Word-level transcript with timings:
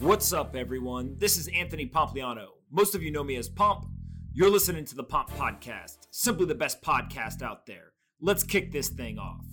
What's 0.00 0.34
up, 0.34 0.54
everyone? 0.54 1.16
This 1.16 1.38
is 1.38 1.48
Anthony 1.48 1.86
Pompliano. 1.86 2.48
Most 2.70 2.94
of 2.94 3.02
you 3.02 3.10
know 3.10 3.24
me 3.24 3.36
as 3.36 3.48
Pomp. 3.48 3.86
You're 4.34 4.50
listening 4.50 4.84
to 4.84 4.94
the 4.94 5.02
Pomp 5.02 5.30
Podcast, 5.30 6.08
simply 6.10 6.44
the 6.44 6.54
best 6.54 6.82
podcast 6.82 7.40
out 7.40 7.64
there. 7.64 7.92
Let's 8.20 8.42
kick 8.42 8.70
this 8.70 8.90
thing 8.90 9.18
off. 9.18 9.46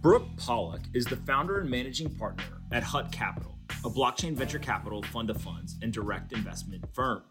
Brooke 0.00 0.34
Pollack 0.38 0.80
is 0.94 1.04
the 1.04 1.16
founder 1.16 1.60
and 1.60 1.68
managing 1.68 2.08
partner 2.14 2.62
at 2.72 2.82
Hutt 2.82 3.12
Capital, 3.12 3.58
a 3.84 3.90
blockchain 3.90 4.32
venture 4.32 4.58
capital 4.58 5.02
fund 5.02 5.28
of 5.28 5.38
funds 5.42 5.76
and 5.82 5.92
direct 5.92 6.32
investment 6.32 6.82
firm. 6.94 7.24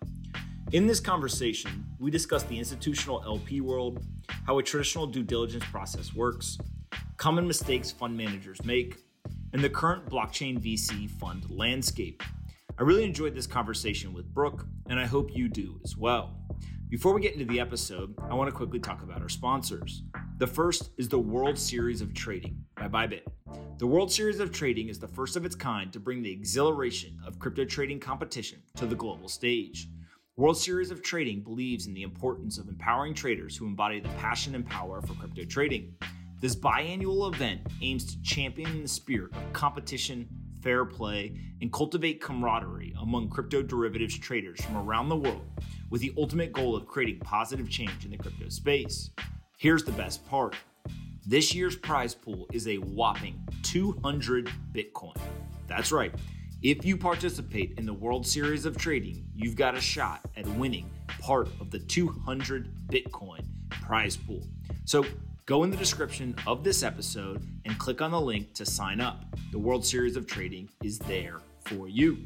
In 0.72 0.86
this 0.86 1.00
conversation, 1.00 1.84
we 1.98 2.12
discuss 2.12 2.44
the 2.44 2.60
institutional 2.60 3.24
LP 3.26 3.60
world, 3.60 4.06
how 4.46 4.60
a 4.60 4.64
traditional 4.64 5.08
due 5.08 5.24
diligence 5.24 5.66
process 5.72 6.14
works, 6.14 6.60
common 7.18 7.48
mistakes 7.48 7.90
fund 7.90 8.16
managers 8.16 8.64
make, 8.64 8.98
and 9.58 9.64
the 9.64 9.70
current 9.72 10.06
blockchain 10.06 10.60
VC 10.60 11.10
fund 11.10 11.50
landscape. 11.50 12.22
I 12.78 12.84
really 12.84 13.04
enjoyed 13.04 13.34
this 13.34 13.48
conversation 13.48 14.14
with 14.14 14.32
Brooke, 14.32 14.68
and 14.88 15.00
I 15.00 15.08
hope 15.08 15.36
you 15.36 15.50
do 15.50 15.82
as 15.84 15.98
well. 15.98 16.38
Before 16.90 17.12
we 17.12 17.22
get 17.22 17.34
into 17.34 17.46
the 17.46 17.60
episode, 17.60 18.14
I 18.30 18.36
want 18.36 18.52
to 18.52 18.56
quickly 18.56 18.78
talk 18.78 19.02
about 19.02 19.24
our 19.24 19.30
sponsors. 19.30 20.04
The 20.38 20.46
first 20.46 20.92
is 21.00 21.10
the 21.10 21.18
World 21.18 21.58
Series 21.58 22.02
of 22.02 22.14
Trading 22.14 22.64
by 22.76 22.88
Bybit. 22.88 23.24
The 23.80 23.88
World 23.88 24.12
Series 24.12 24.40
of 24.40 24.52
Trading 24.52 24.90
is 24.90 25.00
the 25.00 25.08
first 25.08 25.36
of 25.36 25.44
its 25.44 25.56
kind 25.56 25.92
to 25.92 26.00
bring 26.00 26.22
the 26.22 26.32
exhilaration 26.32 27.18
of 27.26 27.40
crypto 27.40 27.66
trading 27.66 28.00
competition 28.00 28.62
to 28.76 28.86
the 28.86 28.94
global 28.94 29.28
stage. 29.28 29.88
World 30.36 30.60
Series 30.60 30.92
of 30.92 31.02
Trading 31.02 31.42
believes 31.42 31.88
in 31.88 31.96
the 31.96 32.04
importance 32.04 32.60
of 32.60 32.70
empowering 32.70 33.16
traders 33.16 33.58
who 33.58 33.66
embody 33.66 34.02
the 34.02 34.10
passion 34.20 34.54
and 34.54 34.68
power 34.68 35.02
for 35.02 35.16
crypto 35.16 35.46
trading. 35.46 35.96
This 36.40 36.56
biannual 36.56 37.34
event 37.34 37.62
aims 37.82 38.06
to 38.06 38.22
champion 38.22 38.84
the 38.84 38.88
spirit 38.88 39.36
of 39.36 39.54
competition, 39.54 40.28
fair 40.62 40.86
play, 40.86 41.40
and 41.62 41.74
cultivate 41.74 42.22
camaraderie 42.22 42.94
among 43.02 43.30
crypto 43.30 43.64
derivatives 43.64 44.18
traders 44.20 44.64
from 44.64 44.78
around 44.78 45.10
the 45.10 45.16
world 45.16 45.48
with 45.90 46.02
the 46.02 46.14
ultimate 46.16 46.54
goal 46.54 46.76
of 46.76 46.86
creating 46.86 47.20
positive 47.22 47.68
change 47.70 48.06
in 48.06 48.12
the 48.12 48.18
crypto 48.18 48.50
space. 48.50 49.10
Here's 49.58 49.84
the 49.84 49.92
best 49.94 50.28
part 50.28 50.56
this 51.26 51.56
year's 51.56 51.76
prize 51.76 52.14
pool 52.14 52.48
is 52.54 52.68
a 52.68 52.78
whopping 52.78 53.46
200 53.64 54.50
Bitcoin. 54.74 55.18
That's 55.68 55.92
right. 55.92 56.14
If 56.62 56.86
you 56.86 56.98
participate 56.98 57.78
in 57.78 57.86
the 57.86 57.94
World 57.94 58.26
Series 58.26 58.66
of 58.66 58.78
Trading, 58.78 59.26
you've 59.36 59.56
got 59.56 59.76
a 59.76 59.82
shot 59.82 60.22
at 60.38 60.48
winning 60.48 60.90
part 61.20 61.50
of 61.60 61.72
the 61.72 61.80
200 61.80 62.88
Bitcoin 62.88 63.44
prize 63.70 64.16
pool. 64.16 64.48
So 64.86 65.04
Go 65.48 65.64
in 65.64 65.72
the 65.72 65.78
description 65.78 66.36
of 66.46 66.66
this 66.66 66.84
episode 66.84 67.42
and 67.64 67.80
click 67.80 68.02
on 68.02 68.12
the 68.12 68.20
link 68.20 68.54
to 68.56 68.66
sign 68.66 69.00
up. 69.00 69.24
The 69.54 69.58
World 69.58 69.86
Series 69.86 70.18
of 70.18 70.28
Trading 70.28 70.70
is 70.84 71.00
there 71.00 71.40
for 71.62 71.88
you. 71.88 72.18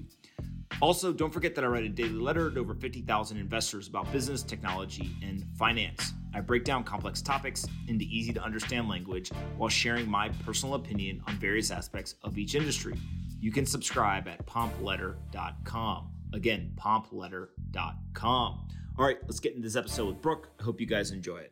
Also, 0.82 1.14
don't 1.14 1.32
forget 1.32 1.54
that 1.54 1.64
I 1.64 1.68
write 1.68 1.84
a 1.84 1.90
daily 1.90 2.14
letter 2.14 2.50
to 2.50 2.60
over 2.60 2.74
50,000 2.74 3.38
investors 3.38 3.88
about 3.88 4.12
business, 4.12 4.42
technology, 4.42 5.12
and 5.22 5.46
finance. 5.56 6.14
I 6.34 6.42
break 6.42 6.64
down 6.64 6.84
complex 6.84 7.22
topics 7.22 7.64
into 7.88 8.06
easy 8.06 8.34
to 8.34 8.42
understand 8.42 8.90
language 8.90 9.30
while 9.56 9.70
sharing 9.70 10.10
my 10.10 10.30
personal 10.44 10.74
opinion 10.74 11.22
on 11.28 11.36
various 11.36 11.70
aspects 11.70 12.16
of 12.24 12.40
each 12.40 12.56
industry. 12.56 12.96
You 13.40 13.52
can 13.52 13.68
subscribe 13.68 14.28
at 14.28 14.44
pompletter.com. 14.48 16.10
Again, 16.34 16.72
pompletter.com. 16.76 18.68
All 18.98 19.06
right, 19.06 19.18
let's 19.28 19.40
get 19.40 19.52
into 19.52 19.68
this 19.68 19.76
episode 19.76 20.08
with 20.08 20.22
Brooke. 20.24 20.50
I 20.60 20.64
hope 20.64 20.82
you 20.82 20.88
guys 20.88 21.12
enjoy 21.12 21.38
it. 21.38 21.52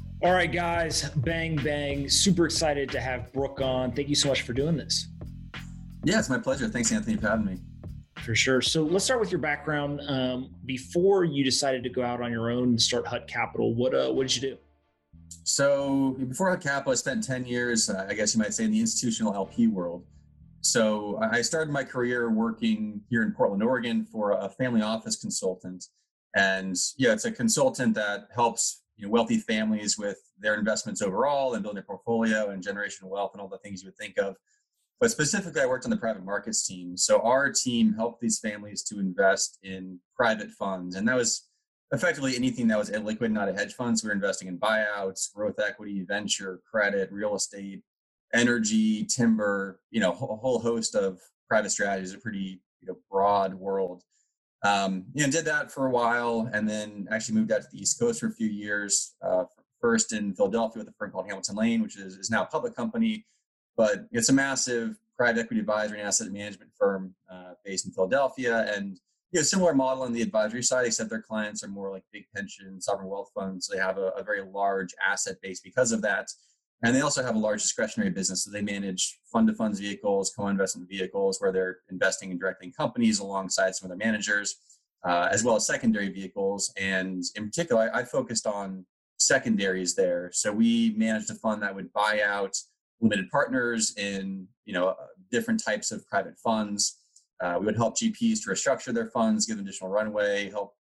All 0.23 0.33
right, 0.33 0.51
guys, 0.51 1.09
bang, 1.15 1.55
bang. 1.55 2.07
Super 2.07 2.45
excited 2.45 2.91
to 2.91 2.99
have 3.01 3.33
Brooke 3.33 3.59
on. 3.59 3.91
Thank 3.91 4.07
you 4.07 4.13
so 4.13 4.29
much 4.29 4.43
for 4.43 4.53
doing 4.53 4.77
this. 4.77 5.07
Yeah, 6.03 6.19
it's 6.19 6.29
my 6.29 6.37
pleasure. 6.37 6.67
Thanks, 6.67 6.91
Anthony, 6.91 7.17
for 7.17 7.27
having 7.27 7.45
me. 7.45 7.57
For 8.23 8.35
sure. 8.35 8.61
So 8.61 8.83
let's 8.83 9.03
start 9.03 9.19
with 9.19 9.31
your 9.31 9.41
background. 9.41 9.99
Um, 10.07 10.53
before 10.65 11.23
you 11.23 11.43
decided 11.43 11.81
to 11.83 11.89
go 11.89 12.03
out 12.03 12.21
on 12.21 12.31
your 12.31 12.51
own 12.51 12.65
and 12.65 12.81
start 12.81 13.07
Hutt 13.07 13.27
Capital, 13.27 13.73
what 13.73 13.95
uh, 13.95 14.11
what 14.11 14.27
did 14.27 14.35
you 14.35 14.41
do? 14.51 14.57
So 15.43 16.15
before 16.29 16.51
Hutt 16.51 16.61
Capital, 16.61 16.91
I 16.91 16.95
spent 16.95 17.23
10 17.23 17.45
years, 17.45 17.89
uh, 17.89 18.05
I 18.07 18.13
guess 18.13 18.35
you 18.35 18.41
might 18.41 18.53
say, 18.53 18.65
in 18.65 18.71
the 18.71 18.79
institutional 18.79 19.33
LP 19.33 19.65
world. 19.65 20.05
So 20.61 21.17
I 21.19 21.41
started 21.41 21.71
my 21.71 21.83
career 21.83 22.29
working 22.29 23.01
here 23.09 23.23
in 23.23 23.31
Portland, 23.31 23.63
Oregon 23.63 24.05
for 24.05 24.33
a 24.33 24.49
family 24.49 24.83
office 24.83 25.15
consultant. 25.15 25.85
And 26.35 26.75
yeah, 26.97 27.13
it's 27.13 27.25
a 27.25 27.31
consultant 27.31 27.95
that 27.95 28.27
helps 28.35 28.80
you 29.01 29.07
know, 29.07 29.11
wealthy 29.11 29.37
families 29.37 29.97
with 29.97 30.17
their 30.39 30.53
investments 30.53 31.01
overall 31.01 31.55
and 31.55 31.63
building 31.63 31.75
their 31.75 31.83
portfolio 31.83 32.51
and 32.51 32.63
generational 32.63 33.09
wealth 33.09 33.31
and 33.33 33.41
all 33.41 33.47
the 33.47 33.57
things 33.57 33.81
you 33.81 33.87
would 33.87 33.97
think 33.97 34.17
of. 34.19 34.35
But 34.99 35.09
specifically, 35.09 35.59
I 35.59 35.65
worked 35.65 35.85
on 35.85 35.89
the 35.89 35.97
private 35.97 36.23
markets 36.23 36.67
team. 36.67 36.95
So 36.95 37.19
our 37.21 37.51
team 37.51 37.93
helped 37.93 38.21
these 38.21 38.37
families 38.37 38.83
to 38.83 38.99
invest 38.99 39.57
in 39.63 39.99
private 40.15 40.51
funds. 40.51 40.95
And 40.95 41.07
that 41.07 41.15
was 41.15 41.49
effectively 41.91 42.35
anything 42.35 42.67
that 42.67 42.77
was 42.77 42.91
illiquid, 42.91 43.31
not 43.31 43.49
a 43.49 43.53
hedge 43.53 43.73
fund. 43.73 43.97
So 43.97 44.05
we 44.05 44.09
were 44.09 44.15
investing 44.15 44.47
in 44.47 44.59
buyouts, 44.59 45.33
growth 45.33 45.59
equity, 45.59 46.05
venture, 46.07 46.61
credit, 46.69 47.11
real 47.11 47.35
estate, 47.35 47.81
energy, 48.35 49.03
timber, 49.05 49.79
you 49.89 49.99
know, 49.99 50.11
a 50.11 50.13
whole 50.13 50.59
host 50.59 50.93
of 50.93 51.19
private 51.49 51.71
strategies, 51.71 52.13
a 52.13 52.19
pretty 52.19 52.61
you 52.81 52.87
know, 52.87 52.97
broad 53.09 53.55
world. 53.55 54.03
Um, 54.63 55.05
you 55.13 55.25
know, 55.25 55.31
did 55.31 55.45
that 55.45 55.71
for 55.71 55.87
a 55.87 55.89
while, 55.89 56.49
and 56.53 56.69
then 56.69 57.07
actually 57.11 57.35
moved 57.35 57.51
out 57.51 57.61
to 57.61 57.67
the 57.71 57.81
East 57.81 57.99
Coast 57.99 58.19
for 58.19 58.27
a 58.27 58.31
few 58.31 58.47
years. 58.47 59.15
Uh, 59.21 59.45
first 59.81 60.13
in 60.13 60.33
Philadelphia 60.33 60.81
with 60.81 60.87
a 60.87 60.95
firm 60.97 61.11
called 61.11 61.25
Hamilton 61.25 61.55
Lane, 61.55 61.81
which 61.81 61.97
is, 61.97 62.15
is 62.15 62.29
now 62.29 62.43
a 62.43 62.45
public 62.45 62.75
company, 62.75 63.25
but 63.75 64.05
it's 64.11 64.29
a 64.29 64.33
massive 64.33 64.97
private 65.17 65.41
equity 65.41 65.59
advisory 65.59 65.99
and 65.99 66.07
asset 66.07 66.31
management 66.31 66.71
firm 66.77 67.13
uh, 67.31 67.53
based 67.65 67.85
in 67.85 67.91
Philadelphia. 67.91 68.71
And 68.75 68.99
you 69.31 69.39
know, 69.39 69.43
similar 69.43 69.73
model 69.73 70.03
on 70.03 70.13
the 70.13 70.21
advisory 70.21 70.63
side, 70.63 70.85
except 70.85 71.09
their 71.09 71.21
clients 71.21 71.63
are 71.63 71.67
more 71.67 71.89
like 71.89 72.03
big 72.11 72.25
pension, 72.35 72.79
sovereign 72.79 73.09
wealth 73.09 73.31
funds. 73.33 73.67
So 73.67 73.73
They 73.73 73.81
have 73.81 73.97
a, 73.97 74.09
a 74.09 74.23
very 74.23 74.43
large 74.43 74.93
asset 75.05 75.41
base 75.41 75.59
because 75.59 75.91
of 75.91 76.01
that. 76.03 76.29
And 76.83 76.95
they 76.95 77.01
also 77.01 77.23
have 77.23 77.35
a 77.35 77.39
large 77.39 77.61
discretionary 77.61 78.09
business. 78.09 78.43
So 78.43 78.51
they 78.51 78.61
manage 78.61 79.19
fund 79.31 79.47
to 79.47 79.53
funds 79.53 79.79
vehicles, 79.79 80.33
co 80.35 80.47
investment 80.47 80.89
vehicles, 80.89 81.39
where 81.39 81.51
they're 81.51 81.79
investing 81.91 82.31
and 82.31 82.39
directing 82.39 82.71
companies 82.71 83.19
alongside 83.19 83.75
some 83.75 83.89
of 83.91 83.97
their 83.97 84.05
managers, 84.05 84.55
uh, 85.03 85.27
as 85.31 85.43
well 85.43 85.55
as 85.55 85.67
secondary 85.67 86.09
vehicles. 86.09 86.73
And 86.77 87.23
in 87.35 87.45
particular, 87.45 87.91
I, 87.93 87.99
I, 87.99 88.03
focused 88.03 88.47
on 88.47 88.85
secondaries 89.19 89.93
there. 89.93 90.31
So 90.33 90.51
we 90.51 90.95
managed 90.97 91.29
a 91.29 91.35
fund 91.35 91.61
that 91.61 91.75
would 91.75 91.93
buy 91.93 92.21
out 92.25 92.57
limited 92.99 93.29
partners 93.29 93.93
in 93.97 94.47
you 94.65 94.73
know 94.73 94.95
different 95.31 95.63
types 95.63 95.91
of 95.91 96.05
private 96.07 96.37
funds. 96.37 96.97
Uh, 97.39 97.57
we 97.59 97.65
would 97.65 97.75
help 97.75 97.97
GPs 97.97 98.43
to 98.43 98.49
restructure 98.49 98.93
their 98.93 99.07
funds, 99.07 99.45
give 99.45 99.57
them 99.57 99.65
additional 99.65 99.91
runway, 99.91 100.49
help 100.49 100.73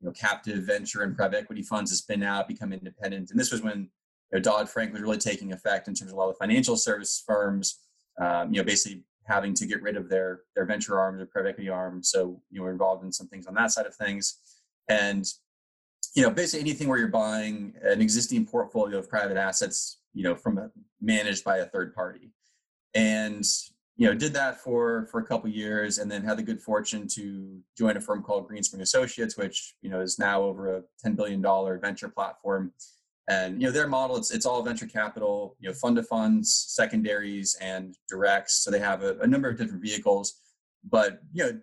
you 0.00 0.06
know 0.06 0.12
captive 0.12 0.62
venture 0.62 1.02
and 1.02 1.16
private 1.16 1.38
equity 1.38 1.62
funds 1.62 1.90
to 1.90 1.96
spin 1.96 2.22
out, 2.22 2.46
become 2.46 2.72
independent. 2.72 3.30
And 3.30 3.38
this 3.38 3.50
was 3.50 3.62
when 3.62 3.88
you 4.30 4.38
know, 4.38 4.42
Dodd 4.42 4.68
Frank 4.68 4.92
was 4.92 5.02
really 5.02 5.18
taking 5.18 5.52
effect 5.52 5.88
in 5.88 5.94
terms 5.94 6.10
of 6.10 6.16
a 6.16 6.20
lot 6.20 6.28
of 6.28 6.36
financial 6.36 6.76
service 6.76 7.22
firms, 7.26 7.80
um, 8.20 8.52
you 8.52 8.60
know, 8.60 8.64
basically 8.64 9.02
having 9.24 9.54
to 9.54 9.66
get 9.66 9.82
rid 9.82 9.96
of 9.96 10.08
their 10.08 10.40
their 10.54 10.64
venture 10.64 10.98
arms 10.98 11.20
or 11.20 11.26
private 11.26 11.50
equity 11.50 11.68
arms. 11.68 12.10
So 12.10 12.40
you 12.50 12.58
know, 12.58 12.64
we're 12.64 12.72
involved 12.72 13.04
in 13.04 13.12
some 13.12 13.28
things 13.28 13.46
on 13.46 13.54
that 13.54 13.70
side 13.70 13.86
of 13.86 13.94
things, 13.94 14.38
and 14.88 15.24
you 16.14 16.22
know, 16.22 16.30
basically 16.30 16.60
anything 16.60 16.88
where 16.88 16.98
you're 16.98 17.08
buying 17.08 17.74
an 17.82 18.00
existing 18.00 18.46
portfolio 18.46 18.98
of 18.98 19.08
private 19.08 19.36
assets, 19.36 20.00
you 20.14 20.24
know, 20.24 20.34
from 20.34 20.58
a, 20.58 20.70
managed 21.00 21.44
by 21.44 21.58
a 21.58 21.66
third 21.66 21.94
party, 21.94 22.30
and 22.94 23.44
you 23.96 24.06
know, 24.06 24.14
did 24.14 24.32
that 24.34 24.60
for 24.60 25.06
for 25.10 25.20
a 25.20 25.24
couple 25.24 25.48
years, 25.50 25.98
and 25.98 26.10
then 26.10 26.22
had 26.22 26.38
the 26.38 26.42
good 26.42 26.60
fortune 26.60 27.06
to 27.08 27.60
join 27.76 27.96
a 27.96 28.00
firm 28.00 28.22
called 28.22 28.48
Greenspring 28.48 28.80
Associates, 28.80 29.36
which 29.36 29.74
you 29.80 29.90
know 29.90 30.00
is 30.00 30.18
now 30.18 30.42
over 30.42 30.76
a 30.76 30.82
ten 31.02 31.14
billion 31.14 31.40
dollar 31.40 31.78
venture 31.78 32.08
platform 32.08 32.72
and 33.28 33.60
you 33.60 33.68
know 33.68 33.72
their 33.72 33.86
model 33.86 34.16
it's 34.16 34.30
it's 34.30 34.46
all 34.46 34.62
venture 34.62 34.86
capital 34.86 35.54
you 35.60 35.68
know 35.68 35.74
fund 35.74 35.96
to 35.96 36.02
funds 36.02 36.66
secondaries 36.68 37.56
and 37.60 37.96
directs. 38.08 38.64
So 38.64 38.70
they 38.70 38.78
have 38.80 39.02
a, 39.02 39.18
a, 39.18 39.26
number 39.26 39.48
of 39.48 39.58
different 39.58 39.82
vehicles. 39.82 40.40
But 40.82 41.20
you 41.32 41.44
know 41.44 41.60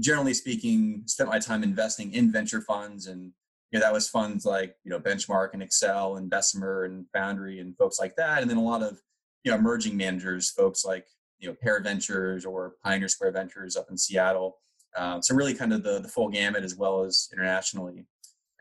generally 0.00 0.32
speaking 0.32 1.02
spent 1.06 1.28
my 1.28 1.38
time 1.38 1.62
investing 1.62 2.14
in 2.14 2.32
venture 2.32 2.62
funds. 2.62 3.06
And 3.06 3.32
you 3.70 3.78
know 3.78 3.80
that 3.80 3.92
was 3.92 4.08
funds 4.08 4.46
like 4.46 4.74
you 4.84 4.90
know 4.90 4.98
benchmark 4.98 5.50
and 5.52 5.62
Accel 5.62 6.16
and 6.16 6.30
bessemer 6.30 6.84
and 6.84 7.06
foundry 7.12 7.60
and 7.60 7.76
folks 7.76 8.00
like 8.00 8.16
that. 8.16 8.40
And 8.40 8.50
then 8.50 8.56
a 8.58 8.62
lot 8.62 8.82
of 8.82 8.98
you 9.44 9.50
know 9.50 9.58
emerging 9.58 9.96
managers 9.96 10.50
folks 10.50 10.84
like 10.84 11.06
you 11.38 11.48
know 11.48 11.56
Pear 11.62 11.80
Ventures 11.80 12.46
or 12.46 12.74
Pioneer 12.82 13.08
Square 13.08 13.32
Ventures 13.32 13.76
up 13.76 13.86
in 13.90 13.98
Seattle. 13.98 14.58
Um, 14.96 15.22
so 15.22 15.34
really 15.34 15.54
kind 15.54 15.72
of 15.72 15.82
the, 15.82 16.00
the 16.00 16.08
full 16.08 16.28
gamut 16.28 16.64
as 16.64 16.76
well 16.76 17.02
as 17.02 17.28
internationally. 17.32 18.06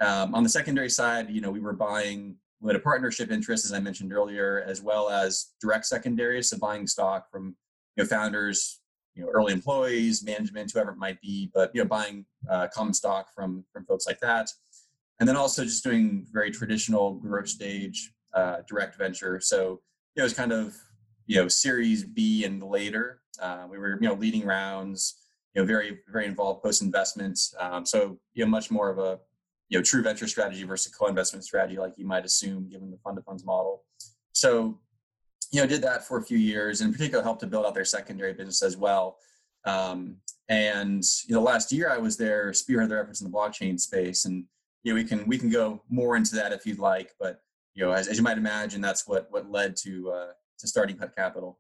Um, 0.02 0.34
on 0.34 0.44
the 0.44 0.50
secondary 0.50 0.90
side, 0.90 1.30
you 1.30 1.42
know, 1.42 1.52
we 1.52 1.60
were 1.60 1.74
buying 1.74 2.36
limited 2.60 2.84
partnership 2.84 3.32
interests, 3.32 3.66
as 3.66 3.74
I 3.74 3.80
mentioned 3.80 4.12
earlier, 4.12 4.64
as 4.68 4.82
well 4.82 5.10
as 5.10 5.54
direct 5.62 5.86
secondaries, 5.86 6.50
so 6.50 6.58
buying 6.58 6.88
stock 6.88 7.30
from 7.32 7.56
you 7.96 8.04
know, 8.04 8.08
founders, 8.08 8.82
you 9.16 9.24
know, 9.24 9.30
early 9.30 9.54
employees, 9.54 10.24
management, 10.24 10.72
whoever 10.72 10.92
it 10.92 10.98
might 10.98 11.22
be, 11.22 11.52
but 11.54 11.72
you 11.74 11.82
know, 11.82 11.88
buying 11.88 12.26
uh, 12.50 12.68
common 12.74 12.94
stock 12.94 13.28
from 13.36 13.64
from 13.72 13.86
folks 13.86 14.08
like 14.08 14.20
that, 14.22 14.50
and 15.20 15.30
then 15.30 15.36
also 15.36 15.64
just 15.64 15.84
doing 15.84 16.26
very 16.32 16.50
traditional 16.50 17.14
growth 17.16 17.50
stage 17.50 18.12
uh, 18.34 18.58
direct 18.68 18.98
venture. 18.98 19.40
So 19.40 19.82
you 20.16 20.22
know, 20.22 20.26
it's 20.26 20.34
kind 20.34 20.52
of 20.52 20.76
you 21.28 21.42
know 21.42 21.48
Series 21.48 22.04
B 22.04 22.46
and 22.46 22.64
later. 22.64 23.22
Uh, 23.40 23.68
we 23.70 23.78
were 23.78 23.98
you 24.02 24.08
know 24.08 24.16
leading 24.16 24.46
rounds, 24.46 25.16
you 25.54 25.62
know, 25.62 25.66
very 25.66 26.00
very 26.12 26.26
involved 26.26 26.64
post 26.64 26.82
investments. 26.82 27.54
Um, 27.60 27.86
so 27.86 28.18
you 28.34 28.46
know, 28.46 28.50
much 28.50 28.72
more 28.72 28.90
of 28.90 28.98
a 28.98 29.20
you 29.72 29.78
know 29.78 29.82
true 29.82 30.04
venture 30.04 30.28
strategy 30.28 30.64
versus 30.64 30.94
co-investment 30.94 31.44
strategy, 31.44 31.80
like 31.80 31.98
you 31.98 32.06
might 32.06 32.26
assume, 32.26 32.70
given 32.70 32.92
the 32.92 32.98
fund 32.98 33.18
of 33.18 33.24
funds 33.24 33.46
model. 33.46 33.84
So 34.34 34.80
you 35.52 35.62
know, 35.62 35.68
did 35.68 35.82
that 35.82 36.06
for 36.06 36.18
a 36.18 36.24
few 36.24 36.38
years, 36.38 36.82
and 36.82 36.90
in 36.90 36.94
particular 36.94 37.24
helped 37.24 37.40
to 37.42 37.48
build 37.48 37.66
out 37.66 37.74
their 37.74 37.86
secondary 37.86 38.34
business 38.34 38.62
as 38.62 38.78
well. 38.78 39.18
Um, 39.66 40.18
and 40.50 41.04
you 41.26 41.36
know, 41.36 41.42
last 41.42 41.72
year 41.72 41.90
I 41.90 41.98
was 41.98 42.18
there, 42.18 42.54
spearhead 42.54 42.90
their 42.90 43.02
efforts 43.02 43.22
in 43.22 43.32
the 43.32 43.36
blockchain 43.36 43.80
space, 43.80 44.26
and 44.26 44.44
you 44.84 44.92
know, 44.92 44.96
we 44.96 45.06
can 45.06 45.26
we 45.26 45.38
can 45.38 45.50
go 45.50 45.82
more 45.90 46.18
into 46.18 46.36
that 46.36 46.52
if 46.52 46.66
you'd 46.66 46.80
like, 46.80 47.14
but 47.18 47.40
you 47.74 47.86
know, 47.86 47.92
as, 47.92 48.10
as 48.10 48.18
you 48.18 48.24
might 48.24 48.38
imagine, 48.38 48.82
that's 48.82 49.08
what 49.08 49.28
what 49.32 49.50
led 49.50 49.78
to 49.78 50.12
uh, 50.12 50.32
to 50.60 50.68
starting 50.68 50.98
Hutt 50.98 51.16
Capital. 51.16 51.58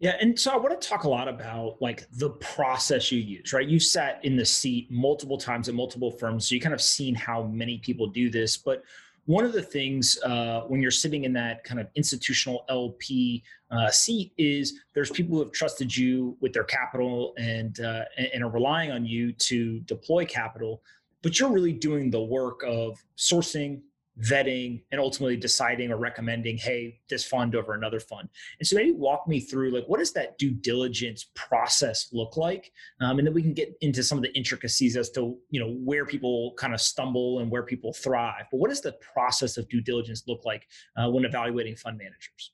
Yeah, 0.00 0.16
and 0.20 0.38
so 0.38 0.52
I 0.52 0.56
want 0.56 0.80
to 0.80 0.88
talk 0.88 1.04
a 1.04 1.08
lot 1.08 1.26
about 1.26 1.82
like 1.82 2.06
the 2.12 2.30
process 2.30 3.10
you 3.10 3.18
use, 3.18 3.52
right? 3.52 3.66
You've 3.66 3.82
sat 3.82 4.24
in 4.24 4.36
the 4.36 4.44
seat 4.44 4.88
multiple 4.90 5.36
times 5.36 5.68
at 5.68 5.74
multiple 5.74 6.12
firms, 6.12 6.48
so 6.48 6.54
you 6.54 6.60
kind 6.60 6.74
of 6.74 6.80
seen 6.80 7.16
how 7.16 7.42
many 7.42 7.78
people 7.78 8.06
do 8.06 8.30
this. 8.30 8.56
But 8.56 8.84
one 9.24 9.44
of 9.44 9.52
the 9.52 9.62
things 9.62 10.16
uh, 10.24 10.62
when 10.68 10.80
you're 10.80 10.92
sitting 10.92 11.24
in 11.24 11.32
that 11.32 11.64
kind 11.64 11.80
of 11.80 11.88
institutional 11.96 12.64
LP 12.68 13.42
uh, 13.72 13.90
seat 13.90 14.32
is 14.38 14.80
there's 14.94 15.10
people 15.10 15.36
who 15.36 15.42
have 15.42 15.52
trusted 15.52 15.94
you 15.94 16.36
with 16.40 16.52
their 16.52 16.64
capital 16.64 17.34
and 17.36 17.80
uh, 17.80 18.04
and 18.32 18.44
are 18.44 18.50
relying 18.50 18.92
on 18.92 19.04
you 19.04 19.32
to 19.32 19.80
deploy 19.80 20.24
capital, 20.24 20.80
but 21.22 21.40
you're 21.40 21.50
really 21.50 21.72
doing 21.72 22.08
the 22.08 22.22
work 22.22 22.62
of 22.64 22.96
sourcing, 23.16 23.80
vetting 24.22 24.82
and 24.90 25.00
ultimately 25.00 25.36
deciding 25.36 25.92
or 25.92 25.96
recommending 25.96 26.56
hey 26.56 26.98
this 27.08 27.24
fund 27.24 27.54
over 27.54 27.74
another 27.74 28.00
fund. 28.00 28.28
And 28.58 28.66
so 28.66 28.76
maybe 28.76 28.92
walk 28.92 29.28
me 29.28 29.40
through 29.40 29.70
like 29.70 29.84
what 29.86 29.98
does 29.98 30.12
that 30.12 30.38
due 30.38 30.50
diligence 30.50 31.26
process 31.34 32.08
look 32.12 32.36
like? 32.36 32.72
Um, 33.00 33.18
and 33.18 33.26
then 33.26 33.34
we 33.34 33.42
can 33.42 33.54
get 33.54 33.76
into 33.80 34.02
some 34.02 34.18
of 34.18 34.22
the 34.22 34.34
intricacies 34.36 34.96
as 34.96 35.10
to 35.10 35.36
you 35.50 35.60
know 35.60 35.72
where 35.84 36.04
people 36.04 36.54
kind 36.56 36.74
of 36.74 36.80
stumble 36.80 37.40
and 37.40 37.50
where 37.50 37.62
people 37.62 37.92
thrive. 37.92 38.46
But 38.50 38.58
what 38.58 38.70
does 38.70 38.80
the 38.80 38.92
process 39.14 39.56
of 39.56 39.68
due 39.68 39.80
diligence 39.80 40.24
look 40.26 40.44
like 40.44 40.66
uh, 40.96 41.08
when 41.10 41.24
evaluating 41.24 41.76
fund 41.76 41.98
managers? 41.98 42.52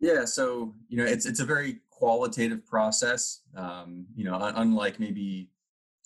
Yeah 0.00 0.24
so 0.24 0.74
you 0.88 0.96
know 0.96 1.04
it's 1.04 1.26
it's 1.26 1.40
a 1.40 1.44
very 1.44 1.80
qualitative 1.90 2.66
process. 2.66 3.40
Um, 3.56 4.06
you 4.14 4.24
know 4.24 4.38
unlike 4.56 4.98
maybe 5.00 5.50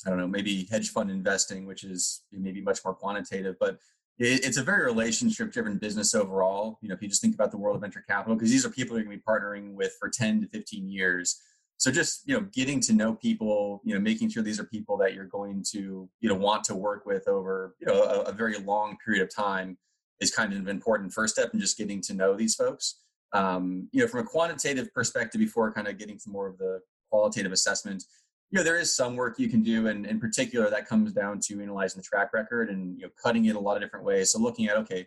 i 0.06 0.08
don't 0.08 0.18
know 0.18 0.26
maybe 0.26 0.66
hedge 0.70 0.90
fund 0.90 1.10
investing 1.10 1.66
which 1.66 1.84
is 1.84 2.22
maybe 2.32 2.62
much 2.62 2.80
more 2.86 2.94
quantitative 2.94 3.56
but 3.60 3.78
it's 4.20 4.58
a 4.58 4.62
very 4.62 4.84
relationship 4.84 5.50
driven 5.50 5.78
business 5.78 6.14
overall. 6.14 6.78
You 6.82 6.88
know, 6.88 6.94
if 6.94 7.02
you 7.02 7.08
just 7.08 7.22
think 7.22 7.34
about 7.34 7.50
the 7.50 7.56
world 7.56 7.76
of 7.76 7.81
venture 7.82 8.05
capital, 8.06 8.37
because 8.37 8.50
these 8.50 8.67
are 8.67 8.70
people 8.70 8.96
you're 8.96 9.05
going 9.05 9.19
to 9.19 9.22
be 9.22 9.26
partnering 9.26 9.72
with 9.72 9.96
for 9.99 10.11
10 10.11 10.43
to 10.43 10.49
15 10.49 10.88
years. 10.88 11.40
So 11.78 11.90
just, 11.90 12.28
you 12.28 12.38
know, 12.38 12.46
getting 12.52 12.81
to 12.82 12.93
know 12.93 13.14
people, 13.14 13.81
you 13.82 13.94
know, 13.94 14.00
making 14.00 14.28
sure 14.28 14.43
these 14.43 14.61
are 14.61 14.64
people 14.64 14.99
that 14.99 15.14
you're 15.14 15.25
going 15.25 15.64
to, 15.70 16.08
you 16.20 16.28
know, 16.28 16.34
want 16.34 16.64
to 16.64 16.75
work 16.75 17.06
with 17.06 17.26
over, 17.26 17.75
you 17.81 17.87
know, 17.87 18.02
a, 18.02 18.20
a 18.25 18.32
very 18.32 18.58
long 18.58 18.99
period 19.02 19.22
of 19.22 19.34
time 19.34 19.78
is 20.20 20.31
kind 20.31 20.52
of 20.52 20.58
an 20.58 20.69
important 20.69 21.14
first 21.14 21.34
step 21.34 21.55
in 21.55 21.61
just 21.61 21.78
getting 21.78 22.02
to 22.02 22.12
know 22.12 22.37
these 22.37 22.55
folks. 22.55 22.96
Um, 23.32 23.88
you 23.93 24.02
know, 24.02 24.06
from 24.06 24.20
a 24.20 24.25
quantitative 24.25 24.93
perspective 24.93 25.38
before 25.38 25.73
kind 25.73 25.88
of 25.88 25.96
getting 25.96 26.19
to 26.19 26.28
more 26.28 26.46
of 26.46 26.58
the 26.58 26.81
qualitative 27.11 27.52
assessment, 27.52 28.05
you 28.50 28.58
know 28.58 28.64
there 28.64 28.79
is 28.79 28.94
some 28.94 29.17
work 29.17 29.38
you 29.38 29.49
can 29.49 29.62
do 29.62 29.87
and 29.87 30.06
in 30.06 30.19
particular 30.19 30.69
that 30.70 30.87
comes 30.87 31.12
down 31.12 31.38
to 31.41 31.61
analyzing 31.61 32.00
the 32.00 32.02
track 32.02 32.32
record 32.32 32.69
and 32.70 32.99
you 32.99 33.05
know 33.05 33.11
cutting 33.23 33.44
it 33.47 33.56
a 33.56 33.61
lot 33.61 33.76
of 33.76 33.82
different 33.82 34.05
ways. 34.05 34.32
So 34.32 34.38
looking 34.38 34.69
at 34.69 34.76
okay 34.79 35.06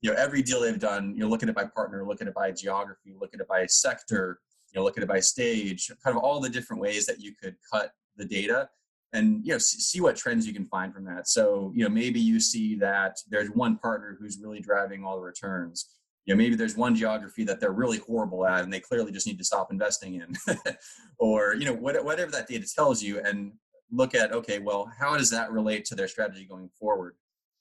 you 0.00 0.10
know 0.10 0.16
every 0.16 0.42
deal 0.42 0.60
they've 0.60 0.78
done 0.78 1.14
you 1.14 1.20
know 1.20 1.28
look 1.28 1.42
at 1.42 1.48
it 1.48 1.54
by 1.54 1.64
partner 1.64 2.06
look 2.06 2.20
at 2.20 2.28
it 2.28 2.34
by 2.34 2.50
geography 2.50 3.14
look 3.20 3.34
at 3.34 3.40
it 3.40 3.48
by 3.48 3.66
sector 3.66 4.40
you 4.72 4.78
know 4.78 4.84
look 4.84 4.96
at 4.96 5.02
it 5.02 5.08
by 5.08 5.20
stage 5.20 5.90
kind 6.04 6.16
of 6.16 6.22
all 6.22 6.40
the 6.40 6.48
different 6.48 6.80
ways 6.80 7.06
that 7.06 7.20
you 7.20 7.32
could 7.40 7.56
cut 7.72 7.92
the 8.16 8.24
data 8.24 8.68
and 9.14 9.46
you 9.46 9.52
know 9.52 9.58
see 9.58 10.00
what 10.00 10.16
trends 10.16 10.46
you 10.46 10.52
can 10.52 10.66
find 10.66 10.92
from 10.92 11.04
that. 11.04 11.28
So 11.28 11.72
you 11.74 11.84
know 11.84 11.90
maybe 11.90 12.20
you 12.20 12.40
see 12.40 12.74
that 12.76 13.16
there's 13.30 13.48
one 13.50 13.76
partner 13.78 14.16
who's 14.20 14.38
really 14.42 14.60
driving 14.60 15.04
all 15.04 15.16
the 15.16 15.22
returns 15.22 15.88
you 16.24 16.34
know 16.34 16.38
maybe 16.38 16.54
there's 16.54 16.76
one 16.76 16.94
geography 16.94 17.44
that 17.44 17.60
they're 17.60 17.72
really 17.72 17.98
horrible 17.98 18.46
at 18.46 18.64
and 18.64 18.72
they 18.72 18.80
clearly 18.80 19.12
just 19.12 19.26
need 19.26 19.38
to 19.38 19.44
stop 19.44 19.70
investing 19.70 20.14
in. 20.14 20.34
Or 21.18 21.54
you 21.54 21.64
know 21.64 21.72
whatever 21.74 22.30
that 22.32 22.48
data 22.48 22.66
tells 22.66 23.02
you 23.02 23.20
and 23.20 23.52
look 23.90 24.14
at 24.14 24.32
okay 24.32 24.58
well 24.58 24.90
how 24.98 25.16
does 25.16 25.30
that 25.30 25.52
relate 25.52 25.84
to 25.86 25.94
their 25.94 26.08
strategy 26.08 26.44
going 26.44 26.68
forward? 26.78 27.14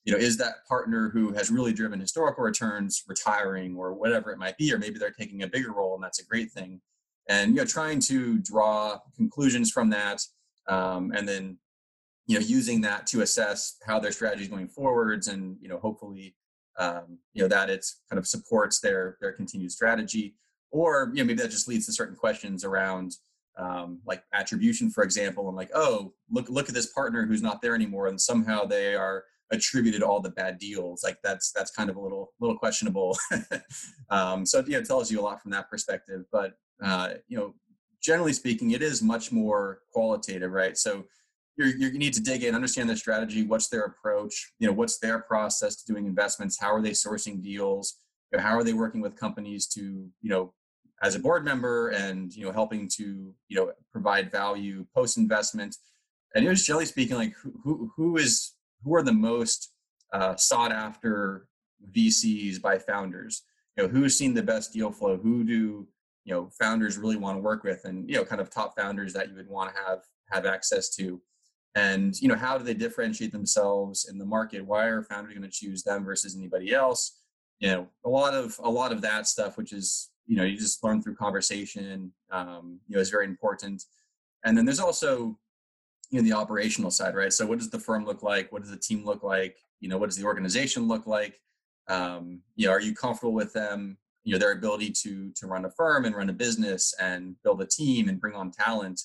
You 0.05 0.13
know 0.13 0.19
is 0.19 0.37
that 0.37 0.65
partner 0.67 1.09
who 1.09 1.31
has 1.33 1.51
really 1.51 1.71
driven 1.71 1.99
historical 1.99 2.43
returns 2.43 3.03
retiring 3.07 3.75
or 3.77 3.93
whatever 3.93 4.31
it 4.31 4.39
might 4.39 4.57
be 4.57 4.73
or 4.73 4.79
maybe 4.79 4.97
they're 4.97 5.11
taking 5.11 5.43
a 5.43 5.47
bigger 5.47 5.71
role 5.71 5.95
and 5.95 6.03
that's 6.03 6.19
a 6.19 6.25
great 6.25 6.51
thing. 6.51 6.81
And 7.29 7.51
you 7.51 7.57
know 7.57 7.65
trying 7.65 7.99
to 8.01 8.39
draw 8.39 8.99
conclusions 9.15 9.71
from 9.71 9.89
that 9.91 10.21
um, 10.67 11.11
and 11.15 11.27
then 11.27 11.57
you 12.25 12.39
know 12.39 12.45
using 12.45 12.81
that 12.81 13.05
to 13.07 13.21
assess 13.21 13.77
how 13.85 13.99
their 13.99 14.11
strategy 14.11 14.43
is 14.43 14.49
going 14.49 14.67
forwards 14.67 15.27
and 15.27 15.57
you 15.61 15.69
know 15.69 15.77
hopefully 15.77 16.35
um, 16.77 17.19
you 17.33 17.41
know 17.41 17.47
that 17.47 17.69
it's 17.69 18.01
kind 18.09 18.19
of 18.19 18.27
supports 18.27 18.79
their 18.79 19.17
their 19.21 19.31
continued 19.31 19.71
strategy. 19.71 20.35
Or 20.71 21.11
you 21.13 21.23
know 21.23 21.27
maybe 21.27 21.41
that 21.41 21.51
just 21.51 21.67
leads 21.67 21.85
to 21.85 21.93
certain 21.93 22.15
questions 22.15 22.63
around 22.63 23.13
um, 23.57 23.99
like 24.05 24.23
attribution 24.33 24.89
for 24.89 25.03
example 25.03 25.47
and 25.47 25.55
like 25.55 25.69
oh 25.75 26.13
look 26.31 26.49
look 26.49 26.69
at 26.69 26.75
this 26.75 26.91
partner 26.91 27.25
who's 27.25 27.43
not 27.43 27.61
there 27.61 27.75
anymore 27.75 28.07
and 28.07 28.19
somehow 28.19 28.65
they 28.65 28.95
are 28.95 29.23
attributed 29.51 30.01
all 30.01 30.19
the 30.19 30.31
bad 30.31 30.57
deals. 30.57 31.03
Like 31.03 31.19
that's 31.23 31.51
that's 31.51 31.69
kind 31.69 31.89
of 31.89 31.95
a 31.95 32.01
little 32.01 32.33
little 32.39 32.57
questionable. 32.57 33.17
Um, 34.09 34.45
so 34.45 34.61
know 34.61 34.77
it 34.77 34.85
tells 34.85 35.11
you 35.11 35.19
a 35.19 35.23
lot 35.23 35.41
from 35.41 35.49
that 35.51 35.71
perspective 35.71 36.25
but 36.31 36.53
uh, 36.83 37.15
you 37.27 37.37
know 37.37 37.55
generally 38.01 38.33
speaking 38.33 38.71
it 38.71 38.83
is 38.83 39.01
much 39.01 39.31
more 39.31 39.79
qualitative 39.91 40.51
right? 40.51 40.77
So 40.77 41.05
you 41.57 41.97
need 41.97 42.13
to 42.13 42.21
dig 42.21 42.43
in, 42.43 42.55
understand 42.55 42.89
their 42.89 42.95
strategy, 42.95 43.43
what's 43.43 43.67
their 43.67 43.83
approach, 43.83 44.53
you 44.59 44.67
know, 44.67 44.73
what's 44.73 44.97
their 44.99 45.19
process 45.19 45.75
to 45.75 45.93
doing 45.93 46.05
investments, 46.05 46.59
how 46.59 46.73
are 46.73 46.81
they 46.81 46.91
sourcing 46.91 47.41
deals, 47.41 47.99
you 48.31 48.37
know, 48.37 48.43
how 48.43 48.57
are 48.57 48.63
they 48.63 48.73
working 48.73 49.01
with 49.01 49.15
companies 49.15 49.67
to, 49.67 49.81
you 50.21 50.29
know, 50.29 50.53
as 51.03 51.15
a 51.15 51.19
board 51.19 51.43
member 51.43 51.89
and 51.89 52.33
you 52.33 52.45
know 52.45 52.51
helping 52.51 52.87
to 52.87 53.35
you 53.49 53.57
know 53.57 53.71
provide 53.91 54.31
value 54.31 54.85
post 54.95 55.17
investment 55.17 55.75
and 56.33 56.45
it 56.45 56.49
was 56.49 56.65
generally 56.65 56.85
speaking 56.85 57.17
like 57.17 57.33
who 57.35 57.53
who, 57.63 57.91
who 57.95 58.17
is 58.17 58.53
who 58.83 58.95
are 58.95 59.03
the 59.03 59.13
most 59.13 59.71
uh, 60.13 60.35
sought 60.35 60.71
after 60.71 61.47
vcs 61.95 62.61
by 62.61 62.77
founders? 62.77 63.43
You 63.75 63.83
know 63.83 63.89
who's 63.89 64.17
seen 64.17 64.33
the 64.33 64.43
best 64.43 64.73
deal 64.73 64.91
flow? 64.91 65.17
Who 65.17 65.43
do 65.43 65.87
you 66.25 66.33
know 66.33 66.49
founders 66.59 66.97
really 66.97 67.17
want 67.17 67.37
to 67.37 67.41
work 67.41 67.63
with? 67.63 67.85
And 67.85 68.09
you 68.09 68.15
know 68.15 68.25
kind 68.25 68.41
of 68.41 68.49
top 68.49 68.77
founders 68.77 69.13
that 69.13 69.29
you 69.29 69.35
would 69.35 69.49
want 69.49 69.73
to 69.73 69.81
have 69.81 69.99
have 70.31 70.45
access 70.45 70.89
to 70.95 71.21
and 71.75 72.19
you 72.21 72.27
know 72.27 72.35
how 72.35 72.57
do 72.57 72.63
they 72.63 72.73
differentiate 72.73 73.31
themselves 73.31 74.07
in 74.09 74.17
the 74.17 74.25
market? 74.25 74.65
Why 74.65 74.85
are 74.85 75.03
founders 75.03 75.33
going 75.33 75.49
to 75.49 75.49
choose 75.49 75.83
them 75.83 76.03
versus 76.05 76.35
anybody 76.35 76.73
else? 76.73 77.19
You 77.59 77.69
know 77.69 77.87
a 78.05 78.09
lot 78.09 78.33
of 78.33 78.59
a 78.63 78.69
lot 78.69 78.91
of 78.91 79.01
that 79.01 79.27
stuff 79.27 79.57
which 79.57 79.73
is 79.73 80.09
you 80.27 80.35
know 80.35 80.43
you 80.43 80.57
just 80.57 80.83
learn 80.83 81.01
through 81.01 81.15
conversation 81.15 82.11
um, 82.31 82.79
you 82.87 82.95
know 82.95 83.01
is 83.01 83.09
very 83.09 83.25
important. 83.25 83.83
And 84.45 84.57
then 84.57 84.65
there's 84.65 84.79
also 84.79 85.37
you 86.11 86.19
know 86.19 86.23
the 86.23 86.33
operational 86.33 86.91
side 86.91 87.15
right? 87.15 87.33
So 87.33 87.45
what 87.45 87.59
does 87.59 87.69
the 87.69 87.79
firm 87.79 88.05
look 88.05 88.21
like? 88.21 88.51
What 88.51 88.61
does 88.61 88.71
the 88.71 88.77
team 88.77 89.03
look 89.03 89.23
like? 89.23 89.57
You 89.79 89.89
know 89.89 89.97
what 89.97 90.09
does 90.09 90.17
the 90.17 90.25
organization 90.25 90.87
look 90.87 91.07
like? 91.07 91.39
Um, 91.87 92.41
you 92.55 92.67
know 92.67 92.73
are 92.73 92.81
you 92.81 92.93
comfortable 92.93 93.33
with 93.33 93.51
them? 93.53 93.97
You 94.23 94.33
know 94.33 94.39
their 94.39 94.51
ability 94.51 94.91
to 95.01 95.31
to 95.31 95.47
run 95.47 95.65
a 95.65 95.71
firm 95.71 96.05
and 96.05 96.15
run 96.15 96.29
a 96.29 96.33
business 96.33 96.93
and 97.01 97.35
build 97.43 97.61
a 97.61 97.65
team 97.65 98.09
and 98.09 98.21
bring 98.21 98.35
on 98.35 98.51
talent 98.51 99.01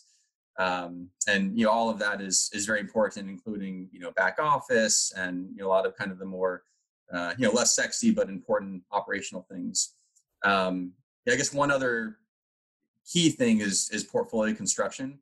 um, 0.59 1.09
and 1.29 1.57
you 1.57 1.65
know 1.65 1.71
all 1.71 1.89
of 1.89 1.99
that 2.01 2.21
is 2.21 2.51
is 2.53 2.67
very 2.67 2.81
important 2.81 3.31
including 3.31 3.89
you 3.93 4.01
know 4.01 4.11
back 4.13 4.39
office 4.41 5.13
and 5.17 5.49
you 5.55 5.63
know 5.63 5.69
a 5.69 5.71
lot 5.71 5.87
of 5.87 5.97
kind 5.97 6.11
of 6.11 6.19
the 6.19 6.25
more 6.25 6.65
uh, 7.13 7.33
you 7.39 7.47
know 7.47 7.53
less 7.53 7.75
sexy 7.75 8.11
but 8.11 8.29
important 8.29 8.83
operational 8.93 9.47
things. 9.51 9.95
Um, 10.45 10.93
yeah, 11.25 11.35
i 11.35 11.37
guess 11.37 11.53
one 11.53 11.71
other 11.71 12.17
key 13.11 13.31
thing 13.31 13.61
is 13.61 13.89
is 13.93 14.05
portfolio 14.05 14.55
construction. 14.55 15.19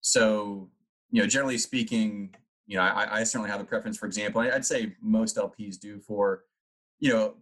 So 0.00 0.70
you 1.10 1.20
know 1.20 1.28
generally 1.28 1.58
speaking 1.58 2.34
you 2.66 2.76
know 2.76 2.82
i, 2.82 3.20
I 3.20 3.24
certainly 3.24 3.50
have 3.50 3.60
a 3.60 3.64
preference. 3.64 3.98
For 3.98 4.06
example 4.06 4.40
i'd 4.40 4.64
say 4.64 4.94
most 5.00 5.36
lps 5.36 5.78
do 5.78 6.00
for 6.00 6.44
you 7.00 7.12
know 7.12 7.34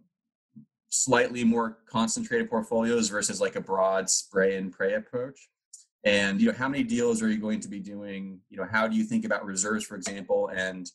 slightly 0.89 1.43
more 1.43 1.79
concentrated 1.87 2.49
portfolios 2.49 3.09
versus 3.09 3.41
like 3.41 3.55
a 3.55 3.61
broad 3.61 4.09
spray 4.09 4.55
and 4.55 4.71
pray 4.71 4.93
approach 4.93 5.49
and 6.05 6.39
you 6.39 6.47
know 6.47 6.57
how 6.57 6.69
many 6.69 6.83
deals 6.83 7.21
are 7.21 7.29
you 7.29 7.39
going 7.39 7.59
to 7.59 7.67
be 7.67 7.79
doing? 7.79 8.39
You 8.49 8.57
know 8.57 8.67
how 8.71 8.87
do 8.87 8.95
you 8.95 9.03
think 9.03 9.25
about 9.25 9.43
reserves 9.43 9.83
for 9.83 9.95
example? 9.95 10.49
And 10.55 10.89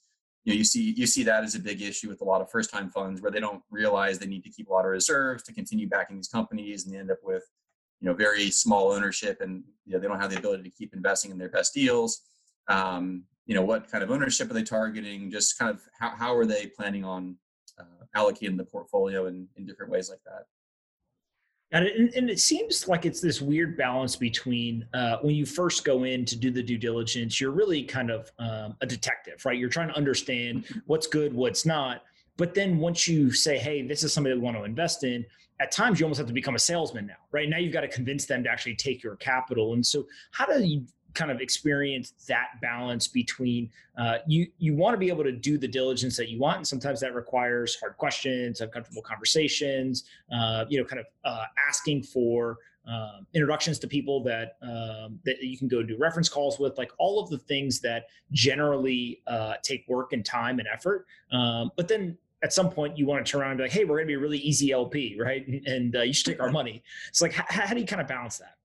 you 0.45 0.53
know 0.53 0.57
you 0.57 0.65
see 0.65 0.95
you 0.97 1.07
see 1.07 1.25
that 1.25 1.45
as 1.45 1.57
a 1.57 1.61
big 1.61 1.83
issue 1.83 2.09
with 2.09 2.21
a 2.23 2.25
lot 2.25 2.41
of 2.41 2.51
first 2.51 2.71
time 2.71 2.91
funds 2.91 3.21
where 3.21 3.33
they 3.33 3.41
don't 3.41 3.63
realize 3.71 4.19
they 4.19 4.27
need 4.27 4.45
to 4.45 4.51
keep 4.51 4.69
a 4.69 4.73
lot 4.73 4.85
of 4.85 4.93
reserves 4.93 5.43
to 5.45 5.53
continue 5.53 5.89
backing 5.89 6.17
these 6.17 6.29
companies 6.29 6.87
and 6.87 6.95
they 6.95 6.99
end 6.99 7.11
up 7.11 7.19
with 7.25 7.43
you 8.01 8.09
know 8.09 8.15
very 8.15 8.51
small 8.51 8.93
ownership 8.93 9.41
and 9.41 9.65
you 9.85 9.93
know 9.93 9.99
they 9.99 10.07
don't 10.07 10.21
have 10.21 10.31
the 10.31 10.39
ability 10.39 10.63
to 10.63 10.71
keep 10.71 10.95
investing 10.95 11.31
in 11.33 11.39
their 11.39 11.51
best 11.51 11.75
deals. 11.75 12.23
Um, 12.69 13.25
you 13.47 13.55
know 13.55 13.65
what 13.65 13.91
kind 13.91 14.05
of 14.05 14.13
ownership 14.13 14.49
are 14.49 14.55
they 14.55 14.63
targeting? 14.63 15.29
Just 15.29 15.59
kind 15.59 15.73
of 15.73 15.83
how, 15.99 16.11
how 16.11 16.37
are 16.37 16.47
they 16.47 16.67
planning 16.67 17.05
on 17.05 17.37
uh, 17.81 18.05
allocating 18.17 18.57
the 18.57 18.65
portfolio 18.65 19.27
in, 19.27 19.49
in 19.57 19.67
different 19.67 19.91
ways 19.91 20.09
like 20.09 20.21
that 20.25 20.45
and 21.73 21.85
it, 21.85 22.15
and 22.17 22.29
it 22.29 22.41
seems 22.41 22.89
like 22.89 23.07
it's 23.07 23.21
this 23.21 23.41
weird 23.41 23.77
balance 23.77 24.17
between 24.17 24.85
uh, 24.93 25.19
when 25.23 25.35
you 25.35 25.47
first 25.47 25.85
go 25.85 26.05
in 26.05 26.25
to 26.25 26.37
do 26.37 26.51
the 26.51 26.63
due 26.63 26.79
diligence, 26.79 27.41
you're 27.41 27.53
really 27.53 27.85
kind 27.85 28.11
of 28.11 28.31
um, 28.39 28.77
a 28.81 28.87
detective, 28.87 29.45
right? 29.45 29.57
You're 29.57 29.69
trying 29.69 29.89
to 29.89 29.97
understand 29.97 30.65
what's 30.87 31.07
good, 31.07 31.33
what's 31.33 31.65
not. 31.65 32.03
But 32.37 32.55
then 32.55 32.79
once 32.79 33.07
you 33.07 33.31
say, 33.31 33.59
hey, 33.59 33.83
this 33.83 34.03
is 34.03 34.13
somebody 34.13 34.35
that 34.35 34.41
we 34.41 34.45
want 34.45 34.57
to 34.57 34.65
invest 34.65 35.05
in, 35.05 35.25
at 35.61 35.71
times 35.71 36.01
you 36.01 36.07
almost 36.07 36.19
have 36.19 36.27
to 36.27 36.33
become 36.33 36.55
a 36.55 36.59
salesman 36.59 37.07
now, 37.07 37.19
right? 37.33 37.49
Now 37.49 37.59
you've 37.59 37.73
got 37.73 37.83
to 37.83 37.89
convince 37.89 38.25
them 38.25 38.43
to 38.45 38.51
actually 38.51 38.75
take 38.75 39.03
your 39.03 39.17
capital. 39.17 39.75
And 39.75 39.85
so, 39.85 40.07
how 40.33 40.47
do 40.47 40.65
you 40.65 40.87
kind 41.15 41.31
of 41.31 41.41
experience 41.41 42.13
that 42.29 42.49
balance 42.61 43.09
between 43.09 43.71
uh, 43.99 44.19
you 44.27 44.47
you 44.59 44.75
want 44.75 44.95
to 44.95 44.99
be 44.99 45.09
able 45.09 45.25
to 45.25 45.33
do 45.33 45.59
the 45.59 45.69
diligence 45.69 46.17
that 46.17 46.29
you 46.29 46.39
want 46.39 46.59
and 46.59 46.67
sometimes 46.67 47.01
that 47.01 47.15
requires 47.15 47.79
hard 47.81 47.97
questions 47.97 48.61
uncomfortable 48.61 49.03
conversations 49.03 50.05
uh, 50.33 50.65
you 50.69 50.79
know 50.79 50.85
kind 50.85 51.01
of 51.01 51.07
uh, 51.25 51.45
asking 51.69 52.03
for 52.03 52.59
um, 52.87 53.27
introductions 53.35 53.79
to 53.79 53.87
people 53.87 54.23
that 54.25 54.57
um, 54.63 55.21
that 55.25 55.43
you 55.43 55.59
can 55.59 55.69
go 55.69 55.83
do 55.83 55.97
reference 55.99 56.29
calls 56.29 56.59
with 56.59 56.79
like 56.79 56.91
all 56.99 57.23
of 57.23 57.29
the 57.29 57.39
things 57.39 57.81
that 57.81 58.07
generally 58.33 59.23
uh, 59.27 59.55
take 59.63 59.85
work 59.87 60.13
and 60.13 60.25
time 60.25 60.59
and 60.59 60.69
effort. 60.73 61.07
Um, 61.31 61.71
but 61.77 61.89
then 61.89 62.17
at 62.43 62.53
some 62.53 62.71
point 62.71 62.97
you 62.97 63.07
want 63.07 63.25
to 63.25 63.31
turn 63.31 63.43
around 63.43 63.51
and 63.51 63.59
be 63.59 63.65
like 63.65 63.73
hey 63.73 63.85
we're 63.85 63.97
going 63.97 64.07
to 64.07 64.13
be 64.13 64.15
a 64.15 64.19
really 64.19 64.39
easy 64.39 64.73
lp 64.73 65.19
right? 65.21 65.47
And 65.67 65.95
uh, 65.95 66.03
you 66.03 66.13
should 66.13 66.27
take 66.27 66.41
our 66.41 66.51
money. 66.51 66.83
It's 67.09 67.21
like 67.21 67.33
how, 67.33 67.45
how 67.49 67.75
do 67.75 67.81
you 67.81 67.87
kind 67.87 68.01
of 68.01 68.09
balance 68.09 68.39
that 68.39 68.57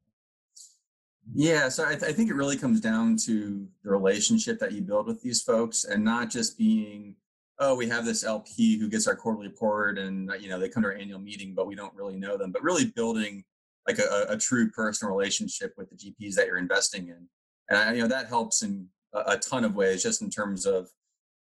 yeah, 1.33 1.69
so 1.69 1.85
I, 1.85 1.95
th- 1.95 2.03
I, 2.03 2.13
think 2.13 2.29
it 2.29 2.35
really 2.35 2.57
comes 2.57 2.79
down 2.79 3.17
to 3.25 3.67
the 3.83 3.89
relationship 3.89 4.59
that 4.59 4.73
you 4.73 4.81
build 4.81 5.07
with 5.07 5.21
these 5.21 5.41
folks, 5.41 5.85
and 5.85 6.03
not 6.03 6.29
just 6.29 6.57
being, 6.57 7.15
oh, 7.59 7.75
we 7.75 7.87
have 7.87 8.05
this 8.05 8.23
LP 8.23 8.77
who 8.77 8.87
gets 8.87 9.07
our 9.07 9.15
quarterly 9.15 9.47
report, 9.47 9.97
and 9.97 10.29
uh, 10.29 10.35
you 10.35 10.49
know 10.49 10.59
they 10.59 10.69
come 10.69 10.83
to 10.83 10.89
our 10.89 10.95
annual 10.95 11.19
meeting, 11.19 11.53
but 11.55 11.67
we 11.67 11.75
don't 11.75 11.95
really 11.95 12.15
know 12.15 12.37
them. 12.37 12.51
But 12.51 12.63
really 12.63 12.85
building 12.85 13.43
like 13.87 13.97
a, 13.97 14.25
a 14.29 14.37
true 14.37 14.69
personal 14.69 15.15
relationship 15.15 15.73
with 15.77 15.89
the 15.89 15.95
GPs 15.95 16.35
that 16.35 16.45
you're 16.45 16.57
investing 16.57 17.07
in, 17.07 17.27
and 17.69 17.79
I, 17.79 17.93
you 17.93 18.01
know 18.01 18.07
that 18.07 18.27
helps 18.27 18.61
in 18.61 18.87
a, 19.13 19.31
a 19.31 19.37
ton 19.37 19.63
of 19.63 19.75
ways, 19.75 20.03
just 20.03 20.21
in 20.21 20.29
terms 20.29 20.67
of 20.67 20.89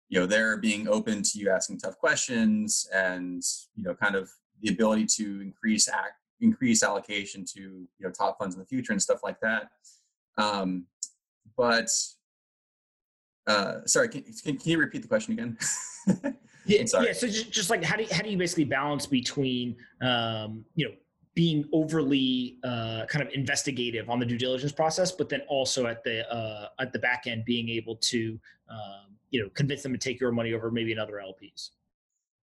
you 0.08 0.20
know 0.20 0.26
they're 0.26 0.58
being 0.58 0.86
open 0.86 1.22
to 1.22 1.38
you 1.38 1.50
asking 1.50 1.80
tough 1.80 1.98
questions, 1.98 2.86
and 2.94 3.42
you 3.74 3.82
know 3.82 3.94
kind 3.94 4.14
of 4.14 4.30
the 4.60 4.70
ability 4.70 5.06
to 5.16 5.40
increase 5.40 5.88
act 5.88 6.21
increase 6.42 6.82
allocation 6.82 7.44
to 7.54 7.60
you 7.60 7.88
know 8.00 8.10
top 8.10 8.38
funds 8.38 8.54
in 8.54 8.60
the 8.60 8.66
future 8.66 8.92
and 8.92 9.00
stuff 9.00 9.20
like 9.22 9.40
that. 9.40 9.68
Um, 10.36 10.86
but 11.56 11.88
uh, 13.46 13.86
sorry, 13.86 14.08
can, 14.08 14.22
can, 14.22 14.56
can 14.56 14.70
you 14.70 14.78
repeat 14.78 15.02
the 15.02 15.08
question 15.08 15.32
again? 15.32 15.58
yeah, 16.66 16.84
yeah. 17.00 17.12
So 17.12 17.26
just, 17.26 17.50
just 17.50 17.70
like 17.70 17.82
how 17.82 17.96
do 17.96 18.02
you, 18.04 18.08
how 18.12 18.22
do 18.22 18.30
you 18.30 18.36
basically 18.36 18.64
balance 18.64 19.06
between 19.06 19.76
um, 20.00 20.64
you 20.74 20.88
know 20.88 20.94
being 21.34 21.64
overly 21.72 22.58
uh, 22.62 23.06
kind 23.06 23.26
of 23.26 23.32
investigative 23.32 24.10
on 24.10 24.18
the 24.18 24.26
due 24.26 24.36
diligence 24.36 24.72
process, 24.72 25.12
but 25.12 25.28
then 25.28 25.40
also 25.48 25.86
at 25.86 26.04
the 26.04 26.30
uh, 26.32 26.68
at 26.80 26.92
the 26.92 26.98
back 26.98 27.26
end 27.26 27.44
being 27.44 27.68
able 27.68 27.96
to 27.96 28.38
um, 28.70 29.16
you 29.30 29.42
know 29.42 29.48
convince 29.50 29.82
them 29.82 29.92
to 29.92 29.98
take 29.98 30.20
your 30.20 30.32
money 30.32 30.52
over 30.52 30.70
maybe 30.70 30.92
another 30.92 31.22
LPs. 31.24 31.70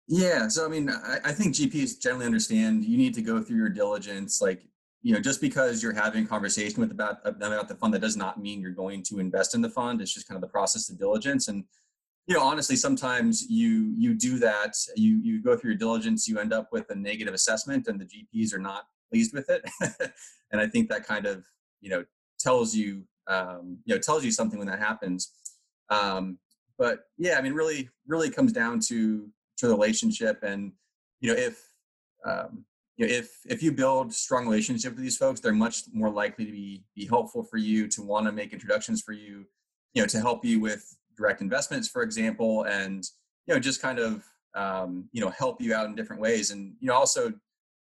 Yeah. 0.09 0.49
So, 0.49 0.65
I 0.65 0.69
mean, 0.69 0.89
I, 0.89 1.19
I, 1.23 1.33
think 1.33 1.55
GPs 1.55 2.01
generally 2.01 2.25
understand 2.25 2.83
you 2.83 2.97
need 2.97 3.13
to 3.13 3.21
go 3.21 3.43
through 3.43 3.59
your 3.59 3.69
diligence. 3.69 4.41
Like, 4.41 4.67
you 5.03 5.13
know, 5.13 5.21
just 5.21 5.39
because 5.39 5.83
you're 5.83 5.93
having 5.93 6.25
a 6.25 6.27
conversation 6.27 6.81
with 6.81 6.91
about 6.91 7.23
them 7.23 7.53
about 7.53 7.69
the 7.69 7.75
fund, 7.75 7.93
that 7.93 8.01
does 8.01 8.17
not 8.17 8.41
mean 8.41 8.63
you're 8.63 8.71
going 8.71 9.03
to 9.05 9.19
invest 9.19 9.55
in 9.55 9.61
the 9.61 9.69
fund. 9.69 10.01
It's 10.01 10.15
just 10.15 10.27
kind 10.27 10.37
of 10.37 10.41
the 10.41 10.49
process 10.49 10.89
of 10.89 10.99
diligence. 10.99 11.49
And, 11.49 11.63
you 12.27 12.35
know, 12.35 12.43
honestly, 12.43 12.75
sometimes 12.75 13.51
you 13.51 13.93
you 13.99 14.15
do 14.15 14.39
that. 14.39 14.75
You 14.97 15.21
you 15.23 15.43
go 15.43 15.57
through 15.57 15.73
your 15.73 15.79
diligence, 15.79 16.27
you 16.27 16.39
end 16.39 16.55
up 16.55 16.71
with 16.73 16.89
a 16.91 16.95
negative 16.95 17.35
assessment, 17.35 17.87
and 17.87 18.01
the 18.01 18.07
GPs 18.07 18.55
are 18.55 18.59
not 18.59 18.85
pleased 19.13 19.35
with 19.35 19.51
it. 19.51 19.63
and 20.53 20.61
I 20.61 20.67
think 20.67 20.89
that 20.89 21.07
kind 21.07 21.27
of 21.27 21.45
you 21.83 21.91
know 21.91 22.05
tells 22.39 22.75
you 22.75 23.05
um, 23.27 23.79
you 23.85 23.95
know 23.95 24.01
tells 24.01 24.25
you 24.25 24.31
something 24.31 24.59
when 24.59 24.69
that 24.69 24.79
happens. 24.79 25.33
Um, 25.91 26.39
but 26.79 27.01
yeah, 27.19 27.37
I 27.39 27.43
mean, 27.43 27.53
really, 27.53 27.91
really 28.07 28.31
comes 28.31 28.53
down 28.53 28.81
to 28.89 29.29
to 29.59 29.69
the 29.69 29.75
relationship 29.75 30.43
and 30.43 30.73
you 31.21 31.33
know 31.33 31.39
if 31.39 31.65
um, 32.27 32.65
you 32.97 33.07
know, 33.07 33.13
if 33.13 33.31
if 33.47 33.63
you 33.63 33.71
build 33.71 34.13
strong 34.13 34.47
relationship 34.47 34.95
with 34.95 35.03
these 35.03 35.17
folks 35.17 35.41
they're 35.41 35.53
much 35.53 35.83
more 35.93 36.11
likely 36.11 36.45
to 36.45 36.53
be 36.53 36.83
be 36.97 37.07
helpful 37.07 37.43
for 37.43 37.57
you 37.57 37.87
to 37.89 38.03
want 38.03 38.27
to 38.27 38.33
make 38.33 38.53
introductions 38.53 39.03
for 39.03 39.13
you 39.13 39.45
you 39.95 40.03
know 40.03 40.07
to 40.07 40.21
help 40.21 40.45
you 40.45 40.61
with 40.61 40.97
direct 41.17 41.41
investments 41.41 41.89
for 41.89 42.03
example 42.03 42.65
and 42.65 43.05
you 43.47 43.55
know 43.55 43.61
just 43.61 43.83
kind 43.83 43.99
of 43.99 44.25
um, 44.55 45.09
you 45.13 45.21
know 45.21 45.31
help 45.31 45.61
you 45.61 45.75
out 45.75 45.87
in 45.87 45.95
different 45.95 46.21
ways. 46.21 46.51
And 46.51 46.75
you 46.81 46.89
know 46.89 46.95
also 46.95 47.33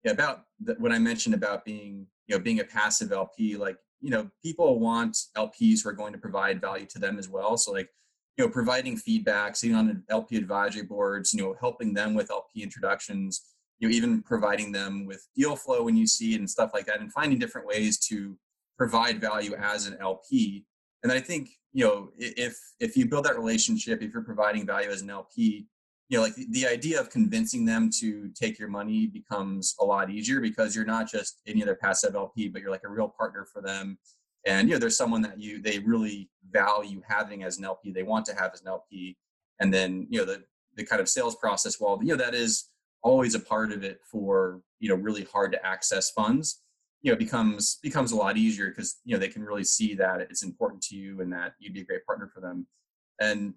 yeah, 0.04 0.12
about 0.12 0.44
the, 0.60 0.76
what 0.80 0.92
i 0.92 1.00
mentioned 1.00 1.36
about 1.36 1.64
being 1.64 2.08
you 2.28 2.36
know 2.36 2.44
being 2.44 2.60
a 2.60 2.64
passive 2.64 3.12
lp 3.12 3.56
like 3.56 3.78
you 4.02 4.10
know 4.10 4.30
people 4.44 4.80
want 4.80 5.18
lps 5.38 5.84
who 5.84 5.90
are 5.90 5.94
going 5.94 6.12
to 6.12 6.20
provide 6.20 6.60
value 6.60 6.86
to 6.88 7.00
them 7.00 7.18
as 7.20 7.30
well. 7.30 7.58
So 7.58 7.72
like 7.72 7.90
you 8.38 8.46
know, 8.46 8.50
providing 8.50 8.98
feedback, 8.98 9.56
sitting 9.56 9.76
on 9.76 10.04
LP 10.10 10.38
advisory 10.38 10.84
boards, 10.84 11.34
you 11.34 11.42
know, 11.42 11.56
helping 11.60 11.94
them 11.94 12.14
with 12.14 12.32
LP 12.32 12.64
introductions, 12.64 13.54
you 13.80 13.88
know, 13.88 13.94
even 13.94 14.22
providing 14.24 14.72
them 14.72 15.06
with 15.06 15.28
deal 15.36 15.56
flow 15.56 15.84
when 15.84 15.96
you 15.96 16.08
see 16.08 16.34
it 16.34 16.40
and 16.40 16.50
stuff 16.50 16.72
like 16.74 16.86
that, 16.86 17.00
and 17.00 17.12
finding 17.12 17.38
different 17.38 17.68
ways 17.68 18.00
to 18.08 18.38
provide 18.78 19.22
value 19.22 19.56
as 19.56 19.88
an 19.88 19.98
LP. 20.02 20.66
And 21.04 21.12
I 21.12 21.20
think, 21.20 21.50
you 21.74 21.86
know, 21.86 22.10
if 22.18 22.58
if 22.80 22.98
you 22.98 23.08
build 23.08 23.26
that 23.26 23.38
relationship, 23.38 24.02
if 24.02 24.14
you're 24.14 24.24
providing 24.24 24.66
value 24.66 24.90
as 24.90 25.02
an 25.02 25.10
LP, 25.10 25.68
you 26.10 26.18
know, 26.18 26.24
like 26.24 26.36
the, 26.36 26.48
the 26.52 26.68
idea 26.68 27.00
of 27.00 27.10
convincing 27.10 27.66
them 27.66 27.90
to 28.00 28.30
take 28.30 28.58
your 28.58 28.70
money 28.70 29.06
becomes 29.06 29.76
a 29.80 29.86
lot 29.86 30.10
easier 30.10 30.40
because 30.40 30.76
you're 30.76 30.86
not 30.86 31.10
just 31.10 31.42
any 31.46 31.62
other 31.62 31.76
passive 31.76 32.16
LP, 32.16 32.50
but 32.50 32.62
you're 32.62 32.72
like 32.72 32.84
a 32.86 32.90
real 32.90 33.10
partner 33.10 33.46
for 33.52 33.62
them 33.62 33.98
and 34.46 34.68
you 34.68 34.76
know 34.76 34.80
there's 34.80 34.98
someone 34.98 35.22
that 35.22 35.40
you 35.40 35.62
they 35.62 35.80
really 35.80 36.30
value 36.52 37.02
having 37.08 37.44
as 37.44 37.58
an 37.58 37.66
lp 37.66 37.92
they 37.92 38.04
want 38.04 38.26
to 38.26 38.36
have 38.36 38.52
as 38.54 38.62
an 38.62 38.68
lp 38.68 39.18
and 39.60 39.74
then 39.74 40.08
you 40.10 40.20
know 40.20 40.26
the 40.26 40.44
the 40.76 40.84
kind 40.84 41.02
of 41.02 41.10
sales 41.10 41.36
process 41.36 41.80
while 41.80 42.00
you 42.02 42.10
know 42.10 42.16
that 42.16 42.34
is 42.34 42.70
always 43.02 43.36
a 43.36 43.40
part 43.40 43.72
of 43.72 43.84
it 43.84 44.00
for 44.10 44.62
you 44.80 44.90
know 44.90 44.96
really 44.96 45.24
hard 45.24 45.52
to 45.52 45.66
access 45.66 46.10
funds 46.12 46.64
you 47.04 47.12
know 47.12 47.18
becomes 47.18 47.78
becomes 47.84 48.12
a 48.12 48.16
lot 48.16 48.38
easier 48.38 48.70
because 48.70 49.00
you 49.04 49.14
know 49.14 49.20
they 49.20 49.28
can 49.28 49.44
really 49.44 49.64
see 49.64 49.94
that 49.94 50.22
it's 50.22 50.42
important 50.42 50.82
to 50.82 50.96
you 50.96 51.22
and 51.22 51.32
that 51.32 51.54
you'd 51.60 51.74
be 51.74 51.82
a 51.82 51.86
great 51.86 52.06
partner 52.06 52.30
for 52.34 52.40
them. 52.40 52.66
And 53.20 53.54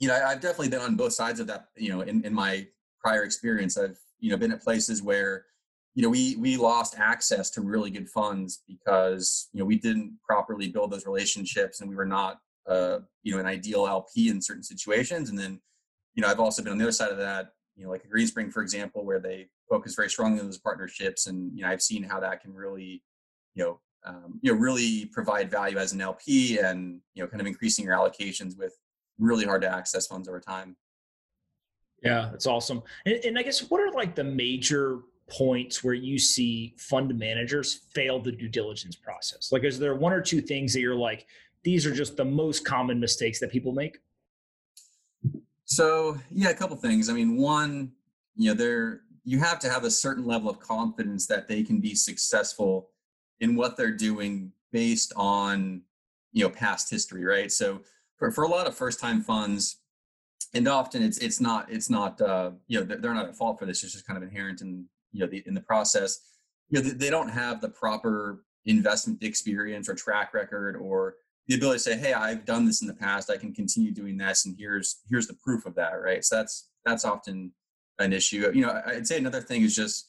you 0.00 0.08
know 0.08 0.14
i've 0.14 0.40
definitely 0.40 0.70
been 0.70 0.80
on 0.80 0.96
both 0.96 1.12
sides 1.12 1.38
of 1.38 1.46
that 1.46 1.66
you 1.76 1.90
know 1.90 2.00
in, 2.00 2.24
in 2.24 2.34
my 2.34 2.66
prior 3.00 3.22
experience. 3.22 3.76
I've 3.78 3.98
you 4.18 4.30
know 4.30 4.36
been 4.36 4.52
at 4.52 4.62
places 4.62 5.02
where 5.02 5.44
you 5.94 6.02
know, 6.02 6.08
we 6.08 6.36
we 6.36 6.56
lost 6.56 6.98
access 6.98 7.50
to 7.50 7.60
really 7.60 7.90
good 7.90 8.08
funds 8.08 8.62
because 8.66 9.48
you 9.52 9.60
know 9.60 9.66
we 9.66 9.78
didn't 9.78 10.16
properly 10.26 10.68
build 10.68 10.90
those 10.90 11.06
relationships, 11.06 11.80
and 11.80 11.90
we 11.90 11.96
were 11.96 12.06
not 12.06 12.38
uh, 12.68 13.00
you 13.22 13.34
know 13.34 13.40
an 13.40 13.46
ideal 13.46 13.86
LP 13.86 14.28
in 14.28 14.40
certain 14.40 14.62
situations. 14.62 15.28
And 15.28 15.38
then, 15.38 15.60
you 16.14 16.22
know, 16.22 16.28
I've 16.28 16.40
also 16.40 16.62
been 16.62 16.72
on 16.72 16.78
the 16.78 16.84
other 16.84 16.92
side 16.92 17.10
of 17.10 17.18
that, 17.18 17.50
you 17.76 17.84
know, 17.84 17.90
like 17.90 18.04
a 18.04 18.08
Greenspring, 18.08 18.52
for 18.52 18.62
example, 18.62 19.04
where 19.04 19.20
they 19.20 19.48
focus 19.68 19.94
very 19.94 20.08
strongly 20.08 20.40
on 20.40 20.46
those 20.46 20.58
partnerships, 20.58 21.26
and 21.26 21.54
you 21.54 21.62
know, 21.62 21.68
I've 21.68 21.82
seen 21.82 22.02
how 22.02 22.20
that 22.20 22.40
can 22.40 22.54
really, 22.54 23.02
you 23.54 23.64
know, 23.64 23.80
um, 24.06 24.40
you 24.40 24.52
know, 24.52 24.58
really 24.58 25.06
provide 25.12 25.50
value 25.50 25.76
as 25.76 25.92
an 25.92 26.00
LP, 26.00 26.58
and 26.58 27.00
you 27.12 27.22
know, 27.22 27.28
kind 27.28 27.42
of 27.42 27.46
increasing 27.46 27.84
your 27.84 27.94
allocations 27.94 28.56
with 28.56 28.72
really 29.18 29.44
hard 29.44 29.60
to 29.60 29.68
access 29.68 30.06
funds 30.06 30.26
over 30.26 30.40
time. 30.40 30.74
Yeah, 32.02 32.28
that's 32.32 32.46
awesome. 32.46 32.82
And, 33.06 33.16
and 33.24 33.38
I 33.38 33.42
guess 33.42 33.70
what 33.70 33.80
are 33.80 33.92
like 33.92 34.14
the 34.14 34.24
major 34.24 35.02
points 35.32 35.82
where 35.82 35.94
you 35.94 36.18
see 36.18 36.74
fund 36.76 37.16
managers 37.18 37.80
fail 37.94 38.20
the 38.20 38.30
due 38.30 38.48
diligence 38.48 38.94
process? 38.94 39.50
Like, 39.50 39.64
is 39.64 39.78
there 39.78 39.94
one 39.94 40.12
or 40.12 40.20
two 40.20 40.42
things 40.42 40.74
that 40.74 40.80
you're 40.80 40.94
like, 40.94 41.26
these 41.64 41.86
are 41.86 41.94
just 41.94 42.16
the 42.16 42.24
most 42.24 42.66
common 42.66 43.00
mistakes 43.00 43.40
that 43.40 43.50
people 43.50 43.72
make? 43.72 43.98
So, 45.64 46.18
yeah, 46.30 46.50
a 46.50 46.54
couple 46.54 46.76
things. 46.76 47.08
I 47.08 47.14
mean, 47.14 47.36
one, 47.36 47.92
you 48.36 48.50
know, 48.50 48.54
there 48.54 49.00
you 49.24 49.38
have 49.38 49.58
to 49.60 49.70
have 49.70 49.84
a 49.84 49.90
certain 49.90 50.26
level 50.26 50.50
of 50.50 50.58
confidence 50.58 51.26
that 51.28 51.48
they 51.48 51.62
can 51.62 51.80
be 51.80 51.94
successful 51.94 52.90
in 53.40 53.54
what 53.54 53.76
they're 53.76 53.96
doing 53.96 54.52
based 54.72 55.12
on, 55.16 55.80
you 56.32 56.44
know, 56.44 56.50
past 56.50 56.90
history, 56.90 57.24
right? 57.24 57.50
So, 57.50 57.80
for, 58.18 58.30
for 58.30 58.44
a 58.44 58.48
lot 58.48 58.66
of 58.66 58.74
first 58.74 59.00
time 59.00 59.22
funds, 59.22 59.78
and 60.54 60.68
often 60.68 61.02
it's 61.02 61.18
it's 61.18 61.40
not 61.40 61.70
it's 61.70 61.88
not 61.88 62.20
uh, 62.20 62.50
you 62.66 62.78
know 62.78 62.84
they're 62.84 63.14
not 63.14 63.28
at 63.28 63.36
fault 63.36 63.58
for 63.58 63.64
this. 63.64 63.82
It's 63.82 63.94
just 63.94 64.06
kind 64.06 64.18
of 64.18 64.22
inherent 64.22 64.60
in 64.60 64.84
you 65.12 65.20
know 65.20 65.26
the, 65.26 65.42
in 65.46 65.54
the 65.54 65.60
process 65.60 66.20
you 66.68 66.82
know 66.82 66.88
they, 66.88 67.10
don't 67.10 67.28
have 67.28 67.60
the 67.60 67.68
proper 67.68 68.44
investment 68.64 69.22
experience 69.22 69.88
or 69.88 69.94
track 69.94 70.32
record 70.34 70.76
or 70.76 71.16
the 71.48 71.56
ability 71.56 71.78
to 71.78 71.82
say, 71.82 71.96
"Hey, 71.96 72.12
I've 72.12 72.44
done 72.44 72.64
this 72.64 72.82
in 72.82 72.88
the 72.88 72.94
past. 72.94 73.30
I 73.30 73.36
can 73.36 73.52
continue 73.52 73.90
doing 73.90 74.16
this, 74.16 74.46
and 74.46 74.56
here's 74.58 75.00
here's 75.08 75.26
the 75.26 75.36
proof 75.44 75.66
of 75.66 75.74
that." 75.74 75.90
Right. 75.92 76.24
So 76.24 76.36
that's 76.36 76.68
that's 76.84 77.04
often 77.04 77.52
an 77.98 78.12
issue. 78.12 78.50
You 78.54 78.66
know, 78.66 78.80
I'd 78.86 79.06
say 79.06 79.18
another 79.18 79.40
thing 79.40 79.62
is 79.62 79.74
just 79.74 80.08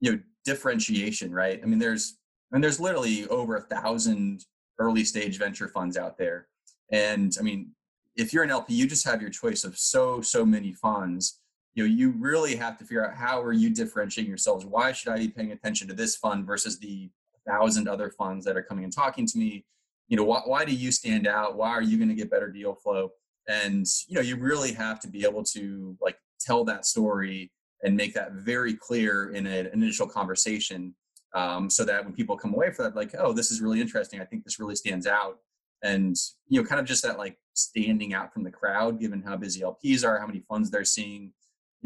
you 0.00 0.12
know 0.12 0.18
differentiation. 0.44 1.32
Right. 1.32 1.60
I 1.62 1.66
mean, 1.66 1.78
there's 1.78 2.18
and 2.52 2.62
there's 2.62 2.80
literally 2.80 3.26
over 3.28 3.56
a 3.56 3.60
thousand 3.60 4.44
early 4.78 5.04
stage 5.04 5.38
venture 5.38 5.68
funds 5.68 5.96
out 5.96 6.16
there, 6.18 6.48
and 6.90 7.36
I 7.38 7.42
mean, 7.42 7.72
if 8.16 8.32
you're 8.32 8.44
an 8.44 8.50
LP, 8.50 8.74
you 8.74 8.86
just 8.86 9.06
have 9.06 9.20
your 9.20 9.30
choice 9.30 9.64
of 9.64 9.76
so 9.76 10.20
so 10.22 10.46
many 10.46 10.72
funds. 10.72 11.40
You 11.74 11.84
know, 11.84 11.92
you 11.92 12.14
really 12.18 12.56
have 12.56 12.78
to 12.78 12.84
figure 12.84 13.06
out 13.06 13.14
how 13.14 13.42
are 13.42 13.52
you 13.52 13.70
differentiating 13.70 14.30
yourselves. 14.30 14.64
Why 14.64 14.92
should 14.92 15.12
I 15.12 15.18
be 15.18 15.28
paying 15.28 15.52
attention 15.52 15.88
to 15.88 15.94
this 15.94 16.16
fund 16.16 16.46
versus 16.46 16.78
the 16.78 17.10
thousand 17.46 17.88
other 17.88 18.10
funds 18.10 18.44
that 18.44 18.56
are 18.56 18.62
coming 18.62 18.84
and 18.84 18.92
talking 18.92 19.26
to 19.26 19.38
me? 19.38 19.64
you 20.08 20.16
know 20.16 20.24
why, 20.24 20.42
why 20.44 20.64
do 20.64 20.74
you 20.74 20.92
stand 20.92 21.26
out 21.26 21.56
why 21.56 21.70
are 21.70 21.82
you 21.82 21.96
going 21.96 22.08
to 22.08 22.14
get 22.14 22.30
better 22.30 22.50
deal 22.50 22.74
flow 22.74 23.10
and 23.48 23.86
you 24.08 24.14
know 24.14 24.20
you 24.20 24.36
really 24.36 24.72
have 24.72 25.00
to 25.00 25.08
be 25.08 25.24
able 25.24 25.42
to 25.42 25.96
like 26.00 26.16
tell 26.40 26.64
that 26.64 26.84
story 26.84 27.50
and 27.82 27.96
make 27.96 28.14
that 28.14 28.32
very 28.32 28.74
clear 28.74 29.30
in 29.30 29.46
an 29.46 29.66
initial 29.72 30.06
conversation 30.06 30.94
um, 31.34 31.68
so 31.68 31.84
that 31.84 32.04
when 32.04 32.14
people 32.14 32.36
come 32.36 32.54
away 32.54 32.70
from 32.70 32.84
that 32.84 32.96
like 32.96 33.14
oh 33.18 33.32
this 33.32 33.50
is 33.50 33.60
really 33.60 33.80
interesting 33.80 34.20
i 34.20 34.24
think 34.24 34.44
this 34.44 34.58
really 34.58 34.76
stands 34.76 35.06
out 35.06 35.38
and 35.82 36.16
you 36.48 36.60
know 36.60 36.66
kind 36.66 36.80
of 36.80 36.86
just 36.86 37.02
that 37.02 37.18
like 37.18 37.38
standing 37.54 38.14
out 38.14 38.32
from 38.32 38.44
the 38.44 38.50
crowd 38.50 39.00
given 39.00 39.22
how 39.22 39.36
busy 39.36 39.60
lps 39.60 40.04
are 40.04 40.18
how 40.18 40.26
many 40.26 40.40
funds 40.48 40.70
they're 40.70 40.84
seeing 40.84 41.32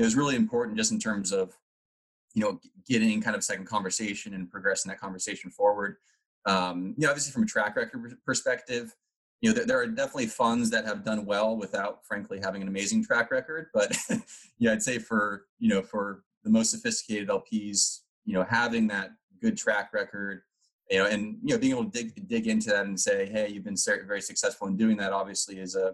know, 0.03 0.07
is 0.07 0.17
really 0.17 0.37
important 0.37 0.77
just 0.77 0.93
in 0.93 0.99
terms 0.99 1.33
of 1.33 1.57
you 2.35 2.43
know 2.43 2.61
getting 2.89 3.21
kind 3.21 3.37
of 3.37 3.45
second 3.45 3.67
conversation 3.67 4.35
and 4.35 4.51
progressing 4.51 4.89
that 4.91 5.01
conversation 5.01 5.51
forward 5.51 5.97
um, 6.49 6.95
you 6.97 7.05
know, 7.05 7.11
obviously 7.11 7.33
from 7.33 7.43
a 7.43 7.47
track 7.47 7.77
record 7.77 8.17
perspective, 8.25 8.95
you 9.41 9.51
know, 9.51 9.55
there, 9.55 9.67
there, 9.67 9.81
are 9.81 9.87
definitely 9.87 10.27
funds 10.27 10.71
that 10.71 10.85
have 10.85 11.05
done 11.05 11.27
well 11.27 11.57
without, 11.57 12.05
frankly, 12.07 12.41
having 12.43 12.63
an 12.63 12.69
amazing 12.69 13.05
track 13.05 13.31
record. 13.31 13.67
But 13.75 13.97
yeah, 14.59 14.73
I'd 14.73 14.83
say 14.83 14.99
for 14.99 15.45
you 15.59 15.69
know 15.69 15.83
for 15.83 16.25
the 16.45 16.51
most 16.51 16.71
sophisticated 16.71 17.29
LPs, 17.29 18.01
you 18.25 18.35
know, 18.35 18.45
having 18.49 18.89
that 18.89 19.11
good 19.41 19.57
track 19.57 19.93
record, 19.93 20.43
you 20.91 20.99
know, 20.99 21.07
and 21.07 21.39
you 21.43 21.55
know, 21.55 21.59
being 21.59 21.73
able 21.73 21.85
to 21.85 21.91
dig 21.91 22.29
dig 22.29 22.47
into 22.47 22.71
that 22.71 22.87
and 22.87 22.99
say, 22.99 23.27
hey, 23.27 23.49
you've 23.49 23.65
been 23.65 23.77
very 24.07 24.23
successful 24.23 24.67
in 24.67 24.77
doing 24.77 24.97
that. 24.97 25.13
Obviously, 25.13 25.59
is 25.59 25.77
a 25.77 25.93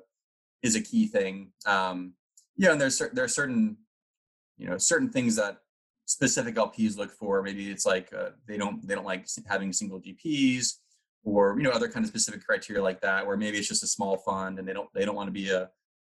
is 0.63 0.77
a 0.77 0.81
key 0.81 1.09
thing. 1.09 1.51
Um, 1.67 2.15
yeah, 2.57 2.73
and 2.73 2.81
there's 2.81 3.03
there 3.13 3.25
are 3.25 3.29
certain 3.29 3.77
you 4.59 4.69
know 4.69 4.79
certain 4.79 5.11
things 5.11 5.37
that 5.37 5.59
specific 6.07 6.57
LPs 6.57 6.97
look 6.97 7.11
for. 7.11 7.43
Maybe 7.43 7.71
it's 7.71 7.87
like 7.87 8.13
uh, 8.13 8.31
they 8.47 8.57
don't 8.57 8.87
they 8.87 8.95
don't 8.95 9.05
like 9.05 9.27
having 9.49 9.73
single 9.73 10.01
GPs, 10.01 10.75
or 11.25 11.57
you 11.57 11.65
know 11.65 11.71
other 11.71 11.89
kind 11.89 12.05
of 12.05 12.09
specific 12.09 12.45
criteria 12.45 12.83
like 12.83 13.01
that. 13.01 13.27
Where 13.27 13.37
maybe 13.37 13.59
it's 13.59 13.69
just 13.69 13.83
a 13.83 13.89
small 13.89 14.19
fund 14.19 14.59
and 14.59 14.69
they 14.69 14.73
don't 14.73 14.89
they 14.95 15.05
don't 15.05 15.17
want 15.17 15.29
to 15.29 15.33
be 15.33 15.51
a 15.51 15.71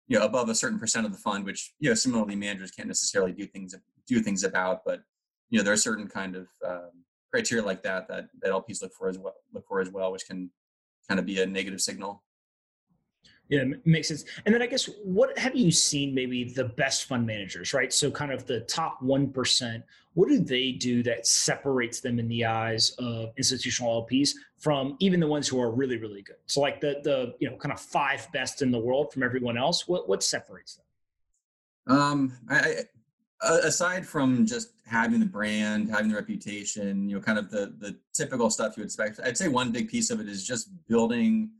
you 0.06 0.18
know 0.18 0.24
above 0.24 0.48
a 0.48 0.54
certain 0.54 0.78
percent 0.78 1.06
of 1.06 1.12
the 1.12 1.18
fund, 1.18 1.44
which 1.44 1.74
you 1.80 1.88
know 1.88 1.94
similarly 1.94 2.36
managers 2.36 2.70
can't 2.70 2.88
necessarily 2.88 3.32
do 3.32 3.46
things 3.46 3.74
do 4.06 4.20
things 4.20 4.44
about. 4.44 4.82
But 4.84 5.00
you 5.50 5.58
know 5.58 5.64
there 5.64 5.72
are 5.72 5.78
certain 5.78 6.08
kind 6.08 6.36
of 6.36 6.48
um, 6.66 6.90
criteria 7.30 7.64
like 7.64 7.82
that 7.82 8.08
that 8.08 8.28
that 8.40 8.50
LPs 8.50 8.82
look 8.82 8.92
for 8.92 9.08
as 9.08 9.18
well 9.18 9.34
look 9.52 9.66
for 9.66 9.80
as 9.80 9.90
well, 9.90 10.12
which 10.12 10.26
can 10.26 10.50
kind 11.08 11.18
of 11.18 11.26
be 11.26 11.40
a 11.40 11.46
negative 11.46 11.80
signal. 11.80 12.22
Yeah, 13.48 13.64
makes 13.86 14.08
sense. 14.08 14.24
And 14.44 14.54
then 14.54 14.60
I 14.60 14.66
guess 14.66 14.90
what 15.02 15.36
have 15.38 15.56
you 15.56 15.70
seen 15.70 16.14
maybe 16.14 16.44
the 16.44 16.64
best 16.64 17.06
fund 17.06 17.26
managers, 17.26 17.72
right? 17.72 17.92
So 17.92 18.10
kind 18.10 18.30
of 18.30 18.46
the 18.46 18.60
top 18.60 19.02
1%, 19.02 19.82
what 20.14 20.28
do 20.28 20.38
they 20.38 20.72
do 20.72 21.02
that 21.04 21.26
separates 21.26 22.00
them 22.00 22.18
in 22.18 22.28
the 22.28 22.44
eyes 22.44 22.90
of 22.98 23.30
institutional 23.38 24.04
LPs 24.04 24.32
from 24.58 24.96
even 24.98 25.20
the 25.20 25.26
ones 25.26 25.46
who 25.48 25.60
are 25.60 25.70
really 25.70 25.96
really 25.96 26.22
good? 26.22 26.36
So 26.46 26.60
like 26.60 26.80
the 26.80 27.00
the 27.04 27.34
you 27.38 27.48
know 27.48 27.56
kind 27.56 27.72
of 27.72 27.80
five 27.80 28.26
best 28.32 28.60
in 28.60 28.70
the 28.70 28.78
world 28.78 29.12
from 29.12 29.22
everyone 29.22 29.56
else, 29.56 29.86
what 29.86 30.08
what 30.08 30.22
separates 30.22 30.74
them? 30.76 31.96
Um 31.96 32.32
I, 32.50 32.84
I 33.40 33.58
aside 33.62 34.04
from 34.04 34.44
just 34.44 34.72
having 34.84 35.20
the 35.20 35.26
brand, 35.26 35.88
having 35.88 36.08
the 36.08 36.16
reputation, 36.16 37.08
you 37.08 37.14
know, 37.14 37.22
kind 37.22 37.38
of 37.38 37.50
the 37.50 37.74
the 37.78 37.96
typical 38.12 38.50
stuff 38.50 38.76
you 38.76 38.80
would 38.80 38.86
expect, 38.88 39.20
I'd 39.22 39.38
say 39.38 39.48
one 39.48 39.70
big 39.70 39.88
piece 39.88 40.10
of 40.10 40.20
it 40.20 40.28
is 40.28 40.44
just 40.44 40.68
building 40.88 41.50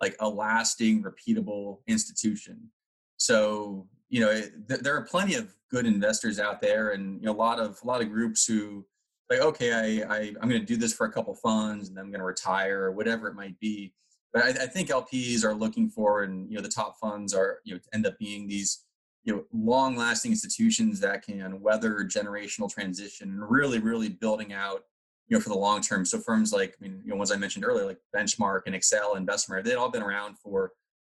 like 0.00 0.16
a 0.20 0.28
lasting, 0.28 1.02
repeatable 1.02 1.78
institution. 1.86 2.70
So 3.16 3.88
you 4.08 4.20
know, 4.20 4.32
th- 4.32 4.80
there 4.80 4.96
are 4.96 5.02
plenty 5.02 5.34
of 5.34 5.54
good 5.70 5.86
investors 5.86 6.38
out 6.38 6.60
there, 6.60 6.90
and 6.90 7.20
you 7.20 7.26
know, 7.26 7.32
a 7.32 7.36
lot 7.36 7.58
of 7.58 7.78
a 7.82 7.86
lot 7.86 8.00
of 8.00 8.10
groups 8.10 8.46
who 8.46 8.84
like, 9.30 9.40
okay, 9.40 9.72
I, 9.72 10.16
I 10.16 10.18
I'm 10.40 10.48
going 10.48 10.60
to 10.60 10.66
do 10.66 10.76
this 10.76 10.94
for 10.94 11.06
a 11.06 11.12
couple 11.12 11.34
funds, 11.34 11.88
and 11.88 11.96
then 11.96 12.04
I'm 12.04 12.10
going 12.10 12.20
to 12.20 12.26
retire, 12.26 12.84
or 12.84 12.92
whatever 12.92 13.28
it 13.28 13.34
might 13.34 13.58
be. 13.60 13.92
But 14.32 14.44
I, 14.44 14.48
I 14.48 14.66
think 14.66 14.88
LPs 14.88 15.44
are 15.44 15.54
looking 15.54 15.90
for, 15.90 16.22
and 16.22 16.50
you 16.50 16.56
know, 16.56 16.62
the 16.62 16.68
top 16.68 16.96
funds 17.00 17.34
are 17.34 17.58
you 17.64 17.74
know 17.74 17.80
end 17.92 18.06
up 18.06 18.18
being 18.18 18.48
these 18.48 18.84
you 19.24 19.34
know 19.34 19.44
long-lasting 19.52 20.30
institutions 20.30 21.00
that 21.00 21.22
can 21.22 21.60
weather 21.60 22.04
generational 22.04 22.72
transition 22.72 23.28
and 23.28 23.50
really, 23.50 23.78
really 23.78 24.08
building 24.08 24.52
out 24.52 24.84
you 25.28 25.36
know, 25.36 25.40
for 25.40 25.50
the 25.50 25.58
long 25.58 25.80
term. 25.80 26.04
So 26.04 26.18
firms 26.18 26.52
like, 26.52 26.76
I 26.80 26.82
mean, 26.82 27.00
you 27.04 27.10
know, 27.10 27.16
ones 27.16 27.30
I 27.30 27.36
mentioned 27.36 27.64
earlier, 27.64 27.84
like 27.84 27.98
Benchmark 28.14 28.62
and 28.66 28.74
Accel 28.74 29.16
and 29.16 29.26
Bessemer, 29.26 29.62
they've 29.62 29.78
all 29.78 29.90
been 29.90 30.02
around 30.02 30.38
for 30.38 30.72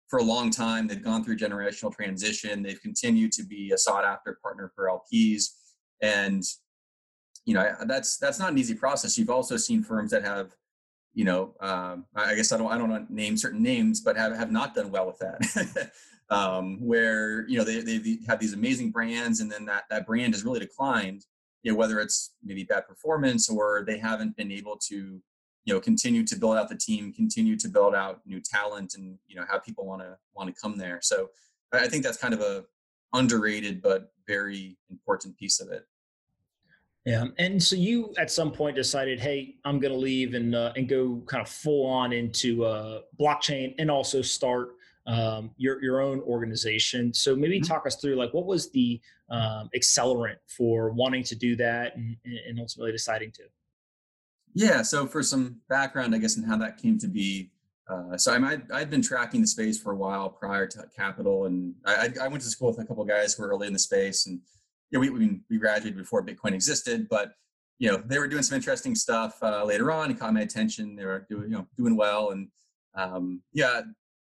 for 0.08 0.20
a 0.20 0.24
long 0.24 0.52
time. 0.52 0.88
They've 0.88 1.04
gone 1.04 1.24
through 1.24 1.38
generational 1.38 1.94
transition. 1.94 2.62
They've 2.62 2.82
continued 2.82 3.32
to 3.34 3.44
be 3.44 3.72
a 3.72 3.78
sought 3.78 4.06
after 4.06 4.38
partner 4.44 4.72
for 4.76 4.88
LPs, 4.88 5.46
and 6.02 6.44
you 7.46 7.54
know, 7.54 7.74
that's 7.88 8.18
that's 8.18 8.40
not 8.40 8.52
an 8.52 8.58
easy 8.58 8.76
process. 8.76 9.18
You've 9.18 9.30
also 9.30 9.58
seen 9.58 9.84
firms 9.84 10.12
that 10.12 10.24
have, 10.24 10.52
you 11.14 11.26
know, 11.26 11.56
um, 11.60 12.06
I 12.16 12.36
guess 12.36 12.52
I 12.52 12.58
don't 12.58 12.72
I 12.72 12.78
don't 12.78 13.10
name 13.10 13.36
certain 13.36 13.64
names, 13.64 14.02
but 14.02 14.16
have 14.16 14.36
have 14.36 14.52
not 14.52 14.76
done 14.76 14.92
well 14.92 15.08
with 15.08 15.18
that. 15.20 15.92
um, 16.30 16.78
where 16.80 17.48
you 17.48 17.58
know 17.58 17.64
they 17.64 17.82
they 17.82 18.20
have 18.28 18.40
these 18.40 18.54
amazing 18.54 18.92
brands, 18.92 19.40
and 19.40 19.52
then 19.52 19.66
that 19.66 19.86
that 19.90 20.06
brand 20.06 20.34
has 20.34 20.44
really 20.44 20.60
declined 20.60 21.26
you 21.64 21.72
know 21.72 21.78
whether 21.78 22.00
it's 22.00 22.32
maybe 22.44 22.64
bad 22.64 22.88
performance 22.88 23.50
or 23.50 23.84
they 23.88 23.98
haven't 23.98 24.36
been 24.38 24.52
able 24.52 24.78
to 24.78 25.22
you 25.66 25.74
know 25.74 25.80
continue 25.80 26.24
to 26.26 26.36
build 26.36 26.58
out 26.58 26.70
the 26.70 26.78
team 26.78 27.12
continue 27.14 27.58
to 27.58 27.68
build 27.68 27.96
out 27.96 28.22
new 28.26 28.40
talent 28.40 28.96
and 28.96 29.18
you 29.28 29.36
know 29.36 29.46
have 29.50 29.64
people 29.64 29.86
want 29.86 30.02
to 30.02 30.18
want 30.36 30.54
to 30.54 30.62
come 30.62 30.78
there. 30.78 31.00
So 31.02 31.30
i 31.72 31.88
think 31.88 32.04
that's 32.04 32.18
kind 32.18 32.36
of 32.36 32.42
a 32.42 32.64
underrated 33.14 33.82
but 33.82 34.12
very 34.28 34.78
important 34.90 35.38
piece 35.38 35.60
of 35.60 35.70
it. 35.70 35.88
Yeah, 37.06 37.26
and 37.38 37.62
so 37.62 37.76
you 37.76 38.14
at 38.18 38.32
some 38.32 38.50
point 38.52 38.78
decided, 38.78 39.20
hey, 39.20 39.56
I'm 39.66 39.80
going 39.80 39.92
to 39.92 40.00
leave 40.00 40.36
and 40.36 40.56
uh, 40.56 40.72
and 40.78 40.88
go 40.88 41.22
kind 41.26 41.42
of 41.42 41.50
full 41.50 41.86
on 41.86 42.14
into 42.14 42.64
uh, 42.64 43.02
blockchain 43.20 43.76
and 43.78 43.92
also 43.92 44.22
start 44.22 44.76
um, 45.06 45.52
your 45.58 45.82
your 45.84 46.02
own 46.02 46.22
organization. 46.22 47.14
So 47.14 47.36
maybe 47.36 47.60
mm-hmm. 47.60 47.72
talk 47.72 47.86
us 47.86 47.96
through 47.98 48.16
like 48.16 48.34
what 48.34 48.46
was 48.46 48.72
the 48.72 49.02
um, 49.30 49.70
accelerant 49.76 50.38
for 50.48 50.92
wanting 50.92 51.24
to 51.24 51.36
do 51.36 51.56
that 51.58 51.96
and, 51.96 52.16
and 52.26 52.60
ultimately 52.60 52.92
deciding 52.92 53.32
to. 53.34 53.44
Yeah. 54.54 54.82
So 54.84 55.08
for 55.08 55.24
some 55.24 55.58
background, 55.68 56.14
I 56.14 56.20
guess, 56.20 56.38
and 56.38 56.46
how 56.46 56.58
that 56.58 56.78
came 56.78 56.98
to 57.00 57.08
be. 57.08 57.52
Uh, 57.90 58.18
so 58.18 58.34
I'm 58.34 58.46
I'd 58.46 58.90
been 58.90 59.02
tracking 59.02 59.42
the 59.42 59.48
space 59.48 59.78
for 59.78 59.92
a 59.92 59.96
while 59.96 60.30
prior 60.30 60.66
to 60.68 60.86
Capital, 60.96 61.46
and 61.46 61.76
I, 61.86 62.10
I 62.22 62.28
went 62.30 62.42
to 62.44 62.50
school 62.50 62.70
with 62.70 62.80
a 62.80 62.86
couple 62.86 63.04
guys 63.04 63.34
who 63.34 63.44
were 63.44 63.50
early 63.50 63.68
in 63.68 63.74
the 63.74 63.80
space, 63.80 64.26
and 64.26 64.40
you 64.90 64.98
know, 64.98 65.00
we, 65.02 65.10
we 65.10 65.42
we 65.50 65.58
graduated 65.58 65.98
before 65.98 66.26
Bitcoin 66.26 66.54
existed, 66.54 67.10
but 67.10 67.34
you 67.80 67.92
know 67.92 67.98
they 67.98 68.20
were 68.20 68.28
doing 68.30 68.44
some 68.44 68.56
interesting 68.56 68.96
stuff 68.96 69.38
uh, 69.42 69.66
later 69.66 69.92
on. 69.92 70.10
It 70.10 70.18
caught 70.18 70.34
my 70.34 70.42
attention. 70.42 70.96
They 70.96 71.04
were 71.04 71.26
doing 71.30 71.50
you 71.50 71.58
know 71.58 71.68
doing 71.76 71.98
well, 71.98 72.30
and 72.30 72.48
um, 72.96 73.42
yeah, 73.52 73.82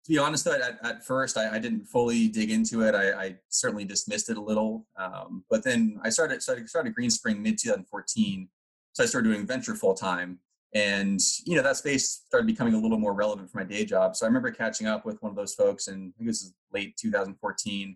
to 0.10 0.16
be 0.16 0.18
honest, 0.18 0.46
though, 0.46 0.56
at, 0.56 0.84
at 0.84 1.06
first 1.06 1.38
I, 1.38 1.56
I, 1.56 1.60
didn't 1.60 1.86
fully 1.86 2.28
dig 2.28 2.50
into 2.50 2.82
it. 2.82 2.96
I, 2.96 3.12
I 3.12 3.36
certainly 3.50 3.86
dismissed 3.86 4.32
it 4.32 4.38
a 4.38 4.42
little, 4.42 4.88
um, 4.98 5.44
but 5.52 5.64
then 5.64 6.00
I 6.04 6.10
started 6.10 6.42
started, 6.42 6.68
started 6.68 6.96
Greenspring 6.96 7.40
mid 7.40 7.60
2014. 7.60 8.50
So 8.94 9.04
I 9.04 9.06
started 9.06 9.30
doing 9.30 9.46
venture 9.46 9.76
full 9.76 9.94
time, 9.94 10.40
and 10.74 11.20
you 11.46 11.56
know 11.56 11.62
that 11.62 11.78
space 11.78 12.24
started 12.26 12.48
becoming 12.48 12.74
a 12.74 12.80
little 12.80 12.98
more 12.98 13.14
relevant 13.14 13.52
for 13.52 13.60
my 13.60 13.64
day 13.64 13.86
job. 13.86 14.16
So 14.16 14.26
I 14.26 14.30
remember 14.30 14.50
catching 14.50 14.88
up 14.88 15.06
with 15.06 15.22
one 15.22 15.30
of 15.30 15.36
those 15.36 15.54
folks, 15.54 15.88
and 15.88 16.12
I 16.12 16.18
think 16.18 16.28
this 16.28 16.42
is 16.42 16.56
late 16.74 16.98
2014. 16.98 17.96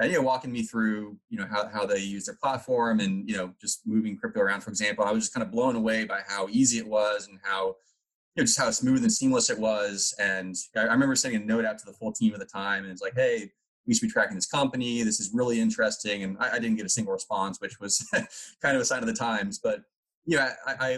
And, 0.00 0.10
you 0.10 0.18
know, 0.18 0.24
walking 0.24 0.50
me 0.50 0.64
through, 0.64 1.16
you 1.30 1.38
know, 1.38 1.46
how, 1.48 1.68
how 1.68 1.86
they 1.86 1.98
use 1.98 2.26
their 2.26 2.34
platform 2.42 2.98
and, 2.98 3.28
you 3.30 3.36
know, 3.36 3.54
just 3.60 3.86
moving 3.86 4.16
crypto 4.16 4.40
around, 4.40 4.62
for 4.62 4.70
example, 4.70 5.04
I 5.04 5.12
was 5.12 5.22
just 5.22 5.32
kind 5.32 5.46
of 5.46 5.52
blown 5.52 5.76
away 5.76 6.04
by 6.04 6.22
how 6.26 6.48
easy 6.50 6.78
it 6.78 6.86
was 6.88 7.28
and 7.28 7.38
how 7.44 7.76
you 8.34 8.42
know, 8.42 8.46
just 8.46 8.58
how 8.58 8.70
smooth 8.70 9.02
and 9.02 9.12
seamless 9.12 9.50
it 9.50 9.58
was. 9.58 10.14
And 10.18 10.56
I, 10.76 10.80
I 10.80 10.92
remember 10.92 11.14
sending 11.14 11.42
a 11.42 11.44
note 11.44 11.64
out 11.64 11.78
to 11.78 11.86
the 11.86 11.92
full 11.92 12.12
team 12.12 12.32
at 12.34 12.40
the 12.40 12.46
time, 12.46 12.82
and 12.82 12.92
it's 12.92 13.02
like, 13.02 13.14
hey, 13.14 13.50
we 13.86 13.94
should 13.94 14.06
be 14.06 14.12
tracking 14.12 14.34
this 14.34 14.46
company. 14.46 15.02
This 15.02 15.20
is 15.20 15.30
really 15.32 15.60
interesting. 15.60 16.22
And 16.22 16.36
I, 16.38 16.52
I 16.52 16.58
didn't 16.58 16.76
get 16.76 16.86
a 16.86 16.90
single 16.90 17.12
response, 17.12 17.60
which 17.60 17.80
was 17.80 18.06
kind 18.62 18.76
of 18.76 18.82
a 18.82 18.84
sign 18.84 19.00
of 19.00 19.06
the 19.06 19.12
times. 19.12 19.58
But 19.62 19.82
you 20.24 20.36
know, 20.36 20.48
I, 20.66 20.74
I 20.80 20.90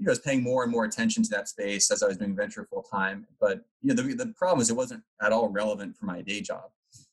you 0.00 0.06
know, 0.06 0.10
was 0.10 0.20
paying 0.20 0.42
more 0.42 0.62
and 0.62 0.72
more 0.72 0.84
attention 0.84 1.22
to 1.22 1.30
that 1.30 1.48
space 1.48 1.90
as 1.90 2.02
I 2.02 2.06
was 2.06 2.16
doing 2.16 2.34
venture 2.34 2.66
full 2.70 2.82
time. 2.82 3.26
But 3.40 3.60
you 3.82 3.94
know, 3.94 4.02
the, 4.02 4.14
the 4.14 4.34
problem 4.36 4.60
is 4.60 4.70
it 4.70 4.76
wasn't 4.76 5.02
at 5.22 5.32
all 5.32 5.48
relevant 5.48 5.96
for 5.96 6.06
my 6.06 6.22
day 6.22 6.40
job. 6.40 6.70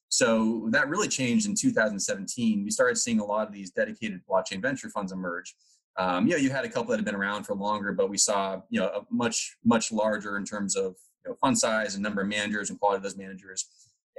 So 0.09 0.69
that 0.71 0.87
really 0.87 1.09
changed 1.09 1.47
in 1.47 1.53
2017. 1.53 2.63
We 2.63 2.71
started 2.71 2.97
seeing 2.97 3.19
a 3.19 3.25
lot 3.25 3.47
of 3.47 3.53
these 3.53 3.71
dedicated 3.71 4.21
blockchain 4.27 4.61
venture 4.61 4.89
funds 4.89 5.11
emerge. 5.11 5.53
Um, 5.97 6.27
you 6.27 6.33
know, 6.33 6.37
you 6.37 6.51
had 6.51 6.63
a 6.63 6.69
couple 6.69 6.91
that 6.91 6.97
had 6.97 7.05
been 7.05 7.15
around 7.15 7.45
for 7.45 7.55
longer, 7.55 7.91
but 7.91 8.09
we 8.09 8.17
saw 8.17 8.61
you 8.69 8.79
know 8.79 8.87
a 8.87 9.01
much 9.09 9.57
much 9.63 9.91
larger 9.91 10.37
in 10.37 10.45
terms 10.45 10.75
of 10.75 10.95
you 11.25 11.31
know, 11.31 11.37
fund 11.41 11.57
size 11.57 11.95
and 11.95 12.03
number 12.03 12.21
of 12.21 12.27
managers 12.27 12.69
and 12.69 12.79
quality 12.79 12.97
of 12.97 13.03
those 13.03 13.17
managers. 13.17 13.65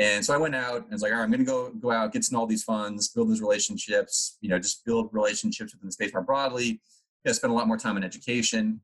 And 0.00 0.24
so 0.24 0.32
I 0.32 0.36
went 0.36 0.54
out 0.54 0.82
and 0.82 0.92
was 0.92 1.02
like, 1.02 1.10
all 1.10 1.18
right, 1.18 1.24
I'm 1.24 1.30
going 1.30 1.40
to 1.40 1.44
go 1.44 1.70
go 1.70 1.90
out, 1.90 2.12
get 2.12 2.22
to 2.22 2.32
know 2.32 2.40
all 2.40 2.46
these 2.46 2.62
funds, 2.62 3.08
build 3.08 3.30
those 3.30 3.40
relationships, 3.40 4.38
you 4.40 4.48
know, 4.48 4.58
just 4.58 4.84
build 4.84 5.08
relationships 5.12 5.74
within 5.74 5.88
the 5.88 5.92
space 5.92 6.12
more 6.12 6.22
broadly. 6.22 6.66
You 6.66 6.80
know, 7.26 7.32
spend 7.32 7.52
a 7.52 7.56
lot 7.56 7.66
more 7.66 7.76
time 7.76 7.96
in 7.96 8.04
education. 8.04 8.80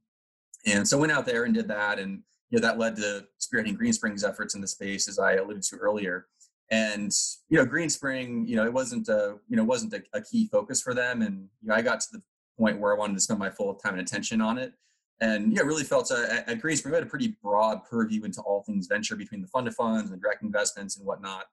And 0.66 0.86
so 0.86 0.96
I 0.96 1.00
went 1.00 1.12
out 1.12 1.26
there 1.26 1.44
and 1.44 1.54
did 1.54 1.68
that. 1.68 1.98
And, 1.98 2.22
you 2.50 2.58
know, 2.58 2.66
that 2.66 2.78
led 2.78 2.96
to 2.96 3.26
spearheading 3.40 3.76
Greenspring's 3.76 4.24
efforts 4.24 4.54
in 4.54 4.60
the 4.60 4.66
space, 4.66 5.08
as 5.08 5.18
I 5.18 5.34
alluded 5.34 5.62
to 5.64 5.76
earlier. 5.76 6.26
And, 6.70 7.12
you 7.48 7.58
know, 7.58 7.66
Greenspring, 7.66 8.48
you 8.48 8.56
know, 8.56 8.64
it 8.64 8.72
wasn't 8.72 9.08
a, 9.08 9.36
you 9.48 9.56
know, 9.56 9.64
wasn't 9.64 9.92
a, 9.92 10.02
a 10.14 10.22
key 10.22 10.48
focus 10.50 10.80
for 10.82 10.94
them. 10.94 11.22
And, 11.22 11.48
you 11.62 11.68
know, 11.68 11.74
I 11.74 11.82
got 11.82 12.00
to 12.00 12.06
the 12.12 12.22
point 12.58 12.78
where 12.78 12.94
I 12.94 12.98
wanted 12.98 13.14
to 13.14 13.20
spend 13.20 13.38
my 13.38 13.50
full 13.50 13.74
time 13.74 13.94
and 13.94 14.02
attention 14.02 14.40
on 14.40 14.58
it 14.58 14.72
and 15.20 15.52
yeah, 15.52 15.62
really 15.62 15.84
felt 15.84 16.10
uh, 16.10 16.26
at, 16.28 16.48
at 16.48 16.60
Greenspring 16.60 16.86
we 16.86 16.94
had 16.94 17.02
a 17.02 17.06
pretty 17.06 17.36
broad 17.42 17.84
purview 17.84 18.24
into 18.24 18.40
all 18.42 18.62
things 18.62 18.86
venture 18.86 19.16
between 19.16 19.40
the 19.40 19.48
fund 19.48 19.68
of 19.68 19.74
funds 19.74 20.10
and 20.10 20.20
direct 20.20 20.42
investments 20.42 20.96
and 20.96 21.06
whatnot. 21.06 21.44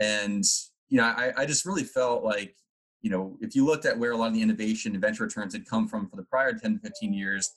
And 0.00 0.44
you 0.88 0.98
know, 0.98 1.04
I, 1.04 1.32
I 1.36 1.46
just 1.46 1.64
really 1.64 1.84
felt 1.84 2.24
like 2.24 2.56
you 3.02 3.10
know 3.10 3.36
if 3.40 3.54
you 3.54 3.64
looked 3.64 3.84
at 3.84 3.98
where 3.98 4.12
a 4.12 4.16
lot 4.16 4.28
of 4.28 4.34
the 4.34 4.42
innovation 4.42 4.92
and 4.92 5.00
venture 5.00 5.24
returns 5.24 5.52
had 5.52 5.66
come 5.66 5.88
from 5.88 6.08
for 6.08 6.16
the 6.16 6.24
prior 6.24 6.52
10 6.52 6.74
to 6.74 6.80
15 6.80 7.12
years, 7.12 7.50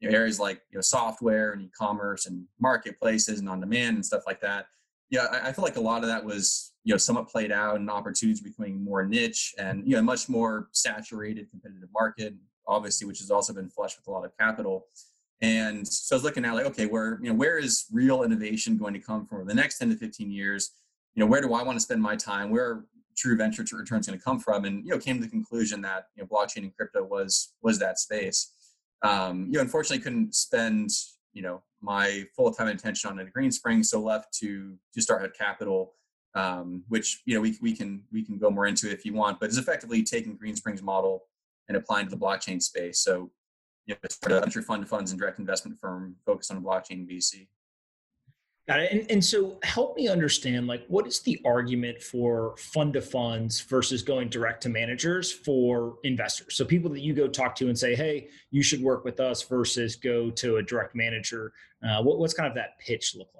you 0.00 0.08
know, 0.08 0.16
areas 0.16 0.38
like 0.38 0.62
you 0.70 0.78
know 0.78 0.82
software 0.82 1.52
and 1.52 1.62
e-commerce 1.62 2.26
and 2.26 2.44
marketplaces 2.60 3.40
and 3.40 3.48
on 3.48 3.60
demand 3.60 3.96
and 3.96 4.06
stuff 4.06 4.22
like 4.26 4.40
that. 4.40 4.66
Yeah, 5.10 5.26
I, 5.32 5.48
I 5.48 5.52
feel 5.52 5.64
like 5.64 5.76
a 5.76 5.80
lot 5.80 6.02
of 6.02 6.08
that 6.08 6.24
was 6.24 6.69
you 6.84 6.94
know 6.94 6.98
somewhat 6.98 7.28
played 7.28 7.52
out 7.52 7.76
and 7.76 7.90
opportunities 7.90 8.40
becoming 8.40 8.82
more 8.82 9.04
niche 9.04 9.54
and 9.58 9.86
you 9.86 9.96
know 9.96 10.02
much 10.02 10.28
more 10.28 10.68
saturated 10.72 11.50
competitive 11.50 11.88
market 11.92 12.34
obviously, 12.70 13.06
which 13.06 13.18
has 13.18 13.30
also 13.30 13.52
been 13.52 13.68
flush 13.68 13.96
with 13.96 14.06
a 14.06 14.10
lot 14.10 14.24
of 14.24 14.36
capital. 14.38 14.86
And 15.42 15.86
so 15.86 16.14
I 16.14 16.16
was 16.16 16.24
looking 16.24 16.44
at 16.44 16.54
like, 16.54 16.66
okay, 16.66 16.86
where 16.86 17.18
you 17.22 17.30
know 17.30 17.34
where 17.34 17.58
is 17.58 17.86
real 17.92 18.22
innovation 18.22 18.76
going 18.76 18.94
to 18.94 19.00
come 19.00 19.26
from 19.26 19.38
over 19.38 19.48
the 19.48 19.54
next 19.54 19.78
10 19.78 19.90
to 19.90 19.96
15 19.96 20.30
years? 20.30 20.70
You 21.14 21.20
know, 21.20 21.26
where 21.26 21.40
do 21.40 21.52
I 21.54 21.62
want 21.62 21.76
to 21.76 21.80
spend 21.80 22.00
my 22.00 22.14
time? 22.14 22.50
Where 22.50 22.64
are 22.64 22.84
true 23.16 23.36
venture 23.36 23.62
returns 23.62 24.06
going 24.06 24.18
to 24.18 24.24
come 24.24 24.38
from? 24.38 24.64
And 24.64 24.84
you 24.84 24.92
know, 24.92 24.98
came 24.98 25.16
to 25.16 25.24
the 25.24 25.30
conclusion 25.30 25.80
that 25.82 26.06
you 26.14 26.22
know 26.22 26.28
blockchain 26.28 26.58
and 26.58 26.76
crypto 26.76 27.02
was 27.02 27.54
was 27.62 27.78
that 27.80 27.98
space. 27.98 28.52
Um, 29.02 29.46
you 29.46 29.52
know, 29.52 29.60
unfortunately, 29.60 30.02
couldn't 30.02 30.34
spend 30.34 30.90
you 31.32 31.42
know 31.42 31.62
my 31.80 32.24
full 32.36 32.52
time 32.52 32.68
attention 32.68 33.10
on 33.10 33.18
it 33.18 33.26
at 33.26 33.32
Greenspring, 33.32 33.84
so 33.84 34.00
left 34.00 34.34
to 34.40 34.76
to 34.94 35.00
start 35.00 35.22
Hutt 35.22 35.34
Capital, 35.34 35.94
um, 36.34 36.84
which 36.88 37.22
you 37.24 37.34
know 37.34 37.40
we 37.40 37.58
we 37.60 37.74
can 37.74 38.02
we 38.12 38.24
can 38.24 38.38
go 38.38 38.50
more 38.50 38.66
into 38.66 38.90
if 38.90 39.04
you 39.04 39.14
want, 39.14 39.40
but 39.40 39.50
is 39.50 39.58
effectively 39.58 40.02
taking 40.02 40.38
Greenspring's 40.38 40.82
model 40.82 41.24
and 41.68 41.76
applying 41.76 42.06
to 42.06 42.10
the 42.10 42.20
blockchain 42.20 42.60
space. 42.60 42.98
So, 42.98 43.30
you 43.86 43.94
know, 43.94 43.98
it's 44.02 44.18
a 44.26 44.28
venture 44.28 44.60
fund 44.60 44.88
funds 44.88 45.12
and 45.12 45.20
direct 45.20 45.38
investment 45.38 45.78
firm 45.80 46.16
focused 46.26 46.50
on 46.50 46.62
blockchain 46.62 47.08
VC. 47.08 47.46
Got 48.68 48.80
it. 48.80 48.92
And, 48.92 49.10
and 49.10 49.24
so 49.24 49.58
help 49.62 49.96
me 49.96 50.08
understand, 50.08 50.66
like, 50.66 50.84
what 50.88 51.06
is 51.06 51.20
the 51.20 51.40
argument 51.44 52.02
for 52.02 52.56
fund 52.56 52.92
to 52.94 53.00
funds 53.00 53.60
versus 53.60 54.02
going 54.02 54.28
direct 54.28 54.62
to 54.64 54.68
managers 54.68 55.32
for 55.32 55.96
investors? 56.04 56.56
So 56.56 56.64
people 56.64 56.90
that 56.90 57.00
you 57.00 57.14
go 57.14 57.26
talk 57.26 57.54
to 57.56 57.68
and 57.68 57.78
say, 57.78 57.94
hey, 57.94 58.28
you 58.50 58.62
should 58.62 58.82
work 58.82 59.04
with 59.04 59.18
us 59.18 59.42
versus 59.42 59.96
go 59.96 60.30
to 60.30 60.56
a 60.56 60.62
direct 60.62 60.94
manager. 60.94 61.52
Uh, 61.84 62.02
what, 62.02 62.18
what's 62.18 62.34
kind 62.34 62.48
of 62.48 62.54
that 62.56 62.78
pitch 62.78 63.14
look 63.16 63.30
like? 63.36 63.39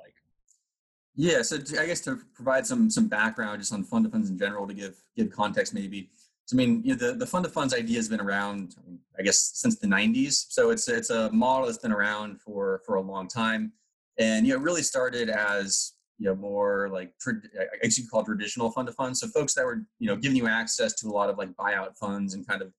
Yeah, 1.17 1.43
so 1.43 1.57
I 1.79 1.87
guess 1.87 2.01
to 2.03 2.21
provide 2.35 2.67
some 2.67 2.91
some 2.91 3.09
background 3.09 3.61
just 3.61 3.73
on 3.73 3.85
fund 3.85 4.07
of 4.07 4.13
funds 4.13 4.31
in 4.31 4.39
general 4.39 4.67
to 4.67 4.75
give 4.75 4.97
give 5.17 5.31
context 5.31 5.75
maybe. 5.75 6.09
So, 6.47 6.57
I 6.57 6.59
mean, 6.59 6.83
you 6.85 6.97
know, 6.97 7.07
the, 7.07 7.15
the 7.15 7.27
fund 7.27 7.45
of 7.47 7.53
funds 7.53 7.73
idea 7.73 7.97
has 7.97 8.09
been 8.09 8.21
around, 8.21 8.75
I 9.17 9.23
guess, 9.23 9.53
since 9.55 9.79
the 9.79 9.87
90s. 9.87 10.47
So 10.49 10.71
it's 10.71 10.89
it's 10.89 11.11
a 11.11 11.31
model 11.31 11.67
that's 11.67 11.79
been 11.79 11.93
around 11.93 12.41
for 12.41 12.83
for 12.87 12.97
a 12.97 13.01
long 13.01 13.29
time, 13.29 13.73
and 14.19 14.47
you 14.47 14.55
know, 14.55 14.61
really 14.61 14.83
started 14.83 15.31
as 15.31 15.93
you 16.19 16.27
know 16.27 16.35
more 16.37 16.89
like 16.93 17.13
I 17.27 17.77
guess 17.83 17.99
you 17.99 18.05
could 18.05 18.11
call 18.11 18.25
traditional 18.25 18.71
fund 18.71 18.89
of 18.89 18.95
funds. 18.95 19.21
So 19.21 19.29
folks 19.29 19.55
that 19.55 19.65
were 19.65 19.83
you 19.99 20.07
know 20.07 20.17
giving 20.17 20.37
you 20.37 20.47
access 20.47 20.95
to 21.01 21.09
a 21.09 21.13
lot 21.13 21.31
of 21.31 21.39
like 21.39 21.51
buyout 21.55 21.97
funds 21.97 22.35
and 22.35 22.47
kind 22.47 22.63
of 22.63 22.73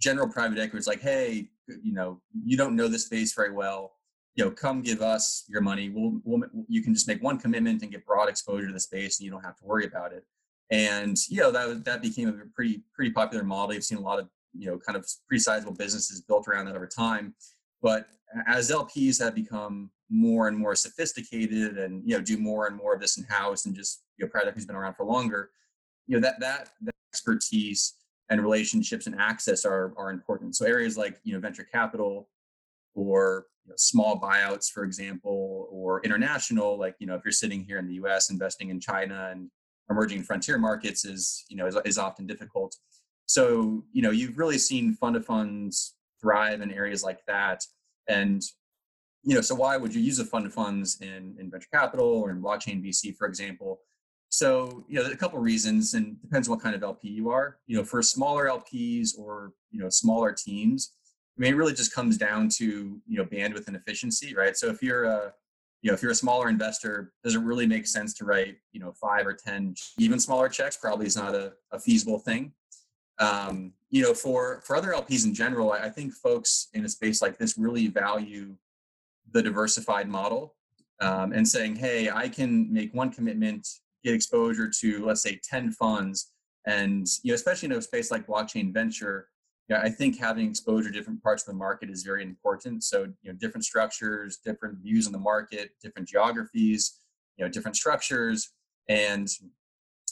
general 0.00 0.28
private 0.28 0.58
equity. 0.58 0.78
It's 0.78 0.86
like, 0.86 1.00
hey, 1.00 1.48
you 1.68 1.92
know, 1.92 2.20
you 2.44 2.56
don't 2.56 2.76
know 2.76 2.88
this 2.88 3.06
space 3.06 3.34
very 3.34 3.52
well. 3.52 3.92
You 4.34 4.44
know, 4.44 4.50
come 4.50 4.80
give 4.82 5.02
us 5.02 5.44
your 5.48 5.60
money. 5.60 5.90
We'll, 5.90 6.20
we'll 6.24 6.48
you 6.68 6.82
can 6.82 6.94
just 6.94 7.06
make 7.06 7.22
one 7.22 7.38
commitment 7.38 7.82
and 7.82 7.90
get 7.90 8.06
broad 8.06 8.28
exposure 8.28 8.66
to 8.66 8.72
the 8.72 8.80
space, 8.80 9.18
and 9.18 9.24
you 9.26 9.30
don't 9.30 9.44
have 9.44 9.56
to 9.56 9.64
worry 9.64 9.86
about 9.86 10.12
it 10.12 10.24
and 10.72 11.18
you 11.28 11.38
know 11.38 11.52
that 11.52 11.84
that 11.84 12.02
became 12.02 12.28
a 12.28 12.54
pretty 12.54 12.82
pretty 12.94 13.12
popular 13.12 13.44
model. 13.44 13.74
You've 13.74 13.84
seen 13.84 13.98
a 13.98 14.02
lot 14.02 14.18
of 14.18 14.28
you 14.54 14.66
know 14.66 14.78
kind 14.78 14.96
of 14.96 15.06
pretty 15.28 15.40
sizable 15.40 15.74
businesses 15.74 16.22
built 16.22 16.48
around 16.48 16.66
that 16.66 16.74
over 16.74 16.86
time. 16.86 17.34
But 17.82 18.06
as 18.46 18.70
LPs 18.70 19.22
have 19.22 19.34
become 19.34 19.90
more 20.08 20.48
and 20.48 20.56
more 20.56 20.74
sophisticated 20.74 21.76
and 21.76 22.02
you 22.08 22.16
know 22.16 22.22
do 22.22 22.38
more 22.38 22.66
and 22.66 22.76
more 22.76 22.94
of 22.94 23.00
this 23.00 23.18
in 23.18 23.24
house 23.24 23.66
and 23.66 23.74
just 23.74 24.02
you 24.16 24.24
know 24.24 24.30
private 24.30 24.48
equity's 24.48 24.66
been 24.66 24.76
around 24.76 24.94
for 24.94 25.04
longer, 25.04 25.50
you 26.06 26.16
know 26.16 26.22
that 26.22 26.40
that, 26.40 26.70
that 26.80 26.94
expertise 27.12 27.94
and 28.30 28.40
relationships 28.40 29.06
and 29.06 29.20
access 29.20 29.66
are 29.66 29.92
are 29.98 30.10
important. 30.10 30.56
So 30.56 30.64
areas 30.64 30.96
like 30.96 31.20
you 31.22 31.34
know 31.34 31.40
venture 31.40 31.64
capital 31.70 32.30
or 32.94 33.46
you 33.64 33.70
know, 33.70 33.76
small 33.76 34.20
buyouts, 34.20 34.70
for 34.70 34.84
example, 34.84 35.68
or 35.70 36.00
international, 36.02 36.78
like 36.78 36.96
you 36.98 37.06
know 37.06 37.14
if 37.14 37.24
you're 37.24 37.32
sitting 37.32 37.64
here 37.64 37.78
in 37.78 37.86
the 37.86 37.94
U.S. 37.94 38.30
investing 38.30 38.70
in 38.70 38.80
China 38.80 39.28
and 39.30 39.50
emerging 39.90 40.22
frontier 40.22 40.58
markets 40.58 41.04
is 41.04 41.44
you 41.48 41.56
know 41.56 41.66
is, 41.66 41.76
is 41.84 41.98
often 41.98 42.26
difficult. 42.26 42.74
So 43.26 43.84
you 43.92 44.02
know 44.02 44.10
you've 44.10 44.38
really 44.38 44.58
seen 44.58 44.94
fund 44.94 45.16
of 45.16 45.24
funds 45.24 45.94
thrive 46.20 46.60
in 46.60 46.72
areas 46.72 47.02
like 47.02 47.20
that. 47.26 47.64
And 48.08 48.42
you 49.22 49.34
know 49.34 49.40
so 49.40 49.54
why 49.54 49.76
would 49.76 49.94
you 49.94 50.00
use 50.00 50.18
a 50.18 50.24
fund 50.24 50.46
of 50.46 50.54
funds 50.54 51.00
in, 51.00 51.36
in 51.38 51.50
venture 51.50 51.68
capital 51.72 52.06
or 52.06 52.30
in 52.30 52.42
blockchain 52.42 52.84
vc 52.84 53.16
for 53.16 53.26
example? 53.26 53.80
So 54.28 54.84
you 54.88 55.00
know 55.00 55.08
a 55.08 55.16
couple 55.16 55.38
of 55.38 55.44
reasons 55.44 55.94
and 55.94 56.20
depends 56.20 56.48
what 56.48 56.60
kind 56.60 56.74
of 56.74 56.82
lp 56.82 57.08
you 57.08 57.30
are. 57.30 57.58
You 57.66 57.76
know 57.76 57.84
for 57.84 58.02
smaller 58.02 58.46
lps 58.46 59.10
or 59.16 59.52
you 59.70 59.80
know 59.80 59.88
smaller 59.88 60.32
teams 60.32 60.94
mean 61.42 61.54
it 61.54 61.56
really 61.56 61.74
just 61.74 61.94
comes 61.94 62.16
down 62.16 62.48
to 62.48 63.00
you 63.06 63.18
know 63.18 63.24
bandwidth 63.24 63.66
and 63.66 63.76
efficiency 63.76 64.34
right? 64.34 64.56
So 64.56 64.68
if 64.68 64.82
you're 64.82 65.04
a 65.04 65.32
you 65.82 65.90
know 65.90 65.94
if 65.94 66.02
you're 66.02 66.12
a 66.12 66.16
smaller 66.16 66.48
investor 66.48 67.12
does 67.24 67.34
it 67.34 67.40
really 67.40 67.66
make 67.66 67.86
sense 67.86 68.14
to 68.14 68.24
write 68.24 68.56
you 68.72 68.80
know 68.80 68.92
five 68.92 69.26
or 69.26 69.34
ten 69.34 69.74
even 69.98 70.18
smaller 70.18 70.48
checks? 70.48 70.76
Probably 70.76 71.06
is 71.06 71.16
not 71.16 71.34
a, 71.34 71.52
a 71.72 71.78
feasible 71.78 72.18
thing. 72.18 72.52
Um, 73.18 73.74
you 73.92 74.02
know 74.02 74.14
for 74.14 74.62
for 74.64 74.74
other 74.74 74.92
lps 74.92 75.24
in 75.24 75.34
general 75.34 75.70
I, 75.70 75.78
I 75.78 75.88
think 75.90 76.12
folks 76.14 76.68
in 76.72 76.84
a 76.84 76.88
space 76.88 77.22
like 77.22 77.38
this 77.38 77.56
really 77.56 77.86
value 77.86 78.56
the 79.30 79.42
diversified 79.42 80.08
model 80.08 80.56
um, 81.00 81.32
and 81.32 81.46
saying 81.46 81.76
hey 81.76 82.10
i 82.10 82.28
can 82.28 82.72
make 82.72 82.92
one 82.92 83.12
commitment 83.12 83.68
get 84.02 84.14
exposure 84.14 84.68
to 84.80 85.04
let's 85.04 85.22
say 85.22 85.38
10 85.48 85.72
funds 85.72 86.32
and 86.66 87.06
you 87.22 87.30
know 87.30 87.34
especially 87.34 87.66
in 87.66 87.72
a 87.72 87.82
space 87.82 88.10
like 88.10 88.26
blockchain 88.26 88.72
venture 88.72 89.28
yeah, 89.68 89.80
I 89.80 89.88
think 89.90 90.18
having 90.18 90.48
exposure 90.48 90.90
to 90.90 90.98
different 90.98 91.22
parts 91.22 91.42
of 91.42 91.46
the 91.46 91.58
market 91.58 91.88
is 91.88 92.02
very 92.02 92.22
important. 92.22 92.84
So, 92.84 93.04
you 93.22 93.32
know, 93.32 93.38
different 93.38 93.64
structures, 93.64 94.38
different 94.44 94.78
views 94.78 95.06
on 95.06 95.12
the 95.12 95.18
market, 95.18 95.70
different 95.82 96.08
geographies, 96.08 96.98
you 97.36 97.44
know, 97.44 97.50
different 97.50 97.76
structures, 97.76 98.50
and 98.88 99.28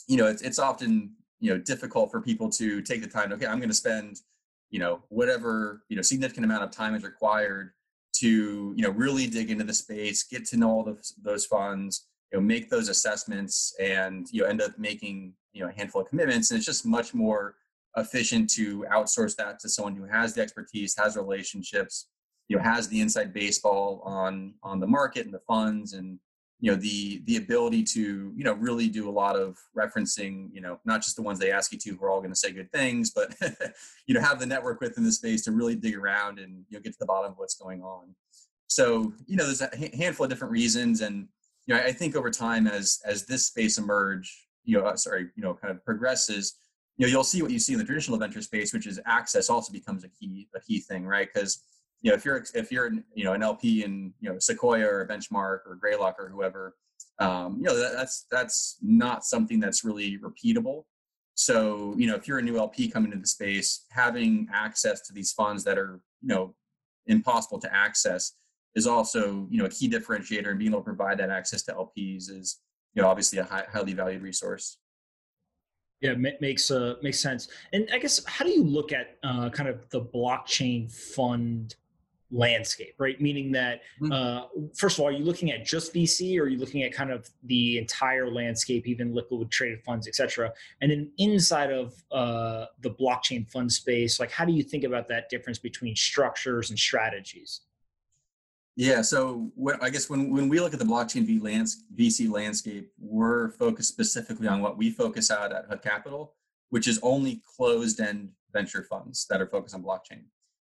you 0.07 0.17
know, 0.17 0.27
it's 0.27 0.41
it's 0.41 0.59
often 0.59 1.11
you 1.39 1.51
know 1.51 1.57
difficult 1.59 2.11
for 2.11 2.21
people 2.21 2.49
to 2.49 2.81
take 2.81 3.01
the 3.01 3.07
time. 3.07 3.31
Okay, 3.33 3.45
I'm 3.45 3.57
going 3.57 3.69
to 3.69 3.75
spend 3.75 4.17
you 4.69 4.79
know 4.79 5.03
whatever 5.09 5.83
you 5.89 5.95
know 5.95 6.01
significant 6.01 6.45
amount 6.45 6.63
of 6.63 6.71
time 6.71 6.95
is 6.95 7.03
required 7.03 7.71
to 8.13 8.73
you 8.75 8.83
know 8.83 8.91
really 8.91 9.27
dig 9.27 9.51
into 9.51 9.63
the 9.63 9.73
space, 9.73 10.23
get 10.23 10.45
to 10.45 10.57
know 10.57 10.69
all 10.69 10.83
those 10.83 11.13
those 11.21 11.45
funds, 11.45 12.07
you 12.31 12.39
know, 12.39 12.43
make 12.43 12.69
those 12.69 12.89
assessments, 12.89 13.75
and 13.79 14.27
you 14.31 14.41
know 14.41 14.47
end 14.47 14.61
up 14.61 14.77
making 14.77 15.33
you 15.53 15.61
know 15.61 15.69
a 15.69 15.73
handful 15.73 16.01
of 16.01 16.09
commitments. 16.09 16.51
And 16.51 16.57
it's 16.57 16.65
just 16.65 16.85
much 16.85 17.13
more 17.13 17.55
efficient 17.97 18.49
to 18.51 18.85
outsource 18.91 19.35
that 19.35 19.59
to 19.59 19.69
someone 19.69 19.95
who 19.95 20.05
has 20.05 20.33
the 20.33 20.41
expertise, 20.41 20.95
has 20.97 21.15
relationships, 21.15 22.07
you 22.47 22.57
know, 22.57 22.63
has 22.63 22.87
the 22.87 23.01
inside 23.01 23.33
baseball 23.33 24.01
on 24.05 24.53
on 24.63 24.79
the 24.79 24.87
market 24.87 25.25
and 25.25 25.33
the 25.33 25.39
funds 25.39 25.93
and 25.93 26.19
you 26.61 26.69
know 26.71 26.77
the 26.77 27.21
the 27.25 27.37
ability 27.37 27.83
to 27.83 28.31
you 28.35 28.43
know 28.43 28.53
really 28.53 28.87
do 28.87 29.09
a 29.09 29.11
lot 29.11 29.35
of 29.35 29.57
referencing 29.77 30.47
you 30.53 30.61
know 30.61 30.79
not 30.85 31.01
just 31.01 31.15
the 31.15 31.21
ones 31.21 31.39
they 31.39 31.51
ask 31.51 31.71
you 31.73 31.77
to 31.77 31.89
who 31.89 32.05
are 32.05 32.09
all 32.11 32.19
going 32.19 32.31
to 32.31 32.35
say 32.35 32.51
good 32.51 32.71
things 32.71 33.09
but 33.09 33.35
you 34.07 34.13
know 34.13 34.21
have 34.21 34.39
the 34.39 34.45
network 34.45 34.79
within 34.79 35.03
the 35.03 35.11
space 35.11 35.43
to 35.43 35.51
really 35.51 35.75
dig 35.75 35.95
around 35.95 36.39
and 36.39 36.63
you 36.69 36.77
know 36.77 36.81
get 36.81 36.93
to 36.93 36.99
the 36.99 37.05
bottom 37.05 37.31
of 37.31 37.37
what's 37.37 37.55
going 37.55 37.81
on 37.81 38.15
so 38.67 39.11
you 39.25 39.35
know 39.35 39.43
there's 39.43 39.61
a 39.61 39.97
handful 39.97 40.23
of 40.23 40.29
different 40.29 40.51
reasons 40.51 41.01
and 41.01 41.27
you 41.65 41.73
know 41.73 41.81
i 41.81 41.91
think 41.91 42.15
over 42.15 42.29
time 42.29 42.67
as 42.67 42.99
as 43.05 43.25
this 43.25 43.47
space 43.47 43.79
emerge 43.79 44.47
you 44.63 44.77
know 44.77 44.85
uh, 44.85 44.95
sorry 44.95 45.27
you 45.35 45.43
know 45.43 45.55
kind 45.55 45.71
of 45.71 45.83
progresses 45.83 46.57
you 46.97 47.05
know 47.05 47.11
you'll 47.11 47.23
see 47.23 47.41
what 47.41 47.51
you 47.51 47.59
see 47.59 47.73
in 47.73 47.79
the 47.79 47.85
traditional 47.85 48.17
venture 48.17 48.41
space 48.41 48.73
which 48.73 48.87
is 48.87 48.99
access 49.05 49.49
also 49.49 49.71
becomes 49.71 50.03
a 50.03 50.09
key 50.09 50.47
a 50.55 50.59
key 50.59 50.79
thing 50.79 51.05
right 51.05 51.29
because 51.33 51.63
you 52.01 52.11
know 52.11 52.15
if 52.15 52.25
you're 52.25 52.43
if 52.53 52.71
you're 52.71 52.91
you 53.13 53.23
know 53.23 53.33
an 53.33 53.43
lp 53.43 53.83
in 53.83 54.13
you 54.19 54.29
know 54.29 54.37
sequoia 54.39 54.85
or 54.85 55.07
benchmark 55.07 55.59
or 55.65 55.77
greylock 55.79 56.15
or 56.19 56.29
whoever 56.29 56.75
um, 57.19 57.57
you 57.57 57.63
know 57.63 57.77
that, 57.77 57.93
that's 57.93 58.25
that's 58.31 58.77
not 58.81 59.23
something 59.23 59.59
that's 59.59 59.83
really 59.83 60.17
repeatable 60.19 60.83
So, 61.35 61.95
you 61.97 62.07
know, 62.07 62.15
if 62.15 62.27
you're 62.27 62.39
a 62.39 62.41
new 62.41 62.57
LP 62.57 62.89
coming 62.89 63.11
into 63.11 63.21
the 63.21 63.27
space, 63.27 63.85
having 63.89 64.47
access 64.53 65.01
to 65.07 65.13
these 65.13 65.31
funds 65.31 65.63
that 65.63 65.77
are, 65.77 65.99
you 66.21 66.27
know, 66.27 66.55
impossible 67.07 67.59
to 67.59 67.73
access 67.73 68.33
is 68.75 68.85
also, 68.85 69.47
you 69.49 69.57
know, 69.57 69.65
a 69.65 69.69
key 69.69 69.89
differentiator 69.89 70.49
and 70.49 70.59
being 70.59 70.71
able 70.71 70.81
to 70.81 70.85
provide 70.85 71.17
that 71.17 71.29
access 71.29 71.63
to 71.63 71.73
LPs 71.73 72.29
is, 72.29 72.59
you 72.93 73.01
know, 73.01 73.07
obviously 73.07 73.39
a 73.39 73.43
high, 73.43 73.65
highly 73.71 73.93
valued 73.93 74.21
resource. 74.21 74.77
Yeah, 76.01 76.15
makes 76.15 76.71
uh, 76.71 76.95
makes 77.03 77.19
sense. 77.19 77.47
And 77.73 77.87
I 77.93 77.99
guess 77.99 78.25
how 78.25 78.43
do 78.43 78.51
you 78.51 78.63
look 78.63 78.91
at 78.91 79.17
uh, 79.23 79.49
kind 79.49 79.69
of 79.69 79.87
the 79.91 80.01
blockchain 80.01 80.91
fund 80.91 81.75
landscape, 82.31 82.95
right? 82.97 83.19
Meaning 83.21 83.51
that, 83.51 83.81
mm-hmm. 84.01 84.11
uh, 84.11 84.45
first 84.75 84.97
of 84.97 85.01
all, 85.01 85.09
are 85.09 85.11
you 85.11 85.23
looking 85.23 85.51
at 85.51 85.65
just 85.65 85.93
VC 85.93 86.39
or 86.39 86.43
are 86.43 86.47
you 86.47 86.57
looking 86.57 86.83
at 86.83 86.93
kind 86.93 87.11
of 87.11 87.29
the 87.43 87.77
entire 87.77 88.31
landscape, 88.31 88.87
even 88.87 89.13
liquid 89.13 89.51
traded 89.51 89.83
funds, 89.83 90.07
et 90.07 90.15
cetera? 90.15 90.51
And 90.81 90.91
then 90.91 91.11
inside 91.17 91.71
of 91.71 91.93
uh, 92.11 92.67
the 92.81 92.91
blockchain 92.91 93.47
fund 93.51 93.71
space, 93.71 94.19
like 94.19 94.31
how 94.31 94.45
do 94.45 94.53
you 94.53 94.63
think 94.63 94.83
about 94.83 95.07
that 95.09 95.29
difference 95.29 95.59
between 95.59 95.95
structures 95.95 96.69
and 96.69 96.79
strategies? 96.79 97.61
Yeah, 98.81 99.03
so 99.03 99.51
I 99.79 99.91
guess 99.91 100.09
when, 100.09 100.31
when 100.31 100.49
we 100.49 100.59
look 100.59 100.73
at 100.73 100.79
the 100.79 100.85
blockchain 100.85 101.23
v 101.23 101.37
lands, 101.37 101.83
VC 101.95 102.31
landscape, 102.31 102.89
we're 102.99 103.51
focused 103.51 103.89
specifically 103.89 104.47
on 104.47 104.59
what 104.59 104.75
we 104.75 104.89
focus 104.89 105.29
out 105.29 105.51
at 105.51 105.65
Hutt 105.69 105.83
Capital, 105.83 106.33
which 106.71 106.87
is 106.87 106.99
only 107.03 107.43
closed-end 107.55 108.31
venture 108.51 108.81
funds 108.81 109.27
that 109.29 109.39
are 109.39 109.45
focused 109.45 109.75
on 109.75 109.83
blockchain. 109.83 110.23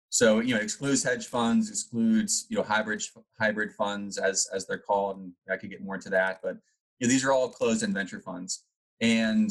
So 0.09 0.41
you 0.41 0.55
know, 0.55 0.61
excludes 0.63 1.05
hedge 1.05 1.27
funds, 1.27 1.69
excludes 1.69 2.47
you 2.49 2.57
know 2.57 2.63
hybrid 2.63 3.03
hybrid 3.39 3.75
funds 3.75 4.17
as 4.17 4.49
as 4.51 4.67
they're 4.67 4.79
called, 4.79 5.19
and 5.19 5.33
I 5.51 5.59
could 5.59 5.69
get 5.69 5.85
more 5.85 5.97
into 5.97 6.09
that. 6.09 6.41
But 6.43 6.57
you 6.99 7.07
know, 7.07 7.13
these 7.13 7.23
are 7.23 7.33
all 7.33 7.51
closed-end 7.51 7.93
venture 7.93 8.21
funds, 8.21 8.65
and 9.03 9.51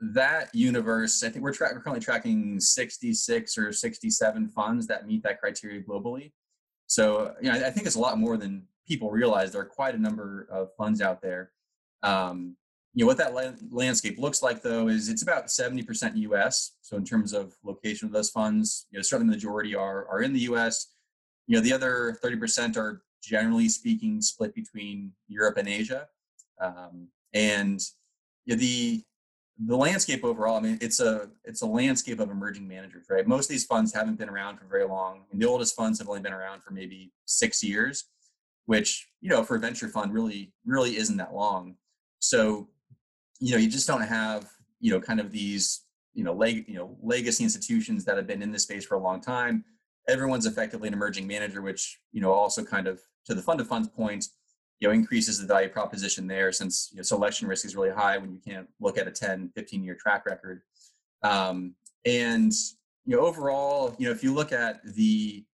that 0.00 0.54
universe, 0.54 1.22
I 1.22 1.30
think 1.30 1.44
we're, 1.44 1.54
tra- 1.54 1.70
we're 1.72 1.80
currently 1.80 2.04
tracking 2.04 2.60
66 2.60 3.56
or 3.56 3.72
67 3.72 4.48
funds 4.48 4.86
that 4.88 5.06
meet 5.06 5.22
that 5.22 5.40
criteria 5.40 5.80
globally. 5.80 6.32
So 6.92 7.34
you 7.40 7.50
know, 7.50 7.66
I 7.66 7.70
think 7.70 7.86
it's 7.86 7.96
a 7.96 8.00
lot 8.00 8.18
more 8.18 8.36
than 8.36 8.64
people 8.86 9.10
realize. 9.10 9.52
There 9.52 9.62
are 9.62 9.64
quite 9.64 9.94
a 9.94 9.98
number 9.98 10.46
of 10.50 10.74
funds 10.76 11.00
out 11.00 11.22
there. 11.22 11.50
Um, 12.02 12.54
you 12.92 13.02
know 13.02 13.06
what 13.06 13.16
that 13.16 13.32
landscape 13.70 14.18
looks 14.18 14.42
like 14.42 14.60
though 14.60 14.88
is 14.88 15.08
it's 15.08 15.22
about 15.22 15.46
70% 15.46 16.14
us 16.14 16.72
so 16.82 16.98
in 16.98 17.04
terms 17.06 17.32
of 17.32 17.54
location 17.64 18.06
of 18.06 18.12
those 18.12 18.28
funds 18.28 18.86
you 18.90 18.98
know 18.98 19.02
certainly 19.02 19.30
the 19.30 19.36
majority 19.38 19.74
are 19.74 20.06
are 20.08 20.20
in 20.20 20.34
the 20.34 20.40
us 20.40 20.92
you 21.46 21.56
know 21.56 21.62
the 21.62 21.72
other 21.72 22.18
30% 22.22 22.76
are 22.76 23.02
generally 23.22 23.70
speaking 23.70 24.20
split 24.20 24.54
between 24.54 25.10
europe 25.26 25.56
and 25.56 25.68
asia 25.68 26.06
um, 26.60 27.08
and 27.32 27.80
you 28.44 28.54
know, 28.54 28.60
the 28.60 29.02
the 29.66 29.76
landscape 29.76 30.24
overall 30.24 30.56
i 30.56 30.60
mean 30.60 30.78
it's 30.80 30.98
a 30.98 31.28
it's 31.44 31.62
a 31.62 31.66
landscape 31.66 32.20
of 32.20 32.30
emerging 32.30 32.66
managers 32.66 33.06
right? 33.10 33.26
Most 33.26 33.46
of 33.46 33.50
these 33.50 33.64
funds 33.64 33.92
haven't 33.94 34.18
been 34.18 34.28
around 34.28 34.58
for 34.58 34.64
very 34.66 34.86
long. 34.86 35.24
And 35.30 35.40
the 35.40 35.46
oldest 35.46 35.76
funds 35.76 35.98
have 35.98 36.08
only 36.08 36.20
been 36.20 36.32
around 36.32 36.62
for 36.62 36.72
maybe 36.72 37.12
six 37.26 37.62
years 37.62 38.04
which 38.66 39.08
you 39.20 39.28
know 39.28 39.42
for 39.42 39.56
a 39.56 39.58
venture 39.58 39.88
fund 39.88 40.12
really 40.12 40.52
really 40.64 40.96
isn't 40.96 41.16
that 41.16 41.34
long. 41.34 41.76
So 42.20 42.68
you 43.40 43.52
know 43.52 43.58
you 43.58 43.68
just 43.68 43.86
don't 43.86 44.02
have 44.02 44.48
you 44.80 44.92
know 44.92 45.00
kind 45.00 45.20
of 45.20 45.30
these 45.30 45.84
you 46.14 46.24
know 46.24 46.32
leg 46.32 46.64
you 46.68 46.76
know 46.76 46.96
legacy 47.02 47.44
institutions 47.44 48.04
that 48.04 48.16
have 48.16 48.26
been 48.26 48.42
in 48.42 48.52
this 48.52 48.62
space 48.62 48.84
for 48.84 48.94
a 48.94 49.00
long 49.00 49.20
time. 49.20 49.64
Everyone's 50.08 50.46
effectively 50.46 50.88
an 50.88 50.94
emerging 50.94 51.26
manager 51.26 51.62
which 51.62 51.98
you 52.12 52.20
know 52.20 52.32
also 52.32 52.64
kind 52.64 52.86
of 52.86 53.00
to 53.26 53.34
the 53.34 53.42
fund 53.42 53.60
of 53.60 53.68
funds 53.68 53.88
point 53.88 54.26
you 54.82 54.88
know 54.88 54.94
increases 54.94 55.38
the 55.38 55.46
value 55.46 55.68
proposition 55.68 56.26
there 56.26 56.50
since 56.50 56.90
you 56.90 56.96
know, 56.96 57.04
selection 57.04 57.46
risk 57.46 57.64
is 57.64 57.76
really 57.76 57.90
high 57.90 58.18
when 58.18 58.32
you 58.32 58.40
can't 58.44 58.68
look 58.80 58.98
at 58.98 59.06
a 59.06 59.12
10 59.12 59.52
15 59.54 59.84
year 59.84 59.94
track 59.94 60.26
record. 60.26 60.62
Um, 61.22 61.76
and 62.04 62.52
you 63.04 63.16
know 63.16 63.22
overall 63.22 63.94
you 63.96 64.06
know 64.06 64.12
if 64.12 64.24
you 64.24 64.34
look 64.34 64.50
at 64.50 64.80
the 64.82 65.44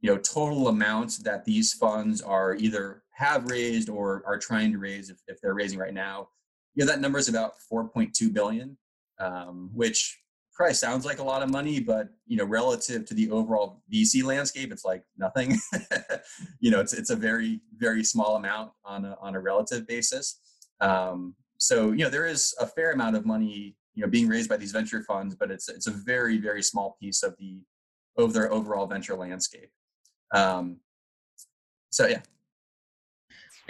you 0.00 0.10
know 0.10 0.16
total 0.16 0.68
amount 0.68 1.22
that 1.24 1.44
these 1.44 1.74
funds 1.74 2.22
are 2.22 2.54
either 2.54 3.02
have 3.10 3.50
raised 3.50 3.90
or 3.90 4.22
are 4.26 4.38
trying 4.38 4.72
to 4.72 4.78
raise 4.78 5.10
if, 5.10 5.18
if 5.28 5.38
they're 5.42 5.52
raising 5.52 5.78
right 5.78 5.92
now 5.92 6.28
you 6.74 6.82
know 6.82 6.90
that 6.90 7.00
number 7.00 7.18
is 7.18 7.28
about 7.28 7.52
4.2 7.70 8.32
billion 8.32 8.78
um, 9.18 9.68
which 9.74 10.18
probably 10.60 10.74
sounds 10.74 11.06
like 11.06 11.20
a 11.20 11.22
lot 11.22 11.42
of 11.42 11.48
money 11.48 11.80
but 11.80 12.10
you 12.26 12.36
know 12.36 12.44
relative 12.44 13.06
to 13.06 13.14
the 13.14 13.30
overall 13.30 13.82
vc 13.90 14.22
landscape 14.22 14.70
it's 14.70 14.84
like 14.84 15.02
nothing. 15.16 15.58
You 16.60 16.70
know 16.70 16.80
it's, 16.80 16.92
it's 16.92 17.08
a 17.08 17.16
very 17.16 17.62
very 17.78 18.04
small 18.04 18.36
amount 18.36 18.72
on 18.84 19.06
a, 19.06 19.16
on 19.22 19.34
a 19.34 19.40
relative 19.40 19.86
basis. 19.86 20.38
Um, 20.82 21.34
so 21.56 21.92
you 21.92 22.04
know 22.04 22.10
there 22.10 22.26
is 22.26 22.54
a 22.60 22.66
fair 22.66 22.92
amount 22.92 23.16
of 23.16 23.24
money 23.24 23.74
you 23.94 24.02
know 24.02 24.10
being 24.10 24.28
raised 24.28 24.50
by 24.50 24.58
these 24.58 24.72
venture 24.72 25.02
funds 25.02 25.34
but 25.34 25.50
it's 25.50 25.70
it's 25.70 25.86
a 25.86 25.92
very 25.92 26.36
very 26.36 26.62
small 26.62 26.98
piece 27.00 27.22
of 27.22 27.34
the 27.38 27.62
of 28.18 28.34
their 28.34 28.52
overall 28.52 28.86
venture 28.86 29.16
landscape. 29.16 29.70
Um, 30.34 30.76
so 31.88 32.06
yeah. 32.06 32.20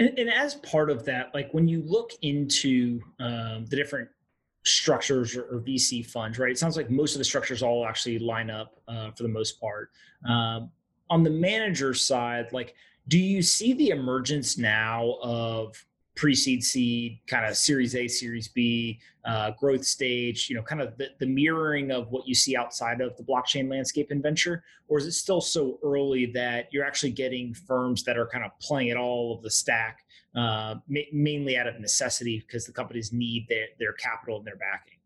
And, 0.01 0.19
and, 0.19 0.29
as 0.29 0.57
part 0.57 0.91
of 0.91 1.05
that, 1.05 1.33
like 1.35 1.53
when 1.53 1.69
you 1.69 1.83
look 1.87 2.11
into 2.23 3.01
um, 3.21 3.67
the 3.67 3.77
different 3.77 4.09
structures 4.65 5.37
or, 5.37 5.45
or, 5.45 5.61
VC 5.61 6.05
funds, 6.05 6.39
right? 6.39 6.51
It 6.51 6.59
sounds 6.59 6.77
like 6.77 6.91
most 6.91 7.15
of 7.15 7.19
the 7.19 7.25
structures 7.25 7.63
all 7.63 7.87
actually 7.87 8.19
line 8.19 8.51
up 8.51 8.81
uh, 8.89 9.11
for 9.13 9.23
the 9.23 9.29
most 9.29 9.61
part. 9.61 9.91
Um, 10.29 10.71
on 11.09 11.23
the 11.23 11.31
manager 11.31 11.95
side, 11.95 12.53
like, 12.53 12.75
do 13.09 13.19
you 13.19 13.43
see 13.43 13.73
the 13.73 13.89
emergence 13.89 14.59
now 14.59 15.17
of 15.23 15.83
pre-seed 16.17 16.63
seed 16.63 17.19
kind 17.27 17.47
of 17.47 17.57
series 17.57 17.95
a 17.95 18.07
series 18.07 18.49
b 18.49 19.01
uh, 19.25 19.53
growth 19.53 19.85
stage 19.85 20.51
you 20.51 20.57
know 20.57 20.63
kind 20.63 20.83
of 20.83 20.97
the, 20.99 21.09
the 21.19 21.27
mirroring 21.27 21.91
of 21.91 22.11
what 22.11 22.27
you 22.27 22.35
see 22.35 22.57
outside 22.57 23.01
of 23.01 23.17
the 23.17 23.23
blockchain 23.23 23.71
landscape 23.71 24.11
and 24.11 24.23
venture 24.23 24.63
or 24.89 24.99
is 24.99 25.07
it 25.07 25.13
still 25.13 25.41
so 25.41 25.79
early 25.83 26.27
that 26.27 26.69
you're 26.73 26.85
actually 26.85 27.11
getting 27.11 27.55
firms 27.55 28.03
that 28.03 28.19
are 28.19 28.27
kind 28.27 28.45
of 28.45 28.51
playing 28.61 28.91
at 28.91 28.97
all 28.97 29.35
of 29.35 29.43
the 29.43 29.51
stack 29.51 30.05
uh, 30.37 30.77
ma- 30.89 31.01
mainly 31.13 31.57
out 31.57 31.67
of 31.67 31.81
necessity 31.81 32.39
because 32.47 32.65
the 32.65 32.73
companies 32.73 33.13
need 33.13 33.47
their, 33.49 33.67
their 33.79 33.93
capital 33.95 34.39
and 34.39 34.47
their 34.47 34.57
backing 34.57 34.99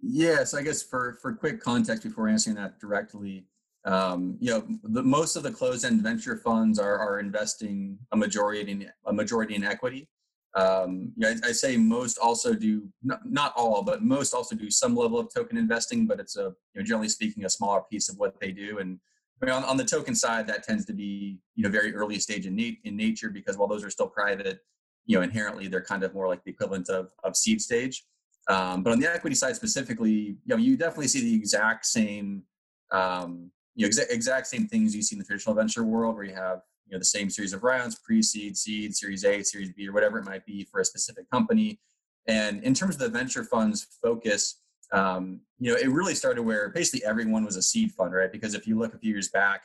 yes 0.00 0.54
i 0.54 0.62
guess 0.62 0.82
for 0.82 1.18
for 1.20 1.32
quick 1.34 1.60
context 1.60 2.02
before 2.02 2.28
answering 2.28 2.56
that 2.56 2.78
directly 2.80 3.44
um, 3.84 4.36
you 4.40 4.50
know, 4.50 4.66
the, 4.84 5.02
most 5.02 5.36
of 5.36 5.42
the 5.42 5.50
closed-end 5.50 6.02
venture 6.02 6.36
funds 6.36 6.78
are, 6.78 6.98
are 6.98 7.18
investing 7.18 7.98
a 8.12 8.16
majority 8.16 8.70
in 8.70 8.90
a 9.06 9.12
majority 9.12 9.54
in 9.54 9.64
equity. 9.64 10.06
Um, 10.54 11.12
you 11.16 11.22
know, 11.22 11.28
I, 11.30 11.48
I, 11.48 11.52
say 11.52 11.76
most 11.76 12.18
also 12.18 12.54
do 12.54 12.88
not, 13.02 13.20
not 13.24 13.52
all, 13.56 13.82
but 13.82 14.02
most 14.02 14.34
also 14.34 14.56
do 14.56 14.70
some 14.70 14.96
level 14.96 15.18
of 15.18 15.32
token 15.32 15.56
investing, 15.56 16.06
but 16.06 16.18
it's 16.18 16.36
a 16.36 16.52
you 16.74 16.80
know, 16.80 16.82
generally 16.82 17.08
speaking 17.08 17.44
a 17.44 17.50
smaller 17.50 17.82
piece 17.88 18.08
of 18.08 18.18
what 18.18 18.38
they 18.40 18.50
do. 18.50 18.78
And 18.80 18.98
I 19.42 19.46
mean, 19.46 19.54
on, 19.54 19.64
on 19.64 19.76
the 19.76 19.84
token 19.84 20.14
side, 20.14 20.46
that 20.48 20.62
tends 20.62 20.84
to 20.86 20.92
be 20.92 21.38
you 21.54 21.64
know 21.64 21.70
very 21.70 21.94
early 21.94 22.18
stage 22.18 22.46
in, 22.46 22.56
na- 22.56 22.78
in 22.84 22.96
nature 22.96 23.30
because 23.30 23.56
while 23.56 23.68
those 23.68 23.84
are 23.84 23.90
still 23.90 24.08
private, 24.08 24.60
you 25.06 25.16
know 25.16 25.22
inherently 25.22 25.68
they're 25.68 25.84
kind 25.84 26.02
of 26.02 26.14
more 26.14 26.28
like 26.28 26.44
the 26.44 26.50
equivalent 26.50 26.88
of 26.88 27.12
of 27.24 27.36
seed 27.36 27.60
stage. 27.60 28.04
Um, 28.48 28.82
but 28.82 28.92
on 28.92 28.98
the 28.98 29.12
equity 29.12 29.36
side 29.36 29.54
specifically, 29.54 30.10
you 30.12 30.38
know, 30.46 30.56
you 30.56 30.76
definitely 30.76 31.08
see 31.08 31.22
the 31.22 31.34
exact 31.34 31.86
same 31.86 32.42
um, 32.90 33.50
you 33.74 33.86
know, 33.86 33.90
exa- 33.90 34.10
exact 34.10 34.46
same 34.46 34.66
things 34.66 34.94
you 34.94 35.02
see 35.02 35.14
in 35.14 35.18
the 35.18 35.24
traditional 35.24 35.54
venture 35.54 35.84
world 35.84 36.16
where 36.16 36.24
you 36.24 36.34
have 36.34 36.60
you 36.86 36.92
know 36.96 36.98
the 36.98 37.04
same 37.04 37.30
series 37.30 37.52
of 37.52 37.62
rounds 37.62 37.98
pre-seed 38.04 38.56
seed 38.56 38.94
series 38.94 39.24
a 39.24 39.42
series 39.42 39.72
b 39.72 39.88
or 39.88 39.92
whatever 39.92 40.18
it 40.18 40.24
might 40.24 40.44
be 40.44 40.66
for 40.70 40.80
a 40.80 40.84
specific 40.84 41.30
company 41.30 41.80
and 42.26 42.62
in 42.64 42.74
terms 42.74 42.96
of 42.96 43.00
the 43.00 43.08
venture 43.08 43.44
funds 43.44 43.86
focus 44.02 44.59
um, 44.92 45.40
you 45.58 45.72
know 45.72 45.78
it 45.78 45.88
really 45.88 46.14
started 46.14 46.42
where 46.42 46.68
basically 46.70 47.04
everyone 47.04 47.44
was 47.44 47.56
a 47.56 47.62
seed 47.62 47.92
fund 47.92 48.12
right? 48.12 48.32
Because 48.32 48.54
if 48.54 48.66
you 48.66 48.78
look 48.78 48.94
a 48.94 48.98
few 48.98 49.12
years 49.12 49.28
back 49.28 49.62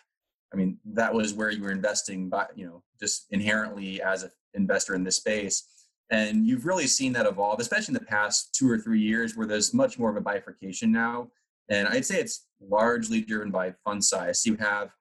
i 0.54 0.58
mean 0.58 0.78
that 0.86 1.12
was 1.12 1.34
where 1.34 1.50
you 1.50 1.64
were 1.64 1.72
investing 1.72 2.30
by 2.30 2.46
you 2.56 2.68
know 2.68 2.84
just 3.00 3.26
inherently 3.32 4.02
as 4.02 4.24
an 4.24 4.32
investor 4.56 4.96
in 4.96 5.04
this 5.04 5.18
space. 5.18 5.64
And 6.12 6.46
you've 6.46 6.66
really 6.66 6.88
seen 6.88 7.14
that 7.14 7.26
evolve 7.26 7.60
especially 7.60 7.94
in 7.96 8.00
the 8.00 8.06
past 8.06 8.54
two 8.54 8.70
or 8.70 8.78
three 8.78 9.02
years 9.02 9.36
where 9.36 9.48
there's 9.48 9.74
much 9.74 9.98
more 10.00 10.10
of 10.10 10.18
a 10.18 10.22
bifurcation 10.22 10.92
now. 10.92 11.30
And 11.70 11.88
I'd 11.88 12.06
say 12.06 12.20
it's 12.20 12.46
largely 12.62 13.22
driven 13.22 13.50
by 13.50 13.74
fund 13.84 14.04
size. 14.04 14.46
You 14.46 14.56
have, 14.58 14.92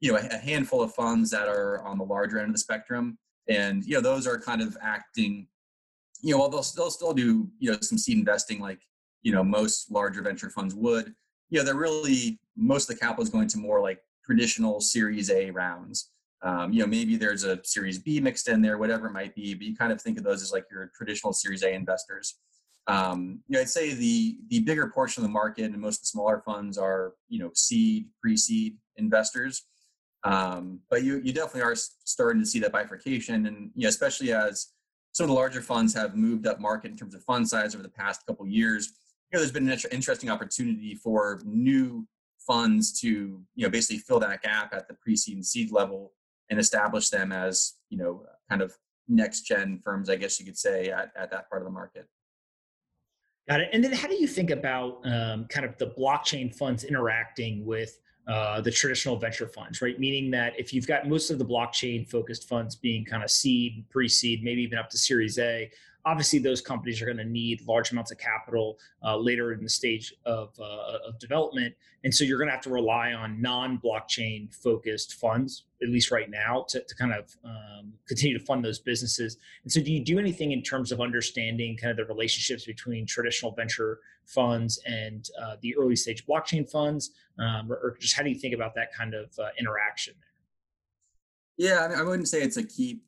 you 0.00 0.12
know, 0.12 0.18
a 0.18 0.36
handful 0.36 0.82
of 0.82 0.94
funds 0.94 1.30
that 1.30 1.48
are 1.48 1.82
on 1.82 1.96
the 1.96 2.04
larger 2.04 2.38
end 2.38 2.48
of 2.48 2.54
the 2.54 2.58
spectrum, 2.58 3.18
and 3.48 3.84
you 3.86 3.94
know 3.94 4.02
those 4.02 4.26
are 4.26 4.38
kind 4.38 4.60
of 4.60 4.76
acting, 4.82 5.46
you 6.20 6.32
know, 6.32 6.40
while 6.40 6.50
they'll 6.50 6.62
still 6.62 6.90
still 6.90 7.14
do 7.14 7.48
you 7.58 7.72
know 7.72 7.78
some 7.80 7.96
seed 7.96 8.18
investing 8.18 8.60
like 8.60 8.80
you 9.22 9.32
know 9.32 9.44
most 9.44 9.90
larger 9.90 10.22
venture 10.22 10.50
funds 10.50 10.74
would. 10.74 11.14
You 11.50 11.58
know, 11.58 11.64
they're 11.64 11.74
really 11.74 12.38
most 12.56 12.88
of 12.88 12.96
the 12.96 13.00
capital 13.00 13.24
is 13.24 13.30
going 13.30 13.48
to 13.48 13.58
more 13.58 13.80
like 13.80 14.00
traditional 14.24 14.80
Series 14.80 15.30
A 15.30 15.50
rounds. 15.50 16.10
Um, 16.42 16.72
you 16.72 16.80
know, 16.80 16.86
maybe 16.86 17.16
there's 17.16 17.44
a 17.44 17.58
Series 17.64 17.98
B 17.98 18.20
mixed 18.20 18.48
in 18.48 18.62
there, 18.62 18.78
whatever 18.78 19.08
it 19.08 19.12
might 19.12 19.34
be, 19.34 19.54
but 19.54 19.66
you 19.66 19.76
kind 19.76 19.92
of 19.92 20.00
think 20.00 20.16
of 20.16 20.24
those 20.24 20.42
as 20.42 20.52
like 20.52 20.64
your 20.70 20.90
traditional 20.96 21.32
Series 21.32 21.62
A 21.62 21.72
investors. 21.72 22.38
Um, 22.86 23.40
you 23.46 23.54
know, 23.54 23.60
I'd 23.60 23.68
say 23.68 23.94
the 23.94 24.38
the 24.48 24.60
bigger 24.60 24.88
portion 24.88 25.22
of 25.22 25.28
the 25.28 25.32
market 25.32 25.64
and 25.64 25.78
most 25.78 25.98
of 25.98 26.02
the 26.02 26.06
smaller 26.06 26.42
funds 26.44 26.78
are 26.78 27.14
you 27.28 27.38
know 27.38 27.50
seed, 27.54 28.06
pre-seed 28.20 28.76
investors. 28.96 29.64
Um, 30.24 30.80
but 30.90 31.02
you 31.02 31.20
you 31.24 31.32
definitely 31.32 31.62
are 31.62 31.76
starting 31.76 32.42
to 32.42 32.46
see 32.46 32.58
that 32.60 32.72
bifurcation, 32.72 33.46
and 33.46 33.70
you 33.74 33.82
know, 33.82 33.88
especially 33.88 34.32
as 34.32 34.68
some 35.12 35.24
of 35.24 35.28
the 35.28 35.34
larger 35.34 35.60
funds 35.60 35.94
have 35.94 36.16
moved 36.16 36.46
up 36.46 36.60
market 36.60 36.90
in 36.90 36.96
terms 36.96 37.14
of 37.14 37.22
fund 37.24 37.48
size 37.48 37.74
over 37.74 37.82
the 37.82 37.88
past 37.88 38.24
couple 38.26 38.46
years. 38.46 38.92
Know, 39.32 39.40
there's 39.40 39.52
been 39.52 39.68
an 39.68 39.78
interesting 39.90 40.30
opportunity 40.30 40.94
for 40.94 41.40
new 41.44 42.06
funds 42.38 42.98
to 43.00 43.08
you 43.54 43.64
know 43.66 43.68
basically 43.68 43.98
fill 43.98 44.18
that 44.18 44.42
gap 44.42 44.72
at 44.74 44.88
the 44.88 44.94
pre-seed 44.94 45.36
and 45.36 45.44
seed 45.44 45.70
level 45.70 46.12
and 46.48 46.58
establish 46.58 47.10
them 47.10 47.30
as 47.32 47.74
you 47.90 47.98
know 47.98 48.24
kind 48.48 48.62
of 48.62 48.76
next 49.10 49.42
gen 49.42 49.80
firms, 49.84 50.08
I 50.08 50.16
guess 50.16 50.38
you 50.38 50.46
could 50.46 50.56
say, 50.56 50.90
at, 50.90 51.12
at 51.16 51.30
that 51.30 51.50
part 51.50 51.62
of 51.62 51.66
the 51.66 51.72
market. 51.72 52.06
Got 53.48 53.60
it. 53.60 53.70
And 53.72 53.82
then 53.82 53.92
how 53.92 54.06
do 54.06 54.14
you 54.14 54.28
think 54.28 54.50
about 54.50 55.00
um, 55.04 55.46
kind 55.46 55.66
of 55.66 55.76
the 55.78 55.88
blockchain 55.88 56.54
funds 56.54 56.84
interacting 56.84 57.66
with 57.66 57.98
uh, 58.28 58.60
the 58.60 58.70
traditional 58.70 59.16
venture 59.16 59.48
funds, 59.48 59.82
right? 59.82 59.98
Meaning 59.98 60.30
that 60.30 60.52
if 60.58 60.72
you've 60.72 60.86
got 60.86 61.08
most 61.08 61.30
of 61.30 61.38
the 61.38 61.44
blockchain 61.44 62.08
focused 62.08 62.48
funds 62.48 62.76
being 62.76 63.04
kind 63.04 63.24
of 63.24 63.30
seed, 63.30 63.84
pre 63.90 64.08
seed, 64.08 64.44
maybe 64.44 64.62
even 64.62 64.78
up 64.78 64.88
to 64.90 64.98
Series 64.98 65.38
A, 65.38 65.68
obviously 66.04 66.38
those 66.38 66.60
companies 66.60 67.02
are 67.02 67.06
going 67.06 67.16
to 67.18 67.24
need 67.24 67.66
large 67.66 67.92
amounts 67.92 68.10
of 68.10 68.18
capital 68.18 68.78
uh, 69.04 69.16
later 69.16 69.52
in 69.52 69.62
the 69.62 69.68
stage 69.68 70.14
of, 70.24 70.58
uh, 70.58 70.98
of 71.06 71.18
development. 71.18 71.74
And 72.04 72.14
so 72.14 72.24
you're 72.24 72.38
going 72.38 72.48
to 72.48 72.52
have 72.52 72.62
to 72.62 72.70
rely 72.70 73.12
on 73.12 73.40
non-blockchain 73.42 74.54
focused 74.54 75.14
funds 75.14 75.64
at 75.82 75.88
least 75.88 76.10
right 76.10 76.28
now 76.28 76.64
to, 76.68 76.82
to 76.82 76.94
kind 76.94 77.12
of 77.12 77.36
um, 77.44 77.92
continue 78.06 78.38
to 78.38 78.44
fund 78.44 78.64
those 78.64 78.78
businesses. 78.78 79.38
And 79.62 79.72
so 79.72 79.80
do 79.80 79.92
you 79.92 80.04
do 80.04 80.18
anything 80.18 80.52
in 80.52 80.62
terms 80.62 80.92
of 80.92 81.00
understanding 81.00 81.76
kind 81.76 81.90
of 81.90 81.96
the 81.96 82.12
relationships 82.12 82.64
between 82.64 83.06
traditional 83.06 83.52
venture 83.52 84.00
funds 84.26 84.80
and 84.86 85.28
uh, 85.42 85.56
the 85.60 85.76
early 85.76 85.96
stage 85.96 86.26
blockchain 86.26 86.70
funds? 86.70 87.10
Um, 87.38 87.72
or, 87.72 87.76
or, 87.76 87.96
just 87.98 88.14
how 88.16 88.22
do 88.22 88.28
you 88.28 88.38
think 88.38 88.54
about 88.54 88.74
that 88.74 88.92
kind 88.92 89.14
of 89.14 89.30
uh, 89.38 89.48
interaction 89.58 90.14
there? 90.18 91.68
Yeah 91.68 91.84
I, 91.84 91.88
mean, 91.88 91.98
I 91.98 92.02
wouldn't 92.02 92.28
say 92.28 92.42
it's 92.42 92.58
a 92.58 92.62
key 92.62 93.00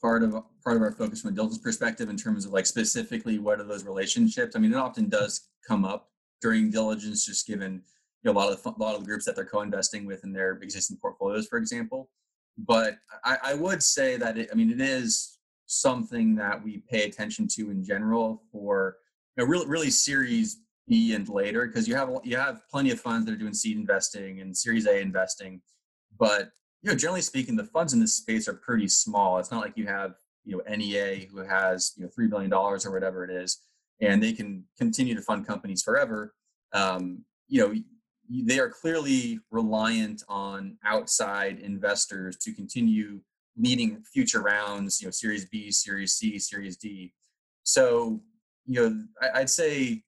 part 0.00 0.22
of 0.22 0.32
part 0.62 0.76
of 0.76 0.82
our 0.82 0.92
focus 0.92 1.22
from 1.22 1.32
a 1.32 1.34
diligence 1.34 1.58
perspective 1.58 2.08
in 2.08 2.16
terms 2.16 2.44
of 2.44 2.52
like 2.52 2.66
specifically 2.66 3.38
what 3.38 3.60
are 3.60 3.64
those 3.64 3.84
relationships. 3.84 4.54
I 4.54 4.58
mean, 4.58 4.72
it 4.72 4.76
often 4.76 5.08
does 5.08 5.48
come 5.66 5.84
up 5.84 6.10
during 6.40 6.70
diligence, 6.70 7.26
just 7.26 7.46
given 7.46 7.82
you 8.22 8.32
know, 8.32 8.32
a 8.32 8.38
lot 8.38 8.52
of 8.52 8.62
the 8.62 8.70
a 8.70 8.82
lot 8.82 8.94
of 8.94 9.00
the 9.00 9.06
groups 9.06 9.24
that 9.24 9.36
they're 9.36 9.44
co-investing 9.44 10.06
with 10.06 10.24
in 10.24 10.32
their 10.32 10.52
existing 10.62 10.98
portfolios, 11.00 11.46
for 11.46 11.58
example. 11.58 12.10
But 12.58 12.96
I, 13.24 13.38
I 13.42 13.54
would 13.54 13.82
say 13.82 14.16
that 14.16 14.38
it, 14.38 14.48
I 14.50 14.54
mean, 14.54 14.70
it 14.70 14.80
is 14.80 15.38
something 15.66 16.34
that 16.36 16.62
we 16.62 16.82
pay 16.90 17.04
attention 17.04 17.48
to 17.48 17.70
in 17.70 17.84
general 17.84 18.42
for 18.52 18.96
you 19.36 19.44
know, 19.44 19.50
really 19.50 19.66
really 19.66 19.90
Series 19.90 20.58
B 20.88 21.14
and 21.14 21.28
later 21.28 21.66
because 21.66 21.88
you 21.88 21.96
have 21.96 22.10
you 22.22 22.36
have 22.36 22.62
plenty 22.70 22.90
of 22.90 23.00
funds 23.00 23.26
that 23.26 23.32
are 23.32 23.38
doing 23.38 23.54
seed 23.54 23.76
investing 23.76 24.40
and 24.40 24.56
Series 24.56 24.86
A 24.86 25.00
investing, 25.00 25.60
but 26.18 26.50
you 26.82 26.90
know, 26.90 26.96
generally 26.96 27.22
speaking, 27.22 27.56
the 27.56 27.64
funds 27.64 27.92
in 27.92 28.00
this 28.00 28.14
space 28.14 28.48
are 28.48 28.54
pretty 28.54 28.88
small. 28.88 29.38
It's 29.38 29.50
not 29.50 29.62
like 29.62 29.76
you 29.76 29.86
have, 29.86 30.14
you 30.44 30.56
know, 30.56 30.76
NEA 30.76 31.26
who 31.30 31.38
has, 31.38 31.92
you 31.96 32.04
know, 32.04 32.10
$3 32.16 32.30
billion 32.30 32.52
or 32.52 32.78
whatever 32.92 33.24
it 33.24 33.30
is, 33.30 33.62
and 34.00 34.22
they 34.22 34.32
can 34.32 34.64
continue 34.78 35.14
to 35.14 35.22
fund 35.22 35.46
companies 35.46 35.82
forever. 35.82 36.34
Um, 36.72 37.24
you 37.48 37.60
know, 37.60 37.74
they 38.28 38.58
are 38.58 38.68
clearly 38.68 39.40
reliant 39.50 40.22
on 40.28 40.76
outside 40.84 41.58
investors 41.60 42.36
to 42.38 42.52
continue 42.52 43.20
leading 43.56 44.02
future 44.12 44.42
rounds, 44.42 45.00
you 45.00 45.06
know, 45.06 45.10
Series 45.10 45.46
B, 45.46 45.70
Series 45.70 46.14
C, 46.14 46.38
Series 46.38 46.76
D. 46.76 47.12
So, 47.62 48.20
you 48.66 48.90
know, 48.90 49.04
I'd 49.34 49.50
say 49.50 50.02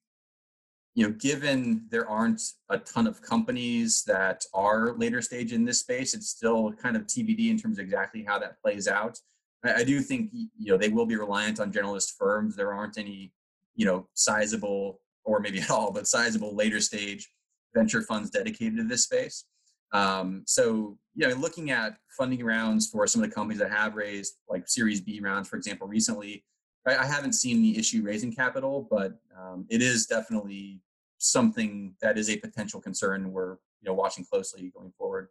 you 0.95 1.07
know, 1.07 1.13
given 1.13 1.85
there 1.89 2.09
aren't 2.09 2.41
a 2.69 2.77
ton 2.79 3.07
of 3.07 3.21
companies 3.21 4.03
that 4.05 4.43
are 4.53 4.93
later 4.97 5.21
stage 5.21 5.53
in 5.53 5.63
this 5.63 5.79
space, 5.79 6.13
it's 6.13 6.29
still 6.29 6.73
kind 6.73 6.95
of 6.95 7.03
TBD 7.03 7.49
in 7.49 7.57
terms 7.57 7.77
of 7.77 7.85
exactly 7.85 8.23
how 8.23 8.39
that 8.39 8.61
plays 8.61 8.87
out. 8.87 9.17
I, 9.63 9.75
I 9.75 9.83
do 9.83 10.01
think 10.01 10.31
you 10.33 10.71
know 10.71 10.77
they 10.77 10.89
will 10.89 11.05
be 11.05 11.15
reliant 11.15 11.59
on 11.59 11.71
generalist 11.71 12.17
firms. 12.17 12.55
There 12.55 12.73
aren't 12.73 12.97
any 12.97 13.31
you 13.75 13.85
know 13.85 14.07
sizable 14.13 14.99
or 15.23 15.39
maybe 15.39 15.59
at 15.59 15.69
all, 15.69 15.91
but 15.91 16.07
sizable 16.07 16.55
later 16.55 16.79
stage 16.81 17.29
venture 17.75 18.01
funds 18.01 18.29
dedicated 18.29 18.77
to 18.77 18.83
this 18.83 19.03
space. 19.03 19.45
Um, 19.91 20.43
so, 20.45 20.97
you 21.15 21.27
know, 21.27 21.33
looking 21.35 21.71
at 21.71 21.97
funding 22.09 22.43
rounds 22.43 22.87
for 22.87 23.07
some 23.07 23.23
of 23.23 23.29
the 23.29 23.33
companies 23.33 23.59
that 23.59 23.71
have 23.71 23.95
raised 23.95 24.35
like 24.47 24.67
Series 24.67 25.01
B 25.01 25.19
rounds, 25.19 25.47
for 25.47 25.55
example, 25.55 25.87
recently, 25.87 26.43
I, 26.87 26.97
I 26.97 27.05
haven't 27.05 27.33
seen 27.33 27.61
the 27.61 27.77
issue 27.77 28.01
raising 28.03 28.33
capital, 28.33 28.87
but 28.89 29.19
um, 29.37 29.65
it 29.69 29.81
is 29.81 30.05
definitely 30.05 30.81
something 31.17 31.93
that 32.01 32.17
is 32.17 32.29
a 32.29 32.37
potential 32.37 32.79
concern 32.79 33.31
we're 33.31 33.57
you 33.81 33.85
know 33.85 33.93
watching 33.93 34.25
closely 34.25 34.71
going 34.75 34.91
forward. 34.97 35.29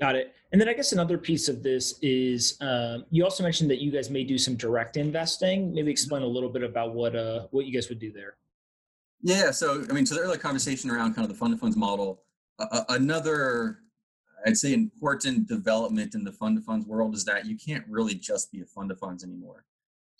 Got 0.00 0.16
it. 0.16 0.34
And 0.52 0.60
then 0.60 0.68
I 0.68 0.72
guess 0.72 0.92
another 0.92 1.18
piece 1.18 1.48
of 1.48 1.62
this 1.62 1.98
is 2.00 2.56
um, 2.62 3.04
you 3.10 3.22
also 3.22 3.42
mentioned 3.42 3.70
that 3.70 3.80
you 3.80 3.90
guys 3.90 4.08
may 4.08 4.24
do 4.24 4.38
some 4.38 4.56
direct 4.56 4.96
investing. 4.96 5.74
Maybe 5.74 5.90
explain 5.90 6.22
a 6.22 6.26
little 6.26 6.48
bit 6.48 6.62
about 6.62 6.94
what 6.94 7.14
uh, 7.14 7.46
what 7.50 7.66
you 7.66 7.72
guys 7.72 7.88
would 7.90 7.98
do 7.98 8.10
there. 8.10 8.36
Yeah. 9.22 9.50
So 9.50 9.84
I 9.88 9.92
mean, 9.92 10.06
to 10.06 10.14
the 10.14 10.20
earlier 10.20 10.38
conversation 10.38 10.90
around 10.90 11.14
kind 11.14 11.24
of 11.24 11.28
the 11.28 11.38
fund 11.38 11.52
of 11.52 11.60
funds 11.60 11.76
model, 11.76 12.22
uh, 12.58 12.84
another 12.88 13.80
I'd 14.46 14.56
say 14.56 14.72
important 14.72 15.48
development 15.48 16.14
in 16.14 16.24
the 16.24 16.32
fund 16.32 16.56
of 16.56 16.64
funds 16.64 16.86
world 16.86 17.14
is 17.14 17.24
that 17.26 17.44
you 17.44 17.56
can't 17.56 17.84
really 17.86 18.14
just 18.14 18.50
be 18.50 18.62
a 18.62 18.66
fund 18.66 18.90
of 18.90 18.98
funds 18.98 19.22
anymore. 19.22 19.66